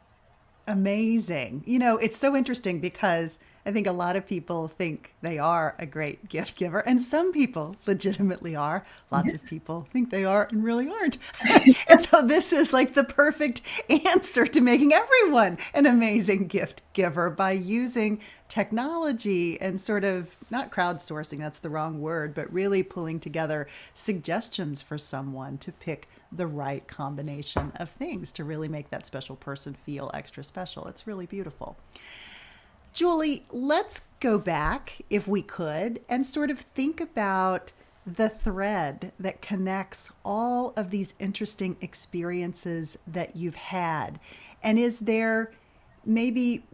Amazing. 0.67 1.65
You 1.67 1.79
know, 1.79 1.97
it's 1.97 2.17
so 2.17 2.37
interesting 2.37 2.81
because 2.81 3.39
I 3.65 3.73
think 3.73 3.87
a 3.87 3.93
lot 3.93 4.17
of 4.17 4.27
people 4.27 4.69
think 4.69 5.15
they 5.21 5.39
are 5.39 5.75
a 5.79 5.87
great 5.87 6.29
gift 6.29 6.57
giver, 6.57 6.81
and 6.81 7.01
some 7.01 7.33
people 7.33 7.77
legitimately 7.87 8.57
are. 8.57 8.85
Lots 9.11 9.33
of 9.33 9.45
people 9.45 9.87
think 9.93 10.11
they 10.11 10.25
are 10.25 10.49
and 10.51 10.65
really 10.65 10.89
aren't. 10.89 11.19
and 11.89 12.01
so, 12.01 12.23
this 12.23 12.53
is 12.53 12.73
like 12.73 12.95
the 12.95 13.05
perfect 13.05 13.63
answer 14.07 14.47
to 14.47 14.61
making 14.61 14.93
everyone 14.93 15.59
an 15.75 15.87
amazing 15.87 16.47
gift 16.47 16.83
giver 16.93 17.31
by 17.31 17.53
using 17.53 18.21
technology 18.49 19.61
and 19.61 19.81
sort 19.81 20.05
of 20.05 20.37
not 20.51 20.71
crowdsourcing, 20.71 21.39
that's 21.39 21.61
the 21.61 21.71
wrong 21.71 22.01
word, 22.01 22.35
but 22.35 22.53
really 22.53 22.83
pulling 22.83 23.21
together 23.21 23.69
suggestions 23.95 24.83
for 24.83 24.99
someone 24.99 25.57
to 25.59 25.71
pick 25.73 26.09
the 26.33 26.47
right 26.47 26.87
combination 26.87 27.73
of 27.77 27.91
things 27.91 28.33
to 28.33 28.45
really 28.45 28.69
make 28.69 28.91
that 28.91 29.07
special 29.07 29.37
person 29.37 29.75
feel 29.75 30.11
extra 30.15 30.43
special. 30.43 30.87
It's 30.87 31.07
really 31.07 31.27
beautiful. 31.27 31.77
Julie, 32.93 33.45
let's 33.51 34.03
go 34.21 34.39
back, 34.39 35.03
if 35.09 35.27
we 35.29 35.43
could, 35.43 36.01
and 36.09 36.27
sort 36.27 36.51
of 36.51 36.59
think 36.59 37.01
about 37.01 37.73
the 38.07 38.29
thread 38.29 39.13
that 39.19 39.43
connects 39.43 40.11
all 40.25 40.73
of 40.77 40.91
these 40.91 41.15
interesting 41.19 41.77
experiences 41.81 42.99
that 43.07 43.37
you've 43.37 43.57
had? 43.57 44.19
And 44.63 44.79
is 44.79 45.01
there 45.01 45.53
maybe, 46.05 46.65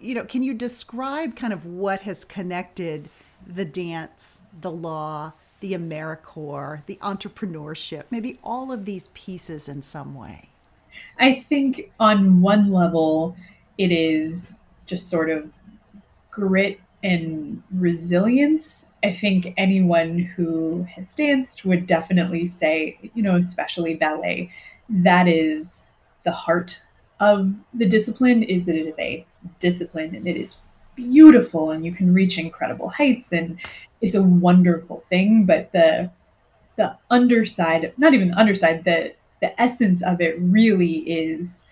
you 0.00 0.14
know, 0.14 0.24
can 0.24 0.42
you 0.42 0.54
describe 0.54 1.36
kind 1.36 1.52
of 1.52 1.64
what 1.64 2.00
has 2.02 2.24
connected 2.24 3.08
the 3.46 3.64
dance, 3.64 4.42
the 4.60 4.70
law, 4.70 5.32
the 5.60 5.72
AmeriCorps, 5.72 6.86
the 6.86 6.96
entrepreneurship, 7.02 8.04
maybe 8.10 8.38
all 8.42 8.72
of 8.72 8.84
these 8.84 9.08
pieces 9.14 9.68
in 9.68 9.82
some 9.82 10.14
way? 10.14 10.48
I 11.18 11.34
think 11.34 11.90
on 11.98 12.40
one 12.40 12.70
level, 12.70 13.36
it 13.78 13.90
is 13.90 14.60
just 14.92 15.08
sort 15.08 15.30
of 15.30 15.50
grit 16.30 16.78
and 17.02 17.62
resilience. 17.72 18.86
I 19.02 19.10
think 19.12 19.54
anyone 19.56 20.18
who 20.18 20.86
has 20.94 21.14
danced 21.14 21.64
would 21.64 21.86
definitely 21.86 22.44
say, 22.44 22.98
you 23.14 23.22
know, 23.22 23.36
especially 23.36 23.94
ballet, 23.94 24.52
that 24.90 25.26
is 25.28 25.86
the 26.24 26.30
heart 26.30 26.82
of 27.20 27.54
the 27.72 27.88
discipline 27.88 28.42
is 28.42 28.66
that 28.66 28.76
it 28.76 28.86
is 28.86 28.98
a 28.98 29.24
discipline 29.60 30.14
and 30.14 30.28
it 30.28 30.36
is 30.36 30.60
beautiful 30.94 31.70
and 31.70 31.86
you 31.86 31.92
can 31.92 32.12
reach 32.12 32.38
incredible 32.38 32.90
heights 32.90 33.32
and 33.32 33.58
it's 34.02 34.14
a 34.14 34.22
wonderful 34.22 35.00
thing 35.00 35.46
but 35.46 35.72
the 35.72 36.10
the 36.76 36.94
underside 37.10 37.92
not 37.96 38.12
even 38.12 38.28
the 38.28 38.38
underside 38.38 38.84
the 38.84 39.14
the 39.40 39.60
essence 39.60 40.02
of 40.02 40.20
it 40.20 40.36
really 40.38 40.98
is 40.98 41.64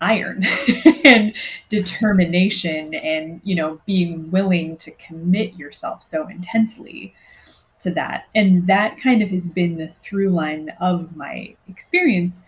iron 0.00 0.44
and 1.04 1.34
determination 1.68 2.94
and 2.94 3.40
you 3.44 3.54
know 3.54 3.80
being 3.86 4.30
willing 4.30 4.76
to 4.76 4.90
commit 4.92 5.54
yourself 5.54 6.02
so 6.02 6.26
intensely 6.28 7.14
to 7.78 7.90
that. 7.90 8.26
And 8.34 8.66
that 8.66 8.98
kind 8.98 9.22
of 9.22 9.30
has 9.30 9.48
been 9.48 9.76
the 9.76 9.88
through 9.88 10.30
line 10.30 10.72
of 10.80 11.16
my 11.16 11.54
experience 11.68 12.44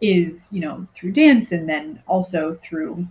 is 0.00 0.48
you 0.52 0.60
know 0.60 0.86
through 0.94 1.12
dance 1.12 1.52
and 1.52 1.68
then 1.68 2.02
also 2.06 2.54
through 2.62 3.06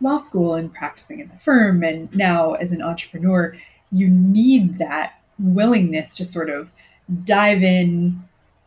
law 0.00 0.16
school 0.16 0.54
and 0.54 0.72
practicing 0.74 1.20
at 1.20 1.30
the 1.30 1.36
firm. 1.36 1.82
And 1.82 2.14
now 2.14 2.54
as 2.54 2.72
an 2.72 2.82
entrepreneur 2.82 3.54
you 3.90 4.08
need 4.08 4.78
that 4.78 5.20
willingness 5.38 6.14
to 6.14 6.24
sort 6.24 6.50
of 6.50 6.72
dive 7.24 7.62
in 7.62 8.22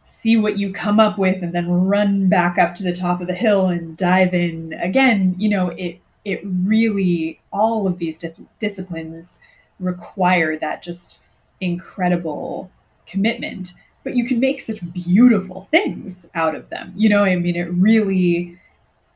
see 0.09 0.37
what 0.37 0.57
you 0.57 0.71
come 0.71 0.99
up 0.99 1.17
with 1.17 1.43
and 1.43 1.53
then 1.53 1.69
run 1.69 2.27
back 2.27 2.57
up 2.57 2.73
to 2.75 2.83
the 2.83 2.93
top 2.93 3.21
of 3.21 3.27
the 3.27 3.33
hill 3.33 3.67
and 3.67 3.97
dive 3.97 4.33
in. 4.33 4.73
Again 4.73 5.35
you 5.37 5.49
know 5.49 5.69
it 5.69 5.99
it 6.25 6.41
really 6.43 7.39
all 7.51 7.87
of 7.87 7.97
these 7.97 8.17
di- 8.17 8.33
disciplines 8.59 9.39
require 9.79 10.57
that 10.57 10.81
just 10.81 11.21
incredible 11.61 12.69
commitment 13.05 13.73
but 14.03 14.15
you 14.15 14.25
can 14.25 14.39
make 14.39 14.61
such 14.61 14.79
beautiful 14.93 15.67
things 15.71 16.29
out 16.35 16.55
of 16.55 16.69
them 16.69 16.93
you 16.95 17.09
know? 17.09 17.23
I 17.23 17.35
mean 17.35 17.55
it 17.55 17.71
really 17.73 18.57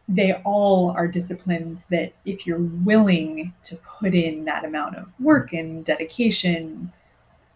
they 0.10 0.34
all 0.44 0.92
are 0.92 1.08
disciplines 1.08 1.84
that 1.84 2.12
if 2.26 2.46
you're 2.46 2.60
willing 2.60 3.54
to 3.64 3.78
put 3.78 4.14
in 4.14 4.46
that 4.46 4.66
amount 4.66 4.98
of 4.98 5.08
work 5.20 5.54
and 5.54 5.86
dedication 5.86 6.92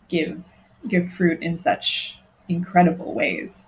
give 0.07 0.45
give 0.87 1.11
fruit 1.11 1.41
in 1.41 1.57
such 1.57 2.19
incredible 2.49 3.13
ways 3.13 3.65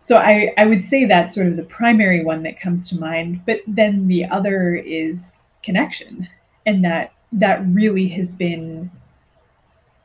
so 0.00 0.16
I, 0.16 0.52
I 0.58 0.66
would 0.66 0.82
say 0.82 1.04
that's 1.04 1.34
sort 1.34 1.46
of 1.46 1.56
the 1.56 1.62
primary 1.62 2.24
one 2.24 2.42
that 2.42 2.60
comes 2.60 2.88
to 2.90 3.00
mind 3.00 3.42
but 3.46 3.60
then 3.66 4.08
the 4.08 4.24
other 4.26 4.74
is 4.74 5.48
connection 5.62 6.28
and 6.66 6.84
that 6.84 7.12
that 7.32 7.64
really 7.66 8.08
has 8.08 8.32
been 8.32 8.90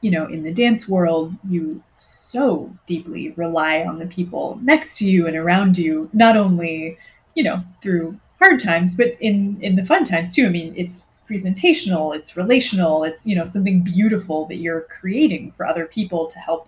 you 0.01 0.11
know 0.11 0.25
in 0.27 0.43
the 0.43 0.53
dance 0.53 0.87
world 0.87 1.33
you 1.49 1.83
so 1.99 2.71
deeply 2.85 3.31
rely 3.31 3.83
on 3.83 3.99
the 3.99 4.05
people 4.05 4.59
next 4.61 4.97
to 4.99 5.05
you 5.05 5.25
and 5.27 5.35
around 5.35 5.77
you 5.77 6.09
not 6.13 6.37
only 6.37 6.97
you 7.37 7.43
know, 7.43 7.63
through 7.83 8.19
hard 8.39 8.59
times, 8.59 8.95
but 8.95 9.15
in 9.21 9.59
in 9.61 9.75
the 9.75 9.85
fun 9.85 10.03
times 10.03 10.33
too. 10.33 10.47
I 10.47 10.49
mean, 10.49 10.73
it's 10.75 11.09
presentational, 11.29 12.15
it's 12.15 12.35
relational, 12.35 13.03
it's 13.03 13.27
you 13.27 13.35
know 13.35 13.45
something 13.45 13.83
beautiful 13.83 14.47
that 14.47 14.57
you're 14.57 14.81
creating 14.81 15.51
for 15.55 15.65
other 15.65 15.85
people 15.85 16.25
to 16.25 16.39
help 16.39 16.67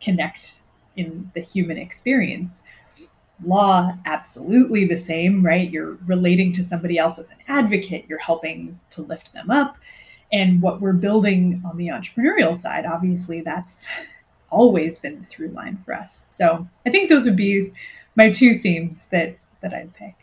connect 0.00 0.62
in 0.96 1.30
the 1.34 1.40
human 1.40 1.78
experience. 1.78 2.64
Law, 3.44 3.92
absolutely 4.04 4.84
the 4.84 4.98
same, 4.98 5.44
right? 5.44 5.70
You're 5.70 5.96
relating 6.06 6.52
to 6.54 6.62
somebody 6.62 6.98
else 6.98 7.18
as 7.18 7.30
an 7.30 7.38
advocate, 7.46 8.06
you're 8.08 8.18
helping 8.18 8.80
to 8.90 9.02
lift 9.02 9.32
them 9.32 9.50
up. 9.50 9.76
And 10.32 10.60
what 10.60 10.80
we're 10.80 10.92
building 10.92 11.62
on 11.64 11.76
the 11.76 11.88
entrepreneurial 11.88 12.56
side, 12.56 12.84
obviously, 12.84 13.40
that's 13.40 13.88
always 14.50 14.98
been 14.98 15.20
the 15.20 15.26
through 15.26 15.48
line 15.48 15.78
for 15.84 15.94
us. 15.94 16.26
So 16.30 16.66
I 16.84 16.90
think 16.90 17.08
those 17.08 17.24
would 17.24 17.36
be 17.36 17.72
my 18.16 18.30
two 18.30 18.58
themes 18.58 19.06
that 19.12 19.38
that 19.60 19.72
I'd 19.72 19.94
pick. 19.94 20.14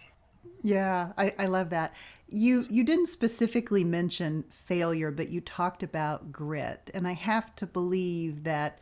Yeah, 0.64 1.12
I, 1.18 1.34
I 1.38 1.46
love 1.48 1.70
that. 1.72 1.94
You 2.28 2.66
you 2.70 2.84
didn't 2.84 3.08
specifically 3.08 3.84
mention 3.84 4.46
failure, 4.50 5.12
but 5.12 5.30
you 5.30 5.42
talked 5.42 5.84
about 5.84 6.32
grit, 6.32 6.90
and 6.94 7.08
I 7.08 7.14
have 7.14 7.56
to 7.58 7.66
believe 7.66 8.44
that 8.44 8.80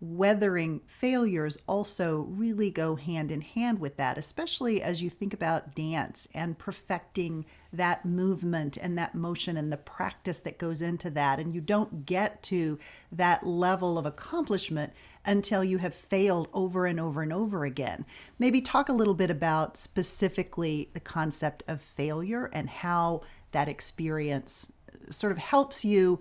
weathering 0.00 0.80
failures 0.86 1.56
also 1.66 2.26
really 2.28 2.70
go 2.70 2.94
hand 2.94 3.30
in 3.30 3.40
hand 3.40 3.78
with 3.78 3.96
that, 3.96 4.18
especially 4.18 4.82
as 4.82 5.02
you 5.02 5.08
think 5.08 5.32
about 5.32 5.74
dance 5.74 6.28
and 6.34 6.58
perfecting 6.58 7.44
that 7.72 8.04
movement 8.04 8.76
and 8.76 8.98
that 8.98 9.14
motion 9.14 9.56
and 9.56 9.72
the 9.72 9.76
practice 9.76 10.40
that 10.40 10.58
goes 10.58 10.82
into 10.82 11.10
that. 11.10 11.40
And 11.40 11.54
you 11.54 11.60
don't 11.60 12.04
get 12.04 12.42
to 12.44 12.78
that 13.12 13.46
level 13.46 13.98
of 13.98 14.04
accomplishment 14.06 14.92
until 15.24 15.64
you 15.64 15.78
have 15.78 15.94
failed 15.94 16.48
over 16.52 16.86
and 16.86 17.00
over 17.00 17.22
and 17.22 17.32
over 17.32 17.64
again. 17.64 18.04
Maybe 18.38 18.60
talk 18.60 18.88
a 18.88 18.92
little 18.92 19.14
bit 19.14 19.30
about 19.30 19.76
specifically 19.76 20.90
the 20.92 21.00
concept 21.00 21.62
of 21.66 21.80
failure 21.80 22.50
and 22.52 22.68
how 22.68 23.22
that 23.52 23.68
experience 23.68 24.70
sort 25.10 25.32
of 25.32 25.38
helps 25.38 25.84
you, 25.84 26.20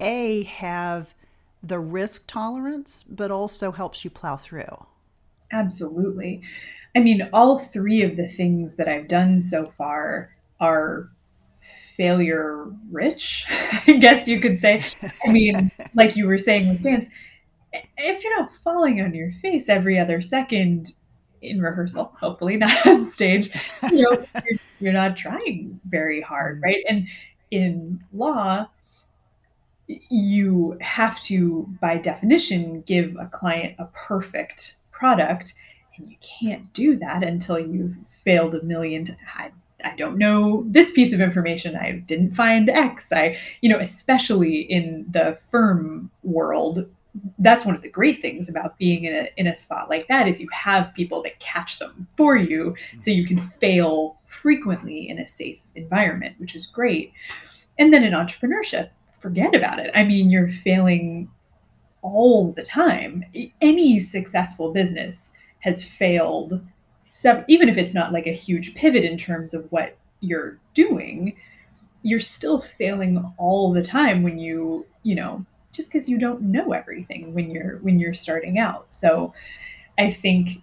A, 0.00 0.44
have 0.44 1.14
the 1.66 1.78
risk 1.78 2.26
tolerance, 2.26 3.04
but 3.08 3.30
also 3.30 3.72
helps 3.72 4.04
you 4.04 4.10
plow 4.10 4.36
through. 4.36 4.86
Absolutely. 5.52 6.42
I 6.96 7.00
mean, 7.00 7.28
all 7.32 7.58
three 7.58 8.02
of 8.02 8.16
the 8.16 8.28
things 8.28 8.76
that 8.76 8.88
I've 8.88 9.08
done 9.08 9.40
so 9.40 9.66
far 9.66 10.30
are 10.60 11.08
failure 11.96 12.66
rich, 12.90 13.46
I 13.86 13.92
guess 13.92 14.28
you 14.28 14.40
could 14.40 14.58
say. 14.58 14.84
I 15.26 15.30
mean, 15.30 15.70
like 15.94 16.16
you 16.16 16.26
were 16.26 16.38
saying 16.38 16.68
with 16.68 16.82
dance, 16.82 17.08
if 17.96 18.22
you're 18.22 18.38
not 18.38 18.52
falling 18.52 19.00
on 19.00 19.14
your 19.14 19.32
face 19.32 19.68
every 19.68 19.98
other 19.98 20.20
second 20.20 20.94
in 21.42 21.60
rehearsal, 21.60 22.14
hopefully 22.18 22.56
not 22.56 22.86
on 22.86 23.06
stage, 23.06 23.50
you 23.90 24.02
know, 24.02 24.24
you're, 24.34 24.58
you're 24.80 24.92
not 24.92 25.16
trying 25.16 25.80
very 25.86 26.20
hard, 26.20 26.60
mm. 26.60 26.64
right? 26.64 26.84
And 26.88 27.08
in 27.50 28.02
law, 28.12 28.68
you 29.86 30.76
have 30.80 31.20
to, 31.22 31.68
by 31.80 31.98
definition, 31.98 32.82
give 32.82 33.16
a 33.18 33.26
client 33.26 33.74
a 33.78 33.86
perfect 33.86 34.76
product. 34.90 35.54
And 35.96 36.10
you 36.10 36.16
can't 36.20 36.72
do 36.72 36.96
that 36.96 37.22
until 37.22 37.58
you've 37.58 37.96
failed 38.06 38.54
a 38.54 38.62
million. 38.62 39.06
I 39.36 39.50
I 39.84 39.94
don't 39.96 40.16
know 40.16 40.64
this 40.66 40.90
piece 40.90 41.12
of 41.12 41.20
information. 41.20 41.76
I 41.76 41.92
didn't 41.92 42.30
find 42.30 42.70
X. 42.70 43.12
I, 43.12 43.36
you 43.60 43.68
know, 43.68 43.78
especially 43.78 44.60
in 44.60 45.04
the 45.10 45.34
firm 45.50 46.10
world, 46.22 46.88
that's 47.38 47.64
one 47.64 47.74
of 47.74 47.82
the 47.82 47.88
great 47.88 48.20
things 48.20 48.48
about 48.48 48.76
being 48.78 49.04
in 49.04 49.14
a 49.14 49.28
in 49.36 49.46
a 49.46 49.54
spot 49.54 49.88
like 49.88 50.08
that 50.08 50.26
is 50.26 50.40
you 50.40 50.48
have 50.52 50.92
people 50.94 51.22
that 51.22 51.38
catch 51.38 51.78
them 51.78 52.08
for 52.16 52.36
you 52.36 52.74
so 52.98 53.10
you 53.10 53.24
can 53.24 53.40
fail 53.40 54.16
frequently 54.24 55.08
in 55.08 55.18
a 55.18 55.26
safe 55.26 55.62
environment 55.76 56.34
which 56.38 56.56
is 56.56 56.66
great 56.66 57.12
and 57.78 57.92
then 57.94 58.02
in 58.02 58.12
entrepreneurship 58.12 58.90
forget 59.24 59.54
about 59.54 59.78
it. 59.78 59.90
I 59.94 60.04
mean, 60.04 60.28
you're 60.28 60.50
failing 60.50 61.30
all 62.02 62.52
the 62.52 62.62
time. 62.62 63.24
Any 63.62 63.98
successful 63.98 64.70
business 64.70 65.32
has 65.60 65.82
failed, 65.82 66.60
even 67.48 67.70
if 67.70 67.78
it's 67.78 67.94
not 67.94 68.12
like 68.12 68.26
a 68.26 68.34
huge 68.34 68.74
pivot 68.74 69.02
in 69.02 69.16
terms 69.16 69.54
of 69.54 69.64
what 69.72 69.96
you're 70.20 70.58
doing, 70.74 71.38
you're 72.02 72.20
still 72.20 72.60
failing 72.60 73.32
all 73.38 73.72
the 73.72 73.80
time 73.80 74.22
when 74.22 74.38
you, 74.38 74.84
you 75.04 75.14
know, 75.14 75.42
just 75.72 75.90
because 75.90 76.06
you 76.06 76.18
don't 76.18 76.42
know 76.42 76.72
everything 76.72 77.32
when 77.32 77.50
you're 77.50 77.78
when 77.78 77.98
you're 77.98 78.12
starting 78.12 78.58
out. 78.58 78.92
So 78.92 79.32
I 79.96 80.10
think 80.10 80.62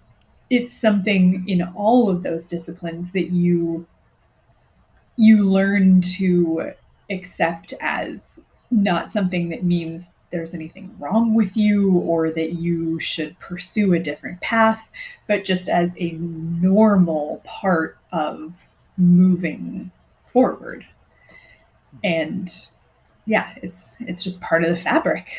it's 0.52 0.72
something 0.72 1.46
in 1.48 1.64
all 1.64 2.12
of 2.12 2.22
those 2.22 2.46
disciplines 2.46 3.12
that 3.14 3.32
you 3.32 3.88
you 5.18 5.50
learn 5.50 6.02
to 6.02 6.74
accept 7.10 7.74
as 7.82 8.46
not 8.72 9.12
something 9.12 9.50
that 9.50 9.64
means 9.64 10.10
there's 10.32 10.54
anything 10.54 10.96
wrong 10.98 11.36
with 11.36 11.58
you 11.58 11.92
or 12.00 12.32
that 12.32 12.54
you 12.54 13.00
should 13.00 13.38
pursue 13.40 13.94
a 13.94 14.00
different 14.00 14.40
path, 14.42 14.90
but 15.28 15.44
just 15.44 15.68
as 15.68 15.96
a 16.00 16.12
normal 16.14 17.42
part 17.44 17.98
of 18.14 18.68
moving 18.98 19.92
forward. 20.26 20.86
And 22.04 22.50
yeah, 23.26 23.54
it's 23.58 23.98
it's 24.02 24.24
just 24.24 24.42
part 24.42 24.64
of 24.64 24.70
the 24.70 24.78
fabric. 24.78 25.30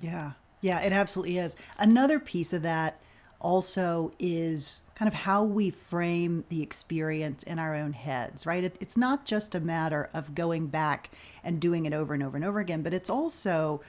Yeah. 0.00 0.32
Yeah, 0.60 0.80
it 0.80 0.92
absolutely 0.92 1.38
is. 1.38 1.56
Another 1.78 2.18
piece 2.18 2.52
of 2.52 2.62
that 2.62 3.00
also 3.40 4.12
is 4.18 4.80
kind 5.02 5.12
of 5.12 5.20
how 5.22 5.42
we 5.42 5.68
frame 5.68 6.44
the 6.48 6.62
experience 6.62 7.42
in 7.42 7.58
our 7.58 7.74
own 7.74 7.92
heads, 7.92 8.46
right? 8.46 8.62
It, 8.62 8.76
it's 8.78 8.96
not 8.96 9.24
just 9.24 9.52
a 9.52 9.58
matter 9.58 10.08
of 10.14 10.32
going 10.32 10.68
back 10.68 11.10
and 11.42 11.58
doing 11.58 11.86
it 11.86 11.92
over 11.92 12.14
and 12.14 12.22
over 12.22 12.36
and 12.36 12.44
over 12.44 12.60
again, 12.60 12.82
but 12.82 12.94
it's 12.94 13.10
also 13.10 13.80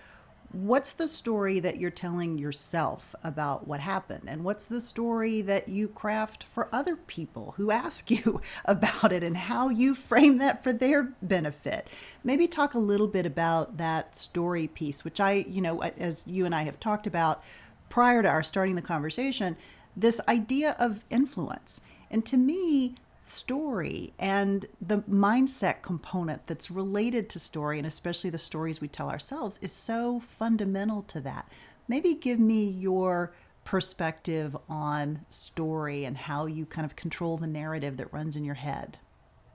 what's 0.51 0.91
the 0.93 1.07
story 1.07 1.59
that 1.59 1.79
you're 1.79 1.91
telling 1.91 2.39
yourself 2.39 3.13
about 3.23 3.67
what 3.67 3.79
happened 3.79 4.23
and 4.25 4.43
what's 4.43 4.65
the 4.65 4.81
story 4.81 5.41
that 5.41 5.69
you 5.69 5.87
craft 5.87 6.45
for 6.45 6.67
other 6.73 6.95
people 6.95 7.53
who 7.57 7.69
ask 7.69 8.09
you 8.25 8.41
about 8.65 9.11
it 9.11 9.21
and 9.21 9.37
how 9.37 9.69
you 9.69 9.93
frame 9.93 10.39
that 10.39 10.63
for 10.63 10.73
their 10.73 11.13
benefit 11.21 11.87
maybe 12.23 12.47
talk 12.47 12.73
a 12.73 12.79
little 12.79 13.07
bit 13.07 13.27
about 13.27 13.77
that 13.77 14.15
story 14.15 14.67
piece 14.67 15.03
which 15.03 15.19
i 15.19 15.45
you 15.47 15.61
know 15.61 15.79
as 15.83 16.25
you 16.27 16.43
and 16.43 16.55
i 16.55 16.63
have 16.63 16.79
talked 16.79 17.05
about 17.05 17.43
prior 17.89 18.23
to 18.23 18.29
our 18.29 18.41
starting 18.41 18.73
the 18.73 18.81
conversation 18.81 19.55
this 19.95 20.19
idea 20.27 20.75
of 20.79 21.05
influence 21.09 21.81
and 22.09 22.25
to 22.25 22.37
me 22.37 22.95
story 23.25 24.13
and 24.19 24.65
the 24.81 24.97
mindset 24.99 25.81
component 25.81 26.45
that's 26.45 26.69
related 26.69 27.29
to 27.29 27.39
story, 27.39 27.77
and 27.77 27.87
especially 27.87 28.29
the 28.29 28.37
stories 28.37 28.81
we 28.81 28.87
tell 28.87 29.09
ourselves, 29.09 29.57
is 29.61 29.71
so 29.71 30.19
fundamental 30.19 31.01
to 31.03 31.21
that. 31.21 31.49
Maybe 31.87 32.13
give 32.13 32.39
me 32.39 32.67
your 32.67 33.33
perspective 33.63 34.57
on 34.67 35.25
story 35.29 36.03
and 36.05 36.17
how 36.17 36.45
you 36.45 36.65
kind 36.65 36.85
of 36.85 36.95
control 36.95 37.37
the 37.37 37.47
narrative 37.47 37.97
that 37.97 38.13
runs 38.13 38.35
in 38.35 38.43
your 38.43 38.55
head. 38.55 38.97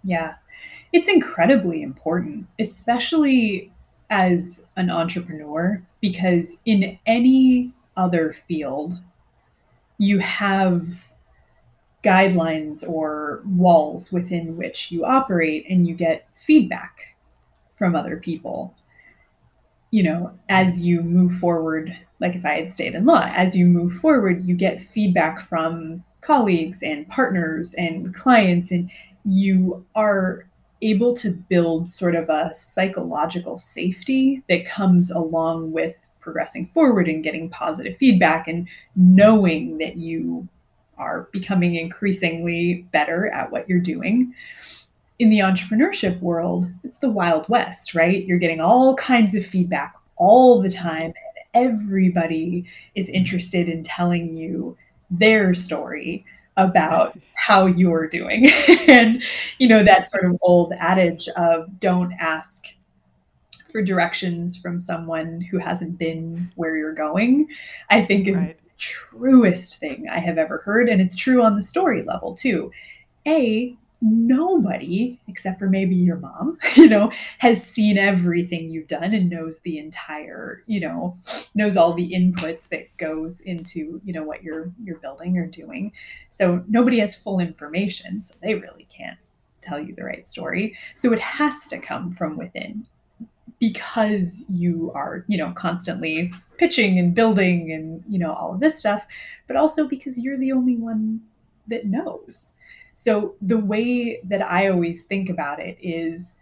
Yeah, 0.02 0.34
it's 0.92 1.08
incredibly 1.08 1.82
important, 1.82 2.46
especially 2.58 3.72
as 4.10 4.72
an 4.76 4.88
entrepreneur, 4.88 5.82
because 6.00 6.58
in 6.64 6.98
any 7.04 7.72
other 7.96 8.32
field, 8.32 8.94
you 9.98 10.18
have 10.20 11.12
guidelines 12.04 12.88
or 12.88 13.42
walls 13.44 14.12
within 14.12 14.56
which 14.56 14.90
you 14.90 15.04
operate 15.04 15.66
and 15.68 15.86
you 15.86 15.94
get 15.94 16.28
feedback 16.32 17.16
from 17.74 17.94
other 17.94 18.16
people. 18.16 18.74
You 19.90 20.02
know 20.02 20.38
as 20.48 20.82
you 20.82 21.00
move 21.02 21.32
forward 21.32 21.96
like 22.20 22.34
if 22.36 22.44
i 22.44 22.60
had 22.60 22.70
stayed 22.70 22.94
in 22.94 23.04
law 23.04 23.30
as 23.34 23.56
you 23.56 23.64
move 23.64 23.90
forward 23.90 24.44
you 24.44 24.54
get 24.54 24.82
feedback 24.82 25.40
from 25.40 26.04
colleagues 26.20 26.82
and 26.82 27.08
partners 27.08 27.74
and 27.74 28.14
clients 28.14 28.70
and 28.70 28.90
you 29.24 29.84
are 29.94 30.44
able 30.82 31.14
to 31.14 31.30
build 31.30 31.88
sort 31.88 32.14
of 32.14 32.28
a 32.28 32.52
psychological 32.54 33.56
safety 33.56 34.42
that 34.48 34.64
comes 34.64 35.10
along 35.10 35.72
with 35.72 35.96
progressing 36.28 36.66
forward 36.66 37.08
and 37.08 37.24
getting 37.24 37.48
positive 37.48 37.96
feedback 37.96 38.46
and 38.46 38.68
knowing 38.94 39.78
that 39.78 39.96
you 39.96 40.46
are 40.98 41.26
becoming 41.32 41.74
increasingly 41.74 42.86
better 42.92 43.30
at 43.30 43.50
what 43.50 43.66
you're 43.66 43.80
doing. 43.80 44.34
In 45.18 45.30
the 45.30 45.38
entrepreneurship 45.38 46.20
world, 46.20 46.66
it's 46.84 46.98
the 46.98 47.08
Wild 47.08 47.48
West, 47.48 47.94
right? 47.94 48.26
You're 48.26 48.38
getting 48.38 48.60
all 48.60 48.94
kinds 48.96 49.34
of 49.34 49.46
feedback 49.46 49.94
all 50.16 50.60
the 50.60 50.70
time, 50.70 51.14
and 51.54 51.64
everybody 51.66 52.66
is 52.94 53.08
interested 53.08 53.66
in 53.66 53.82
telling 53.82 54.36
you 54.36 54.76
their 55.10 55.54
story 55.54 56.26
about 56.58 57.18
how 57.36 57.64
you're 57.64 58.06
doing. 58.06 58.50
and, 58.86 59.22
you 59.56 59.66
know, 59.66 59.82
that 59.82 60.10
sort 60.10 60.26
of 60.26 60.36
old 60.42 60.74
adage 60.78 61.26
of 61.38 61.80
don't 61.80 62.12
ask 62.20 62.66
for 63.70 63.82
directions 63.82 64.56
from 64.56 64.80
someone 64.80 65.40
who 65.40 65.58
hasn't 65.58 65.98
been 65.98 66.50
where 66.56 66.76
you're 66.76 66.94
going, 66.94 67.48
I 67.90 68.02
think 68.02 68.28
is 68.28 68.36
right 68.36 68.58
truest 68.78 69.78
thing 69.78 70.08
I 70.08 70.20
have 70.20 70.38
ever 70.38 70.58
heard. 70.58 70.88
And 70.88 71.00
it's 71.00 71.16
true 71.16 71.42
on 71.42 71.56
the 71.56 71.62
story 71.62 72.02
level 72.02 72.34
too. 72.34 72.70
A, 73.26 73.76
nobody 74.00 75.18
except 75.26 75.58
for 75.58 75.68
maybe 75.68 75.96
your 75.96 76.18
mom 76.18 76.56
you 76.76 76.88
know 76.88 77.10
has 77.38 77.60
seen 77.60 77.98
everything 77.98 78.70
you've 78.70 78.86
done 78.86 79.12
and 79.12 79.28
knows 79.28 79.58
the 79.62 79.76
entire 79.76 80.62
you 80.66 80.78
know 80.78 81.18
knows 81.56 81.76
all 81.76 81.92
the 81.92 82.12
inputs 82.12 82.68
that 82.68 82.96
goes 82.96 83.40
into 83.40 84.00
you 84.04 84.12
know 84.12 84.22
what 84.22 84.44
you're 84.44 84.70
you're 84.84 84.98
building 84.98 85.36
or 85.36 85.48
doing 85.48 85.90
so 86.28 86.62
nobody 86.68 87.00
has 87.00 87.16
full 87.16 87.40
information 87.40 88.22
so 88.22 88.36
they 88.40 88.54
really 88.54 88.86
can't 88.88 89.18
tell 89.62 89.80
you 89.80 89.92
the 89.96 90.04
right 90.04 90.28
story 90.28 90.76
so 90.94 91.12
it 91.12 91.18
has 91.18 91.66
to 91.66 91.76
come 91.76 92.12
from 92.12 92.36
within 92.36 92.86
because 93.58 94.44
you 94.48 94.92
are, 94.94 95.24
you 95.26 95.36
know, 95.36 95.52
constantly 95.52 96.32
pitching 96.58 96.98
and 96.98 97.14
building 97.14 97.72
and, 97.72 98.02
you 98.08 98.18
know, 98.18 98.32
all 98.32 98.54
of 98.54 98.60
this 98.60 98.78
stuff, 98.78 99.06
but 99.46 99.56
also 99.56 99.88
because 99.88 100.18
you're 100.18 100.38
the 100.38 100.52
only 100.52 100.76
one 100.76 101.20
that 101.66 101.86
knows. 101.86 102.52
So 102.94 103.34
the 103.40 103.58
way 103.58 104.20
that 104.24 104.42
I 104.42 104.68
always 104.68 105.04
think 105.04 105.28
about 105.28 105.60
it 105.60 105.78
is, 105.80 106.36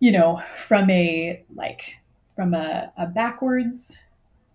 you 0.00 0.10
know, 0.10 0.42
from 0.56 0.90
a 0.90 1.42
like 1.54 1.96
from 2.34 2.52
a, 2.52 2.92
a 2.96 3.06
backwards 3.06 3.96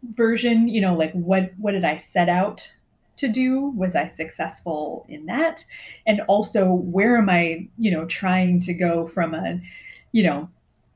version, 0.03 0.67
you 0.67 0.81
know, 0.81 0.95
like 0.95 1.13
what 1.13 1.51
what 1.57 1.71
did 1.71 1.85
I 1.85 1.95
set 1.95 2.29
out 2.29 2.69
to 3.17 3.27
do? 3.27 3.67
Was 3.71 3.95
I 3.95 4.07
successful 4.07 5.05
in 5.09 5.25
that? 5.27 5.63
And 6.05 6.21
also 6.27 6.71
where 6.71 7.17
am 7.17 7.29
I, 7.29 7.67
you 7.77 7.91
know, 7.91 8.05
trying 8.05 8.59
to 8.61 8.73
go 8.73 9.05
from 9.05 9.33
a, 9.33 9.61
you 10.11 10.23
know, 10.23 10.49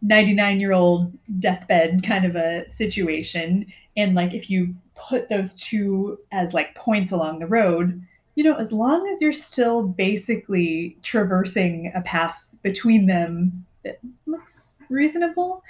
99 0.04 0.60
year 0.60 0.72
old 0.72 1.12
deathbed 1.39 2.04
kind 2.04 2.26
of 2.26 2.36
a 2.36 2.68
situation. 2.70 3.66
And 3.97 4.14
like 4.14 4.34
if 4.34 4.49
you 4.49 4.76
put 4.95 5.30
those 5.30 5.56
two 5.56 6.20
as 6.32 6.54
like 6.54 6.76
points 6.76 7.12
along 7.12 7.39
the 7.39 7.47
road 7.47 7.99
you 8.36 8.43
know 8.43 8.56
as 8.56 8.72
long 8.72 9.08
as 9.08 9.22
you're 9.22 9.34
still 9.34 9.84
basically 9.84 10.95
traversing 11.01 11.91
a 11.95 12.01
path 12.01 12.49
between 12.62 13.08
them 13.08 13.66
that 13.84 13.99
looks 14.28 14.78
reasonable 14.89 15.64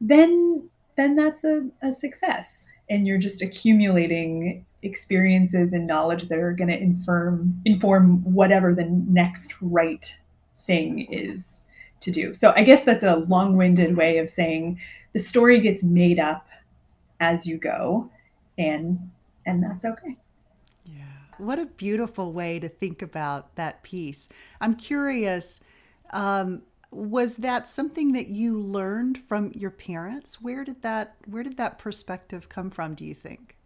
then 0.00 0.68
then 0.98 1.14
that's 1.14 1.44
a, 1.44 1.64
a 1.80 1.92
success. 1.92 2.72
And 2.90 3.06
you're 3.06 3.18
just 3.18 3.40
accumulating 3.40 4.66
experiences 4.82 5.72
and 5.72 5.86
knowledge 5.86 6.28
that 6.28 6.38
are 6.38 6.52
going 6.52 6.68
to 6.68 6.78
inform 6.78 7.60
inform 7.64 8.22
whatever 8.22 8.74
the 8.74 8.84
next 8.84 9.54
right 9.62 10.16
thing 10.58 11.00
is 11.12 11.67
to 12.00 12.10
do. 12.10 12.34
So 12.34 12.52
I 12.56 12.62
guess 12.62 12.84
that's 12.84 13.04
a 13.04 13.16
long-winded 13.16 13.96
way 13.96 14.18
of 14.18 14.28
saying 14.28 14.80
the 15.12 15.18
story 15.18 15.60
gets 15.60 15.82
made 15.82 16.18
up 16.18 16.48
as 17.20 17.46
you 17.46 17.58
go 17.58 18.10
and 18.56 19.10
and 19.46 19.62
that's 19.62 19.84
okay. 19.84 20.14
Yeah. 20.84 21.04
What 21.38 21.58
a 21.58 21.66
beautiful 21.66 22.32
way 22.32 22.58
to 22.58 22.68
think 22.68 23.00
about 23.00 23.54
that 23.56 23.82
piece. 23.82 24.28
I'm 24.60 24.74
curious 24.74 25.60
um, 26.10 26.62
was 26.90 27.36
that 27.36 27.68
something 27.68 28.12
that 28.12 28.28
you 28.28 28.58
learned 28.58 29.18
from 29.18 29.52
your 29.54 29.70
parents? 29.70 30.40
Where 30.40 30.64
did 30.64 30.82
that 30.82 31.16
where 31.26 31.42
did 31.42 31.56
that 31.58 31.78
perspective 31.78 32.48
come 32.48 32.70
from, 32.70 32.94
do 32.94 33.04
you 33.04 33.14
think? 33.14 33.56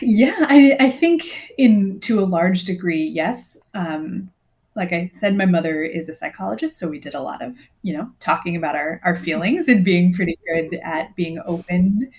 Yeah, 0.00 0.36
I, 0.40 0.76
I 0.78 0.90
think 0.90 1.52
in 1.58 1.98
to 2.00 2.20
a 2.20 2.24
large 2.24 2.64
degree, 2.64 3.04
yes. 3.04 3.58
Um, 3.74 4.30
like 4.76 4.92
I 4.92 5.10
said, 5.14 5.34
my 5.34 5.46
mother 5.46 5.82
is 5.82 6.08
a 6.08 6.14
psychologist, 6.14 6.78
so 6.78 6.88
we 6.88 7.00
did 7.00 7.14
a 7.14 7.22
lot 7.22 7.42
of, 7.42 7.56
you 7.82 7.96
know, 7.96 8.10
talking 8.20 8.56
about 8.56 8.76
our, 8.76 9.00
our 9.04 9.16
feelings 9.16 9.68
and 9.68 9.84
being 9.84 10.12
pretty 10.12 10.38
good 10.46 10.78
at 10.84 11.16
being 11.16 11.40
open 11.46 12.10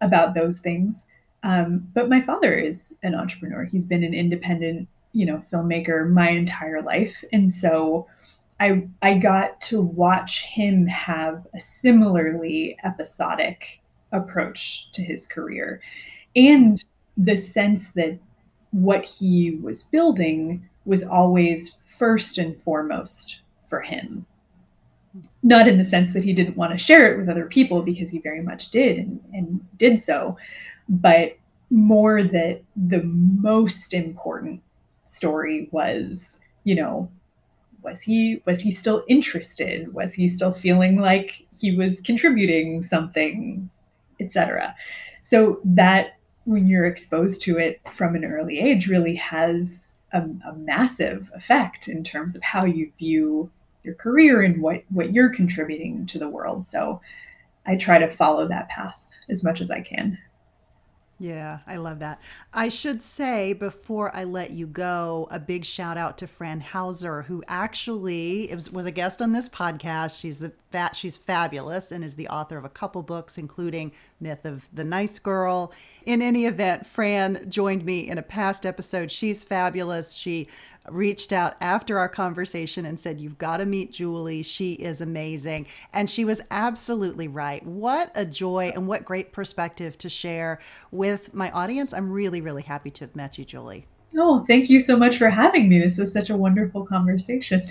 about 0.00 0.34
those 0.34 0.58
things. 0.58 1.06
Um, 1.44 1.88
but 1.94 2.08
my 2.08 2.20
father 2.20 2.54
is 2.54 2.98
an 3.02 3.14
entrepreneur. 3.14 3.64
He's 3.64 3.84
been 3.84 4.02
an 4.02 4.14
independent, 4.14 4.88
you 5.12 5.24
know, 5.24 5.42
filmmaker 5.52 6.10
my 6.10 6.30
entire 6.30 6.82
life. 6.82 7.24
And 7.32 7.52
so 7.52 8.08
I 8.60 8.88
I 9.00 9.18
got 9.18 9.60
to 9.62 9.80
watch 9.80 10.44
him 10.44 10.86
have 10.86 11.46
a 11.54 11.60
similarly 11.60 12.76
episodic 12.84 13.80
approach 14.10 14.90
to 14.92 15.02
his 15.02 15.26
career. 15.26 15.80
And 16.34 16.82
the 17.16 17.36
sense 17.36 17.92
that 17.92 18.18
what 18.72 19.04
he 19.04 19.52
was 19.62 19.82
building 19.82 20.68
was 20.84 21.04
always 21.04 21.74
first 22.02 22.36
and 22.36 22.56
foremost 22.56 23.42
for 23.68 23.80
him. 23.80 24.26
Not 25.44 25.68
in 25.68 25.78
the 25.78 25.84
sense 25.84 26.12
that 26.14 26.24
he 26.24 26.32
didn't 26.32 26.56
want 26.56 26.72
to 26.72 26.78
share 26.78 27.12
it 27.12 27.16
with 27.16 27.28
other 27.28 27.46
people, 27.46 27.80
because 27.80 28.10
he 28.10 28.18
very 28.18 28.42
much 28.42 28.72
did 28.72 28.98
and, 28.98 29.20
and 29.32 29.78
did 29.78 30.00
so, 30.00 30.36
but 30.88 31.36
more 31.70 32.24
that 32.24 32.60
the 32.74 33.04
most 33.04 33.94
important 33.94 34.60
story 35.04 35.68
was, 35.70 36.40
you 36.64 36.74
know, 36.74 37.08
was 37.82 38.02
he 38.02 38.42
was 38.46 38.60
he 38.60 38.72
still 38.72 39.04
interested? 39.06 39.94
Was 39.94 40.12
he 40.12 40.26
still 40.26 40.52
feeling 40.52 40.98
like 40.98 41.30
he 41.60 41.76
was 41.76 42.00
contributing 42.00 42.82
something, 42.82 43.70
etc. 44.18 44.74
So 45.22 45.60
that 45.64 46.18
when 46.46 46.66
you're 46.66 46.86
exposed 46.86 47.42
to 47.42 47.58
it 47.58 47.80
from 47.92 48.16
an 48.16 48.24
early 48.24 48.58
age 48.58 48.88
really 48.88 49.14
has 49.14 49.91
a, 50.12 50.20
a 50.20 50.54
massive 50.56 51.30
effect 51.34 51.88
in 51.88 52.04
terms 52.04 52.36
of 52.36 52.42
how 52.42 52.64
you 52.64 52.90
view 52.98 53.50
your 53.82 53.94
career 53.94 54.42
and 54.42 54.62
what 54.62 54.84
what 54.90 55.14
you're 55.14 55.34
contributing 55.34 56.06
to 56.06 56.18
the 56.18 56.28
world. 56.28 56.64
So 56.64 57.00
I 57.66 57.76
try 57.76 57.98
to 57.98 58.08
follow 58.08 58.46
that 58.48 58.68
path 58.68 59.08
as 59.30 59.44
much 59.44 59.60
as 59.60 59.70
I 59.70 59.80
can. 59.80 60.18
Yeah, 61.22 61.60
I 61.68 61.76
love 61.76 62.00
that. 62.00 62.20
I 62.52 62.68
should 62.68 63.00
say 63.00 63.52
before 63.52 64.10
I 64.12 64.24
let 64.24 64.50
you 64.50 64.66
go, 64.66 65.28
a 65.30 65.38
big 65.38 65.64
shout 65.64 65.96
out 65.96 66.18
to 66.18 66.26
Fran 66.26 66.58
Hauser, 66.58 67.22
who 67.22 67.44
actually 67.46 68.50
was, 68.52 68.72
was 68.72 68.86
a 68.86 68.90
guest 68.90 69.22
on 69.22 69.30
this 69.30 69.48
podcast. 69.48 70.20
She's 70.20 70.40
the 70.40 70.50
fat, 70.72 70.96
she's 70.96 71.16
fabulous, 71.16 71.92
and 71.92 72.02
is 72.02 72.16
the 72.16 72.26
author 72.26 72.58
of 72.58 72.64
a 72.64 72.68
couple 72.68 73.04
books, 73.04 73.38
including 73.38 73.92
Myth 74.18 74.44
of 74.44 74.68
the 74.72 74.82
Nice 74.82 75.20
Girl. 75.20 75.72
In 76.06 76.22
any 76.22 76.44
event, 76.44 76.86
Fran 76.86 77.48
joined 77.48 77.84
me 77.84 78.08
in 78.08 78.18
a 78.18 78.22
past 78.22 78.66
episode. 78.66 79.08
She's 79.12 79.44
fabulous. 79.44 80.14
She 80.14 80.48
reached 80.90 81.32
out 81.32 81.54
after 81.60 81.98
our 81.98 82.08
conversation 82.08 82.86
and 82.86 82.98
said, 82.98 83.20
You've 83.20 83.38
got 83.38 83.58
to 83.58 83.66
meet 83.66 83.92
Julie. 83.92 84.42
She 84.42 84.74
is 84.74 85.00
amazing. 85.00 85.66
And 85.92 86.08
she 86.08 86.24
was 86.24 86.40
absolutely 86.50 87.28
right. 87.28 87.64
What 87.64 88.10
a 88.14 88.24
joy 88.24 88.72
and 88.74 88.86
what 88.86 89.04
great 89.04 89.32
perspective 89.32 89.96
to 89.98 90.08
share 90.08 90.58
with 90.90 91.34
my 91.34 91.50
audience. 91.50 91.92
I'm 91.92 92.10
really, 92.10 92.40
really 92.40 92.62
happy 92.62 92.90
to 92.90 93.04
have 93.04 93.16
met 93.16 93.38
you, 93.38 93.44
Julie. 93.44 93.86
Oh, 94.16 94.44
thank 94.44 94.68
you 94.68 94.78
so 94.78 94.96
much 94.96 95.16
for 95.16 95.30
having 95.30 95.68
me. 95.68 95.78
This 95.78 95.98
was 95.98 96.12
such 96.12 96.30
a 96.30 96.36
wonderful 96.36 96.84
conversation. 96.84 97.62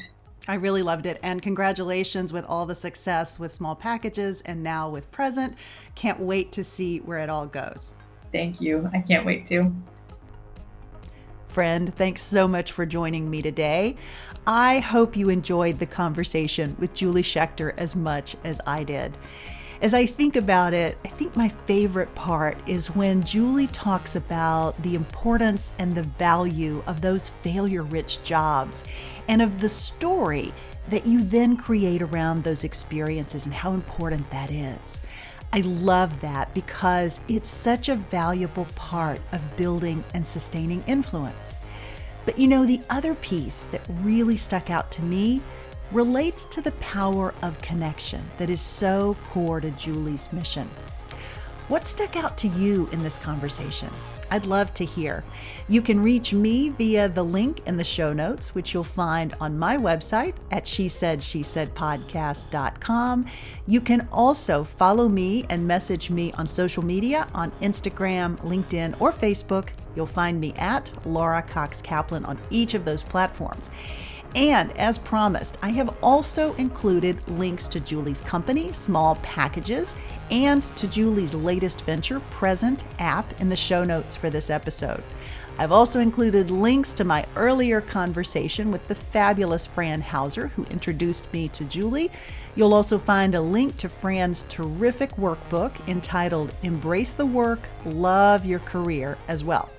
I 0.48 0.56
really 0.56 0.82
loved 0.82 1.06
it. 1.06 1.20
And 1.22 1.42
congratulations 1.42 2.34
with 2.34 2.46
all 2.46 2.66
the 2.66 2.74
success 2.74 3.40
with 3.40 3.52
small 3.52 3.76
packages 3.76 4.42
and 4.42 4.64
now 4.64 4.90
with 4.90 5.12
present. 5.12 5.56
Can't 5.94 6.20
wait 6.20 6.52
to 6.54 6.64
see 6.64 7.00
where 7.00 7.20
it 7.20 7.30
all 7.30 7.46
goes. 7.46 7.94
Thank 8.32 8.60
you. 8.60 8.90
I 8.94 9.00
can't 9.00 9.26
wait 9.26 9.46
to. 9.46 9.72
Friend, 11.52 11.94
thanks 11.94 12.22
so 12.22 12.48
much 12.48 12.72
for 12.72 12.86
joining 12.86 13.30
me 13.30 13.42
today. 13.42 13.98
I 14.48 14.80
hope 14.80 15.18
you 15.18 15.28
enjoyed 15.28 15.80
the 15.80 15.86
conversation 15.86 16.78
with 16.80 16.94
Julie 16.94 17.24
Schechter 17.24 17.74
as 17.76 17.94
much 17.94 18.38
as 18.46 18.62
I 18.66 18.86
did. 18.86 19.18
As 19.82 19.94
I 19.94 20.06
think 20.06 20.38
about 20.38 20.74
it, 20.74 20.98
I 21.04 21.10
think 21.10 21.36
my 21.36 21.50
favorite 21.50 22.16
part 22.16 22.58
is 22.70 22.96
when 22.96 23.22
Julie 23.26 23.68
talks 23.68 24.16
about 24.16 24.82
the 24.82 24.96
importance 24.96 25.74
and 25.78 25.94
the 25.94 26.04
value 26.04 26.82
of 26.88 27.02
those 27.02 27.28
failure 27.42 27.84
rich 27.84 28.24
jobs 28.24 28.86
and 29.28 29.42
of 29.42 29.60
the 29.60 29.68
story 29.68 30.54
that 30.90 31.06
you 31.06 31.22
then 31.22 31.58
create 31.58 32.02
around 32.02 32.46
those 32.46 32.64
experiences 32.64 33.46
and 33.46 33.54
how 33.54 33.74
important 33.74 34.32
that 34.32 34.52
is. 34.52 35.02
I 35.54 35.60
love 35.62 36.22
that 36.22 36.54
because 36.54 37.20
it's 37.28 37.50
such 37.50 37.90
a 37.90 37.98
valuable 37.98 38.66
part 38.76 39.20
of 39.34 39.58
building 39.58 40.02
and 40.14 40.26
sustaining 40.26 40.82
influence. 40.88 41.56
But 42.26 42.40
you 42.40 42.48
know, 42.48 42.66
the 42.66 42.82
other 42.90 43.16
piece 43.16 43.64
that 43.72 43.86
really 44.02 44.38
stuck 44.38 44.70
out 44.70 44.92
to 44.92 45.02
me 45.02 45.42
relates 45.92 46.46
to 46.46 46.62
the 46.62 46.72
power 46.74 47.34
of 47.42 47.62
connection 47.62 48.24
that 48.38 48.50
is 48.50 48.62
so 48.62 49.18
core 49.30 49.60
to 49.60 49.72
Julie's 49.72 50.32
mission. 50.32 50.70
What 51.68 51.86
stuck 51.86 52.16
out 52.16 52.38
to 52.40 52.48
you 52.48 52.88
in 52.94 53.04
this 53.04 53.20
conversation? 53.20 53.90
I'd 54.32 54.46
love 54.46 54.74
to 54.76 54.86
hear. 54.86 55.24
You 55.68 55.82
can 55.82 56.02
reach 56.02 56.34
me 56.34 56.70
via 56.70 57.10
the 57.10 57.24
link 57.24 57.62
in 57.68 57.78
the 57.78 57.84
show 57.84 58.14
notes, 58.14 58.56
which 58.56 58.74
you'll 58.74 58.84
find 58.84 59.36
on 59.40 59.60
my 59.60 59.78
website 59.78 60.36
at 60.50 60.66
she 60.66 60.88
said 60.88 61.22
she 61.22 61.44
said 61.44 61.76
podcast.com. 61.76 63.26
You 63.68 63.82
can 63.82 64.08
also 64.12 64.64
follow 64.64 65.10
me 65.10 65.46
and 65.50 65.68
message 65.68 66.10
me 66.10 66.32
on 66.34 66.48
social 66.48 66.84
media 66.84 67.28
on 67.34 67.52
Instagram, 67.62 68.38
LinkedIn, 68.40 69.00
or 69.00 69.12
Facebook. 69.12 69.70
You'll 69.96 70.06
find 70.06 70.40
me 70.40 70.54
at 70.54 70.90
Laura 71.06 71.42
Cox 71.42 71.82
Kaplan 71.82 72.26
on 72.26 72.40
each 72.50 72.74
of 72.74 72.86
those 72.86 73.04
platforms. 73.04 73.70
And 74.36 74.72
as 74.78 74.98
promised, 74.98 75.58
I 75.62 75.70
have 75.72 75.98
also 76.02 76.54
included 76.54 77.28
links 77.28 77.68
to 77.70 77.82
Julie's 77.82 78.22
company, 78.22 78.72
Small 78.72 79.16
Packages, 79.16 79.96
and 80.30 80.64
to 80.78 80.88
Julie's 80.88 81.36
latest 81.36 81.84
venture, 81.84 82.22
Present 82.32 82.86
app, 83.00 83.40
in 83.42 83.50
the 83.50 83.58
show 83.58 83.84
notes 83.84 84.16
for 84.16 84.30
this 84.30 84.50
episode. 84.50 85.04
I've 85.58 85.74
also 85.74 86.00
included 86.00 86.50
links 86.50 86.94
to 86.94 87.04
my 87.04 87.26
earlier 87.36 87.82
conversation 87.82 88.72
with 88.72 88.88
the 88.88 88.96
fabulous 88.96 89.68
Fran 89.68 90.02
Hauser, 90.02 90.48
who 90.48 90.64
introduced 90.66 91.32
me 91.34 91.50
to 91.50 91.66
Julie. 91.66 92.10
You'll 92.56 92.74
also 92.74 92.98
find 92.98 93.36
a 93.36 93.42
link 93.42 93.76
to 93.78 93.90
Fran's 93.90 94.44
terrific 94.44 95.12
workbook 95.18 95.74
entitled 95.90 96.56
Embrace 96.64 97.14
the 97.14 97.26
Work, 97.26 97.68
Love 97.86 98.46
Your 98.46 98.60
Career 98.60 99.18
as 99.28 99.44
well. 99.44 99.70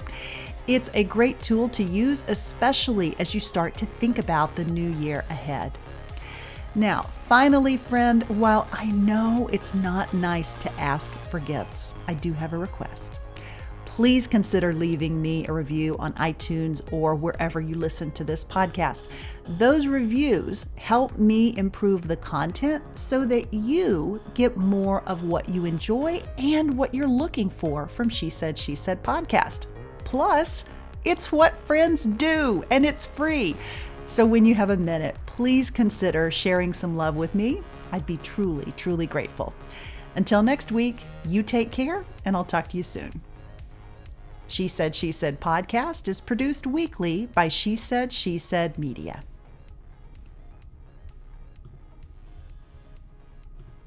It's 0.69 0.91
a 0.95 1.03
great 1.03 1.41
tool 1.43 1.69
to 1.71 1.83
use, 1.83 2.23
especially 2.29 3.17
as 3.19 3.35
you 3.35 3.41
start 3.41 3.77
to 3.79 3.87
think 3.87 4.19
about 4.19 4.55
the 4.55 4.65
new 4.65 4.91
year 4.93 5.25
ahead. 5.29 5.77
Now, 6.75 7.03
finally, 7.03 7.77
friend, 7.77 8.23
while 8.25 8.69
I 8.73 8.87
know 8.87 9.49
it's 9.53 9.75
not 9.75 10.15
nice 10.15 10.55
to 10.55 10.73
ask 10.81 11.13
for 11.29 11.41
gifts, 11.41 11.95
I 12.07 12.15
do 12.15 12.33
have 12.33 12.53
a 12.53 12.59
request. 12.59 13.19
Please 13.85 14.27
consider 14.27 14.73
leaving 14.73 15.21
me 15.21 15.47
a 15.47 15.53
review 15.53 15.99
on 15.99 16.15
iTunes 16.15 16.81
or 16.91 17.15
wherever 17.15 17.61
you 17.61 17.75
listen 17.75 18.11
to 18.13 18.25
this 18.25 18.43
podcast. 18.43 19.09
Those 19.59 19.87
reviews 19.87 20.65
help 20.79 21.19
me 21.19 21.55
improve 21.59 22.09
the 22.09 22.17
content 22.17 22.83
so 22.95 23.27
that 23.27 23.53
you 23.53 24.23
get 24.33 24.57
more 24.57 25.03
of 25.03 25.25
what 25.25 25.47
you 25.49 25.67
enjoy 25.67 26.23
and 26.39 26.79
what 26.79 26.95
you're 26.95 27.07
looking 27.07 27.51
for 27.51 27.87
from 27.87 28.09
She 28.09 28.31
Said, 28.31 28.57
She 28.57 28.75
Said 28.75 29.03
podcast. 29.03 29.67
Plus, 30.05 30.65
it's 31.05 31.33
what 31.33 31.59
friends 31.59 32.05
do 32.05 32.65
and 32.71 32.87
it's 32.87 33.07
free. 33.07 33.57
So 34.07 34.27
when 34.27 34.45
you 34.45 34.55
have 34.55 34.71
a 34.71 34.77
minute, 34.77 35.17
please 35.27 35.71
consider 35.71 36.31
sharing 36.31 36.73
some 36.73 36.97
love 36.97 37.17
with 37.17 37.35
me. 37.35 37.63
I'd 37.93 38.07
be 38.07 38.19
truly, 38.19 38.73
truly 38.77 39.07
grateful. 39.07 39.55
Until 40.17 40.43
next 40.43 40.73
week, 40.73 41.03
you 41.25 41.43
take 41.43 41.71
care 41.71 42.05
and 42.25 42.37
I'll 42.37 42.45
talk 42.45 42.69
to 42.69 42.77
you 42.77 42.83
soon. 42.83 43.23
She 44.47 44.69
Said, 44.69 44.95
She 44.95 45.13
Said 45.13 45.41
podcast 45.41 46.09
is 46.09 46.21
produced 46.21 46.67
weekly 46.67 47.27
by 47.27 47.49
She 47.49 47.75
Said, 47.75 48.13
She 48.13 48.37
Said 48.37 48.79
Media. 48.79 49.23